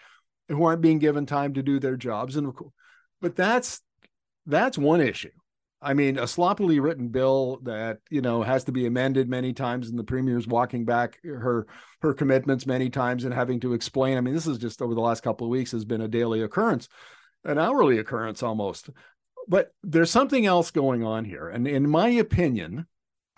who 0.50 0.64
aren't 0.66 0.82
being 0.82 1.00
given 1.00 1.26
time 1.26 1.54
to 1.54 1.64
do 1.64 1.80
their 1.80 1.96
jobs 1.96 2.36
and 2.36 2.54
but 3.22 3.36
that's 3.36 3.82
that's 4.46 4.78
one 4.78 5.02
issue. 5.02 5.30
I 5.84 5.94
mean 5.94 6.20
a 6.20 6.28
sloppily 6.28 6.80
written 6.80 7.08
bill 7.08 7.60
that 7.64 8.00
you 8.10 8.22
know 8.22 8.44
has 8.44 8.66
to 8.66 8.72
be 8.72 8.86
amended 8.86 9.30
many 9.30 9.54
times 9.54 9.90
and 9.90 9.98
the 9.98 10.04
premier's 10.04 10.48
walking 10.48 10.84
back 10.86 11.20
her 11.24 11.68
her 12.02 12.14
commitments 12.14 12.66
many 12.66 12.90
times 12.90 13.24
and 13.24 13.34
having 13.34 13.60
to 13.62 13.74
explain. 13.74 14.18
I 14.18 14.22
mean 14.22 14.34
this 14.34 14.48
is 14.48 14.58
just 14.58 14.82
over 14.82 14.94
the 14.94 15.02
last 15.02 15.24
couple 15.24 15.48
of 15.48 15.52
weeks 15.52 15.72
has 15.72 15.86
been 15.86 16.02
a 16.02 16.08
daily 16.08 16.42
occurrence 16.42 16.90
an 17.44 17.58
hourly 17.58 17.98
occurrence 17.98 18.44
almost 18.44 18.90
but 19.48 19.74
there's 19.84 20.12
something 20.12 20.46
else 20.46 20.72
going 20.72 21.04
on 21.04 21.26
here 21.26 21.50
and 21.50 21.68
in 21.68 21.90
my 21.90 22.10
opinion 22.10 22.86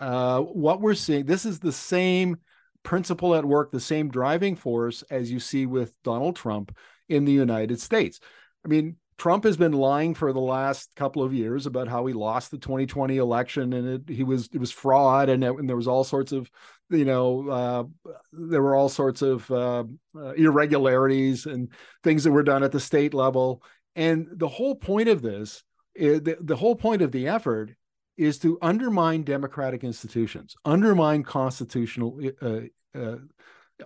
uh, 0.00 0.40
what 0.40 0.80
we're 0.80 0.94
seeing, 0.94 1.24
this 1.24 1.44
is 1.46 1.58
the 1.58 1.72
same 1.72 2.36
principle 2.82 3.34
at 3.34 3.44
work, 3.44 3.70
the 3.70 3.80
same 3.80 4.10
driving 4.10 4.56
force 4.56 5.02
as 5.10 5.30
you 5.30 5.40
see 5.40 5.66
with 5.66 5.94
Donald 6.02 6.36
Trump 6.36 6.76
in 7.08 7.24
the 7.24 7.32
United 7.32 7.80
States. 7.80 8.20
I 8.64 8.68
mean, 8.68 8.96
Trump 9.16 9.44
has 9.44 9.56
been 9.56 9.72
lying 9.72 10.12
for 10.12 10.32
the 10.32 10.40
last 10.40 10.90
couple 10.96 11.22
of 11.22 11.32
years 11.32 11.66
about 11.66 11.88
how 11.88 12.04
he 12.04 12.12
lost 12.12 12.50
the 12.50 12.58
2020 12.58 13.16
election 13.16 13.72
and 13.72 13.88
it, 13.88 14.14
he 14.14 14.24
was 14.24 14.48
it 14.52 14.58
was 14.58 14.72
fraud 14.72 15.28
and, 15.28 15.44
it, 15.44 15.50
and 15.50 15.68
there 15.68 15.76
was 15.76 15.86
all 15.86 16.02
sorts 16.02 16.32
of 16.32 16.50
you 16.90 17.04
know 17.04 17.48
uh, 17.48 18.10
there 18.32 18.60
were 18.60 18.74
all 18.74 18.88
sorts 18.88 19.22
of 19.22 19.48
uh, 19.52 19.84
uh, 20.18 20.32
irregularities 20.32 21.46
and 21.46 21.68
things 22.02 22.24
that 22.24 22.32
were 22.32 22.42
done 22.42 22.64
at 22.64 22.72
the 22.72 22.80
state 22.80 23.14
level 23.14 23.62
and 23.94 24.26
the 24.32 24.48
whole 24.48 24.74
point 24.74 25.08
of 25.08 25.22
this 25.22 25.62
is, 25.62 25.62
the, 25.96 26.36
the 26.40 26.56
whole 26.56 26.76
point 26.76 27.02
of 27.02 27.12
the 27.12 27.28
effort 27.28 27.74
is 28.16 28.38
to 28.38 28.58
undermine 28.62 29.22
democratic 29.22 29.82
institutions, 29.82 30.54
undermine 30.64 31.22
constitutional 31.22 32.20
uh, 32.40 32.60
uh, 32.96 33.16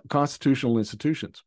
constitutional 0.07 0.77
institutions, 0.77 1.43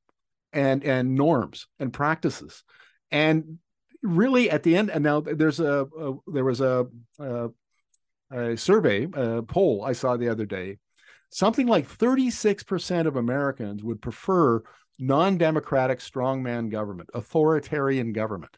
and 0.53 0.85
and 0.85 1.14
norms 1.14 1.66
and 1.79 1.92
practices, 1.92 2.64
and 3.11 3.59
really 4.03 4.51
at 4.51 4.62
the 4.62 4.77
end. 4.77 4.90
And 4.90 5.05
now 5.05 5.20
there's 5.20 5.61
a, 5.61 5.87
a 5.98 6.14
there 6.33 6.44
was 6.44 6.61
a, 6.61 6.87
a, 7.18 7.51
a 8.31 8.57
survey 8.57 9.07
a 9.12 9.42
poll 9.42 9.85
I 9.85 9.92
saw 9.92 10.16
the 10.16 10.29
other 10.29 10.46
day. 10.46 10.79
Something 11.31 11.66
like 11.66 11.88
36% 11.88 13.07
of 13.07 13.16
Americans 13.16 13.83
would 13.83 14.03
prefer 14.03 14.62
non-democratic 14.98 16.01
strongman 16.01 16.68
government, 16.68 17.09
authoritarian 17.14 18.12
government. 18.12 18.55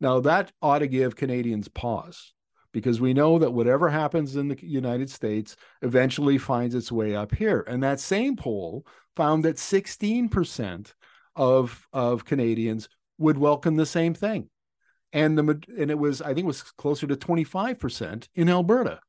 Now 0.00 0.20
that 0.20 0.52
ought 0.60 0.80
to 0.80 0.86
give 0.86 1.16
Canadians 1.16 1.68
pause 1.68 2.32
because 2.72 3.00
we 3.00 3.14
know 3.14 3.38
that 3.38 3.54
whatever 3.54 3.88
happens 3.88 4.36
in 4.36 4.48
the 4.48 4.58
United 4.62 5.10
States 5.10 5.56
eventually 5.80 6.36
finds 6.36 6.74
its 6.74 6.92
way 6.92 7.16
up 7.16 7.34
here. 7.34 7.64
And 7.66 7.82
that 7.82 8.00
same 8.00 8.36
poll 8.36 8.86
found 9.14 9.44
that 9.44 9.56
16% 9.56 10.92
of, 11.34 11.88
of 11.92 12.24
Canadians 12.26 12.88
would 13.16 13.38
welcome 13.38 13.76
the 13.76 13.86
same 13.86 14.12
thing. 14.12 14.50
And 15.12 15.38
the 15.38 15.62
and 15.78 15.90
it 15.90 15.98
was 15.98 16.20
I 16.20 16.34
think 16.34 16.40
it 16.40 16.46
was 16.46 16.62
closer 16.62 17.06
to 17.06 17.16
25% 17.16 18.28
in 18.34 18.50
Alberta. 18.50 19.00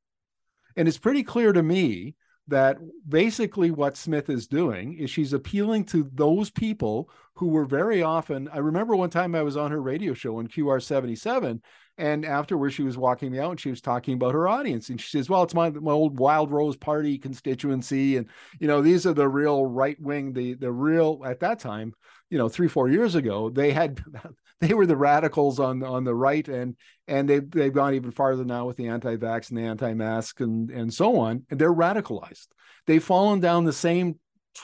And 0.77 0.87
it's 0.87 0.97
pretty 0.97 1.23
clear 1.23 1.51
to 1.51 1.61
me 1.63 2.15
that 2.47 2.77
basically 3.07 3.71
what 3.71 3.97
Smith 3.97 4.29
is 4.29 4.47
doing 4.47 4.97
is 4.97 5.09
she's 5.09 5.33
appealing 5.33 5.83
to 5.85 6.09
those 6.13 6.49
people 6.49 7.09
who 7.35 7.47
were 7.47 7.65
very 7.65 8.01
often. 8.01 8.47
I 8.53 8.59
remember 8.59 8.95
one 8.95 9.09
time 9.09 9.35
I 9.35 9.43
was 9.43 9.57
on 9.57 9.71
her 9.71 9.81
radio 9.81 10.13
show 10.13 10.37
on 10.37 10.47
QR77, 10.47 11.61
and 11.97 12.25
afterwards 12.25 12.73
she 12.73 12.83
was 12.83 12.97
walking 12.97 13.31
me 13.31 13.39
out 13.39 13.51
and 13.51 13.59
she 13.59 13.69
was 13.69 13.81
talking 13.81 14.13
about 14.13 14.33
her 14.33 14.47
audience, 14.47 14.89
and 14.89 14.99
she 14.99 15.09
says, 15.09 15.29
"Well, 15.29 15.43
it's 15.43 15.53
my 15.53 15.69
my 15.69 15.91
old 15.91 16.19
Wild 16.19 16.51
Rose 16.51 16.77
Party 16.77 17.17
constituency, 17.17 18.17
and 18.17 18.27
you 18.59 18.67
know 18.67 18.81
these 18.81 19.05
are 19.05 19.13
the 19.13 19.27
real 19.27 19.65
right 19.65 19.99
wing, 19.99 20.33
the 20.33 20.53
the 20.53 20.71
real 20.71 21.21
at 21.25 21.39
that 21.41 21.59
time, 21.59 21.93
you 22.29 22.37
know, 22.37 22.49
three 22.49 22.67
four 22.67 22.89
years 22.89 23.15
ago, 23.15 23.49
they 23.49 23.71
had 23.71 24.01
they 24.61 24.73
were 24.73 24.85
the 24.85 24.97
radicals 24.97 25.59
on 25.59 25.83
on 25.83 26.03
the 26.03 26.15
right, 26.15 26.47
and 26.47 26.75
and 27.07 27.29
they 27.29 27.39
they've 27.39 27.73
gone 27.73 27.93
even 27.93 28.11
farther 28.11 28.45
now 28.45 28.65
with 28.65 28.77
the 28.77 28.87
anti-vax 28.87 29.49
and 29.49 29.57
the 29.57 29.63
anti-mask 29.63 30.39
and 30.41 30.69
and 30.71 30.93
so 30.93 31.19
on. 31.19 31.45
And 31.49 31.59
they're 31.59 31.73
radicalized. 31.73 32.47
They've 32.85 33.03
fallen 33.03 33.39
down 33.39 33.65
the 33.65 33.73
same 33.73 34.19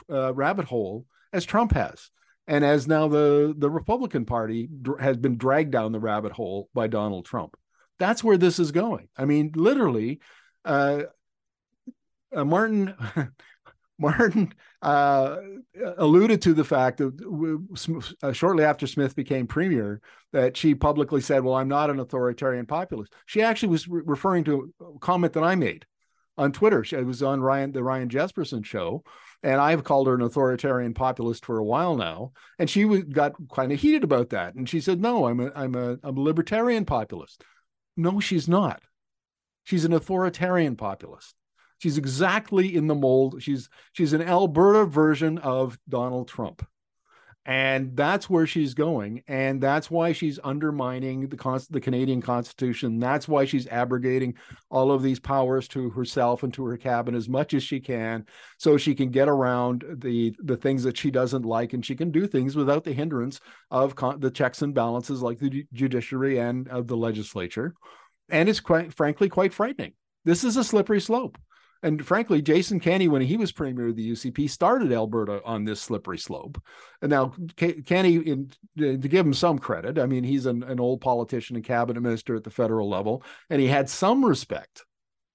uh, 0.09 0.33
rabbit 0.33 0.65
hole 0.65 1.05
as 1.31 1.45
Trump 1.45 1.73
has, 1.73 2.09
and 2.47 2.63
as 2.63 2.87
now 2.87 3.07
the 3.07 3.53
the 3.57 3.69
Republican 3.69 4.25
Party 4.25 4.69
has 4.99 5.17
been 5.17 5.37
dragged 5.37 5.71
down 5.71 5.91
the 5.91 5.99
rabbit 5.99 6.31
hole 6.31 6.69
by 6.73 6.87
Donald 6.87 7.25
Trump. 7.25 7.55
That's 7.99 8.23
where 8.23 8.37
this 8.37 8.59
is 8.59 8.71
going. 8.71 9.09
I 9.17 9.25
mean, 9.25 9.51
literally. 9.55 10.19
Uh, 10.65 11.03
uh, 12.35 12.45
Martin 12.45 12.95
Martin 13.99 14.53
uh, 14.83 15.37
alluded 15.97 16.41
to 16.41 16.53
the 16.53 16.63
fact 16.63 16.97
that 16.97 18.11
uh, 18.21 18.33
shortly 18.33 18.63
after 18.63 18.85
Smith 18.85 19.15
became 19.15 19.47
premier, 19.47 20.01
that 20.33 20.57
she 20.57 20.75
publicly 20.75 21.21
said, 21.21 21.43
"Well, 21.43 21.55
I'm 21.55 21.69
not 21.69 21.89
an 21.89 21.99
authoritarian 21.99 22.65
populist." 22.65 23.13
She 23.25 23.41
actually 23.41 23.69
was 23.69 23.87
re- 23.87 24.01
referring 24.05 24.43
to 24.45 24.73
a 24.81 24.99
comment 24.99 25.33
that 25.33 25.43
I 25.43 25.55
made 25.55 25.85
on 26.37 26.51
Twitter. 26.51 26.83
She 26.83 26.97
was 26.97 27.23
on 27.23 27.41
Ryan 27.41 27.71
the 27.71 27.83
Ryan 27.83 28.09
Jespersen 28.09 28.65
show, 28.65 29.03
and 29.41 29.61
I've 29.61 29.83
called 29.83 30.07
her 30.07 30.15
an 30.15 30.21
authoritarian 30.21 30.93
populist 30.93 31.45
for 31.45 31.57
a 31.57 31.63
while 31.65 31.95
now. 31.95 32.33
And 32.59 32.69
she 32.69 32.85
was, 32.85 33.03
got 33.03 33.33
kind 33.53 33.71
of 33.71 33.79
heated 33.79 34.03
about 34.03 34.29
that, 34.31 34.55
and 34.55 34.67
she 34.67 34.81
said, 34.81 34.99
"No, 34.99 35.27
I'm 35.27 35.39
a 35.39 35.51
I'm 35.55 35.75
a 35.75 35.97
I'm 36.03 36.17
a 36.17 36.21
libertarian 36.21 36.85
populist." 36.85 37.43
No, 37.95 38.19
she's 38.19 38.47
not. 38.47 38.81
She's 39.63 39.85
an 39.85 39.93
authoritarian 39.93 40.75
populist. 40.75 41.35
She's 41.83 41.97
exactly 41.97 42.77
in 42.77 42.87
the 42.87 42.95
mold. 42.95 43.43
She's 43.43 43.67
she's 43.91 44.13
an 44.13 44.21
Alberta 44.21 44.85
version 44.85 45.37
of 45.39 45.77
Donald 45.89 46.29
Trump. 46.29 46.65
And 47.45 47.93
that's 47.97 48.29
where 48.29 48.47
she's 48.47 48.73
going. 48.73 49.21
And 49.27 49.59
that's 49.59 49.91
why 49.91 50.13
she's 50.13 50.39
undermining 50.41 51.27
the, 51.27 51.67
the 51.69 51.81
Canadian 51.81 52.21
Constitution. 52.21 52.99
That's 52.99 53.27
why 53.27 53.43
she's 53.43 53.67
abrogating 53.67 54.35
all 54.71 54.93
of 54.93 55.03
these 55.03 55.19
powers 55.19 55.67
to 55.75 55.89
herself 55.89 56.43
and 56.43 56.53
to 56.53 56.63
her 56.63 56.77
cabinet 56.77 57.17
as 57.17 57.27
much 57.27 57.53
as 57.53 57.61
she 57.61 57.81
can, 57.81 58.27
so 58.59 58.77
she 58.77 58.95
can 58.95 59.09
get 59.09 59.27
around 59.27 59.83
the, 59.97 60.33
the 60.41 60.55
things 60.55 60.83
that 60.83 60.97
she 60.97 61.11
doesn't 61.11 61.43
like. 61.43 61.73
And 61.73 61.85
she 61.85 61.97
can 61.97 62.11
do 62.11 62.27
things 62.27 62.55
without 62.55 62.85
the 62.85 62.93
hindrance 62.93 63.41
of 63.69 63.93
con- 63.93 64.21
the 64.21 64.31
checks 64.31 64.61
and 64.61 64.73
balances 64.73 65.21
like 65.21 65.39
the 65.39 65.65
judiciary 65.73 66.39
and 66.39 66.69
of 66.69 66.87
the 66.87 66.95
legislature. 66.95 67.73
And 68.29 68.47
it's 68.47 68.61
quite, 68.61 68.93
frankly 68.93 69.27
quite 69.27 69.53
frightening. 69.53 69.91
This 70.23 70.45
is 70.45 70.55
a 70.55 70.63
slippery 70.63 71.01
slope. 71.01 71.37
And 71.83 72.03
frankly, 72.05 72.41
Jason 72.41 72.79
Kenney, 72.79 73.09
when 73.09 73.21
he 73.21 73.35
was 73.35 73.51
premier 73.51 73.89
of 73.89 73.97
the 73.97 74.11
UCP, 74.11 74.49
started 74.49 74.93
Alberta 74.93 75.41
on 75.43 75.65
this 75.65 75.81
slippery 75.81 76.17
slope. 76.17 76.59
And 77.01 77.09
now 77.09 77.33
Kenney, 77.57 78.15
in, 78.15 78.51
to 78.77 78.97
give 78.97 79.25
him 79.25 79.33
some 79.33 79.59
credit, 79.59 79.99
I 79.99 80.05
mean, 80.05 80.23
he's 80.23 80.45
an, 80.45 80.63
an 80.63 80.79
old 80.79 81.01
politician 81.01 81.57
and 81.57 81.65
cabinet 81.65 81.99
minister 81.99 82.35
at 82.35 82.45
the 82.45 82.49
federal 82.49 82.89
level, 82.89 83.21
and 83.49 83.61
he 83.61 83.67
had 83.67 83.89
some 83.89 84.23
respect 84.23 84.85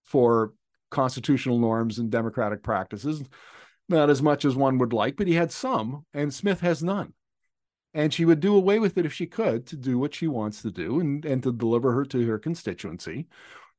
for 0.04 0.54
constitutional 0.90 1.58
norms 1.58 1.98
and 1.98 2.10
democratic 2.10 2.62
practices. 2.62 3.22
Not 3.90 4.08
as 4.08 4.22
much 4.22 4.46
as 4.46 4.56
one 4.56 4.78
would 4.78 4.94
like, 4.94 5.16
but 5.16 5.26
he 5.26 5.34
had 5.34 5.52
some, 5.52 6.06
and 6.14 6.32
Smith 6.32 6.60
has 6.60 6.82
none. 6.82 7.12
And 7.92 8.12
she 8.12 8.24
would 8.24 8.40
do 8.40 8.54
away 8.54 8.78
with 8.78 8.96
it 8.96 9.06
if 9.06 9.12
she 9.12 9.26
could 9.26 9.66
to 9.66 9.76
do 9.76 9.98
what 9.98 10.14
she 10.14 10.28
wants 10.28 10.62
to 10.62 10.70
do 10.70 11.00
and, 11.00 11.24
and 11.24 11.42
to 11.42 11.52
deliver 11.52 11.92
her 11.92 12.04
to 12.06 12.26
her 12.26 12.38
constituency. 12.38 13.28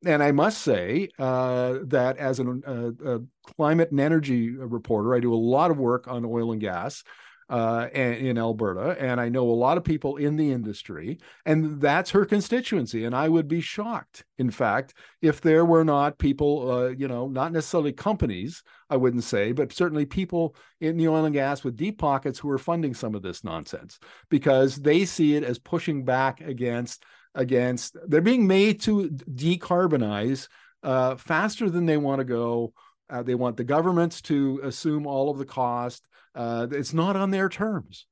And 0.06 0.24
I 0.24 0.32
must 0.32 0.62
say 0.62 1.10
uh, 1.20 1.80
that 1.88 2.18
as 2.18 2.40
an, 2.40 2.64
uh, 2.66 3.16
a 3.16 3.20
climate 3.56 3.92
and 3.92 4.00
energy 4.00 4.52
reporter, 4.52 5.14
I 5.14 5.20
do 5.20 5.34
a 5.34 5.36
lot 5.36 5.72
of 5.72 5.78
work 5.78 6.08
on 6.08 6.24
oil 6.26 6.54
and 6.54 6.62
gas 6.62 7.04
uh, 7.50 7.88
in 7.94 8.38
Alberta, 8.38 8.96
and 9.00 9.20
I 9.20 9.28
know 9.28 9.50
a 9.50 9.52
lot 9.52 9.78
of 9.78 9.84
people 9.84 10.18
in 10.18 10.36
the 10.36 10.52
industry, 10.52 11.18
and 11.48 11.82
that's 11.82 12.12
her 12.12 12.24
constituency. 12.24 13.06
And 13.06 13.16
I 13.16 13.28
would 13.28 13.48
be 13.48 13.60
shocked, 13.60 14.24
in 14.38 14.52
fact, 14.52 14.94
if 15.24 15.42
there 15.42 15.66
were 15.66 15.84
not 15.84 16.20
people, 16.20 16.72
uh, 16.72 16.88
you 16.90 17.08
know, 17.08 17.28
not 17.28 17.52
necessarily 17.52 17.92
companies, 17.92 18.62
I 18.90 18.98
wouldn't 18.98 19.24
say, 19.24 19.52
but 19.52 19.74
certainly 19.74 20.06
people 20.06 20.56
in 20.80 20.96
the 20.98 21.08
oil 21.08 21.26
and 21.26 21.34
gas 21.34 21.64
with 21.64 21.76
deep 21.76 21.98
pockets 21.98 22.38
who 22.38 22.52
are 22.52 22.60
funding 22.60 22.94
some 22.94 23.16
of 23.16 23.24
this 23.24 23.44
nonsense 23.44 24.00
because 24.30 24.76
they 24.76 25.04
see 25.06 25.36
it 25.36 25.44
as 25.44 25.58
pushing 25.58 26.06
back 26.06 26.42
against 26.42 27.04
against. 27.36 27.98
They're 28.08 28.22
being 28.22 28.48
made 28.48 28.82
to 28.82 29.10
decarbonize 29.10 30.48
uh, 30.84 31.16
faster 31.16 31.70
than 31.70 31.86
they 31.86 31.98
want 31.98 32.20
to 32.20 32.26
go. 32.26 32.74
Uh, 33.10 33.24
they 33.24 33.36
want 33.36 33.58
the 33.58 33.64
governments 33.64 34.22
to 34.22 34.62
assume 34.64 35.08
all 35.08 35.32
of 35.32 35.38
the 35.38 35.46
cost. 35.46 36.08
Uh, 36.36 36.68
it's 36.72 36.94
not 36.94 37.16
on 37.16 37.32
their 37.32 37.50
terms. 37.50 38.06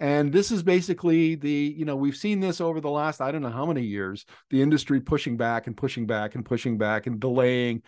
And 0.00 0.32
this 0.32 0.50
is 0.50 0.62
basically 0.62 1.36
the, 1.36 1.74
you 1.76 1.84
know, 1.84 1.96
we've 1.96 2.16
seen 2.16 2.40
this 2.40 2.60
over 2.60 2.80
the 2.80 2.90
last, 2.90 3.20
I 3.20 3.30
don't 3.30 3.42
know 3.42 3.50
how 3.50 3.66
many 3.66 3.82
years, 3.82 4.24
the 4.50 4.60
industry 4.60 5.00
pushing 5.00 5.36
back 5.36 5.66
and 5.66 5.76
pushing 5.76 6.06
back 6.06 6.34
and 6.34 6.44
pushing 6.44 6.78
back 6.78 7.06
and 7.06 7.20
delaying. 7.20 7.82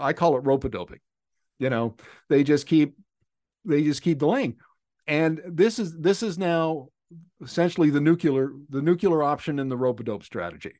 I 0.00 0.12
call 0.12 0.36
it 0.36 0.44
rope 0.44 0.68
doping. 0.70 0.98
You 1.58 1.70
know, 1.70 1.96
they 2.28 2.42
just 2.44 2.66
keep, 2.66 2.96
they 3.64 3.82
just 3.82 4.02
keep 4.02 4.18
delaying. 4.18 4.56
And 5.06 5.40
this 5.46 5.78
is, 5.78 5.96
this 5.96 6.22
is 6.22 6.38
now 6.38 6.88
essentially 7.42 7.90
the 7.90 8.00
nuclear, 8.00 8.52
the 8.68 8.82
nuclear 8.82 9.22
option 9.22 9.58
in 9.58 9.68
the 9.68 9.76
rope-a-dope 9.76 10.24
strategy 10.24 10.72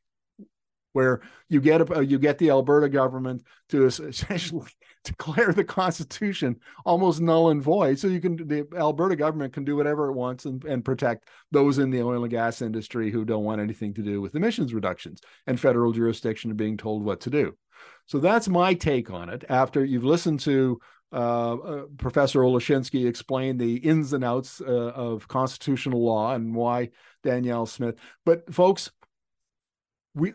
where 0.93 1.21
you 1.49 1.61
get 1.61 1.89
a, 1.89 2.05
you 2.05 2.17
get 2.17 2.37
the 2.37 2.49
Alberta 2.49 2.89
government 2.89 3.43
to 3.69 3.85
essentially 3.85 4.69
declare 5.03 5.53
the 5.53 5.63
Constitution 5.63 6.59
almost 6.85 7.21
null 7.21 7.49
and 7.49 7.61
void, 7.61 7.99
so 7.99 8.07
you 8.07 8.19
can 8.19 8.35
the 8.47 8.67
Alberta 8.75 9.15
government 9.15 9.53
can 9.53 9.63
do 9.63 9.75
whatever 9.75 10.09
it 10.09 10.13
wants 10.13 10.45
and, 10.45 10.63
and 10.65 10.83
protect 10.83 11.27
those 11.51 11.79
in 11.79 11.89
the 11.89 12.01
oil 12.01 12.23
and 12.23 12.31
gas 12.31 12.61
industry 12.61 13.11
who 13.11 13.25
don't 13.25 13.43
want 13.43 13.61
anything 13.61 13.93
to 13.93 14.01
do 14.01 14.21
with 14.21 14.35
emissions 14.35 14.73
reductions 14.73 15.21
and 15.47 15.59
federal 15.59 15.91
jurisdiction 15.91 16.53
being 16.55 16.77
told 16.77 17.03
what 17.03 17.21
to 17.21 17.29
do. 17.29 17.55
So 18.07 18.19
that's 18.19 18.49
my 18.49 18.73
take 18.73 19.09
on 19.09 19.29
it. 19.29 19.45
After 19.47 19.85
you've 19.85 20.03
listened 20.03 20.41
to 20.41 20.79
uh, 21.11 21.53
uh, 21.53 21.83
Professor 21.97 22.39
Olszynski 22.39 23.07
explained 23.07 23.59
the 23.59 23.77
ins 23.77 24.13
and 24.13 24.23
outs 24.23 24.61
uh, 24.61 24.65
of 24.65 25.27
constitutional 25.27 26.03
law 26.03 26.33
and 26.33 26.53
why 26.53 26.89
Danielle 27.23 27.65
Smith. 27.65 27.95
But 28.25 28.53
folks, 28.53 28.91
we 30.15 30.33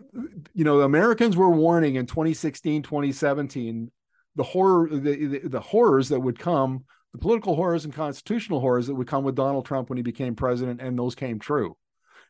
you 0.54 0.64
know 0.64 0.78
the 0.78 0.84
americans 0.84 1.36
were 1.36 1.50
warning 1.50 1.96
in 1.96 2.06
2016 2.06 2.82
2017 2.82 3.90
the 4.36 4.42
horror 4.42 4.88
the, 4.88 4.98
the, 4.98 5.38
the, 5.48 5.60
horrors 5.60 6.08
that 6.08 6.20
would 6.20 6.38
come 6.38 6.84
the 7.12 7.18
political 7.18 7.54
horrors 7.54 7.84
and 7.84 7.94
constitutional 7.94 8.60
horrors 8.60 8.86
that 8.86 8.94
would 8.94 9.06
come 9.06 9.24
with 9.24 9.34
donald 9.34 9.66
trump 9.66 9.88
when 9.88 9.96
he 9.96 10.02
became 10.02 10.34
president 10.34 10.80
and 10.80 10.98
those 10.98 11.14
came 11.14 11.38
true 11.38 11.76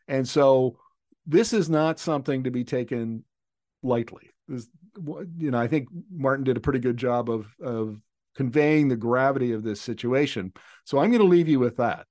and 0.08 0.26
so 0.26 0.78
this 1.26 1.52
is 1.52 1.68
not 1.68 1.98
something 1.98 2.44
to 2.44 2.50
be 2.50 2.64
taken 2.64 3.24
lightly 3.82 4.30
this, 4.48 4.66
you 5.36 5.50
know 5.50 5.58
i 5.58 5.68
think 5.68 5.88
martin 6.10 6.44
did 6.44 6.56
a 6.56 6.60
pretty 6.60 6.78
good 6.78 6.96
job 6.96 7.28
of 7.28 7.46
of 7.62 8.00
conveying 8.34 8.88
the 8.88 8.96
gravity 8.96 9.52
of 9.52 9.62
this 9.62 9.80
situation 9.80 10.52
so 10.84 10.98
i'm 10.98 11.10
going 11.10 11.22
to 11.22 11.26
leave 11.26 11.48
you 11.48 11.58
with 11.58 11.76
that 11.76 12.06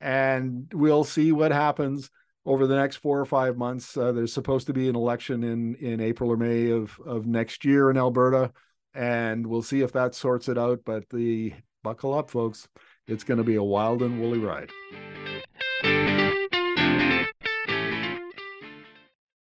and 0.00 0.70
we'll 0.74 1.04
see 1.04 1.32
what 1.32 1.50
happens 1.52 2.10
over 2.46 2.66
the 2.66 2.76
next 2.76 2.96
four 2.96 3.18
or 3.18 3.24
five 3.24 3.56
months. 3.56 3.96
Uh, 3.96 4.12
there's 4.12 4.32
supposed 4.32 4.66
to 4.66 4.72
be 4.72 4.88
an 4.88 4.96
election 4.96 5.42
in 5.42 5.74
in 5.76 6.00
April 6.00 6.30
or 6.30 6.36
May 6.36 6.70
of 6.70 6.98
of 7.06 7.26
next 7.26 7.64
year 7.64 7.90
in 7.90 7.96
Alberta, 7.96 8.52
and 8.92 9.46
we'll 9.46 9.62
see 9.62 9.80
if 9.80 9.92
that 9.92 10.14
sorts 10.14 10.48
it 10.48 10.58
out. 10.58 10.80
But 10.84 11.08
the 11.10 11.54
buckle 11.82 12.14
up, 12.14 12.30
folks. 12.30 12.68
It's 13.06 13.24
going 13.24 13.38
to 13.38 13.44
be 13.44 13.56
a 13.56 13.62
wild 13.62 14.00
and 14.00 14.18
woolly 14.18 14.38
ride. 14.38 14.70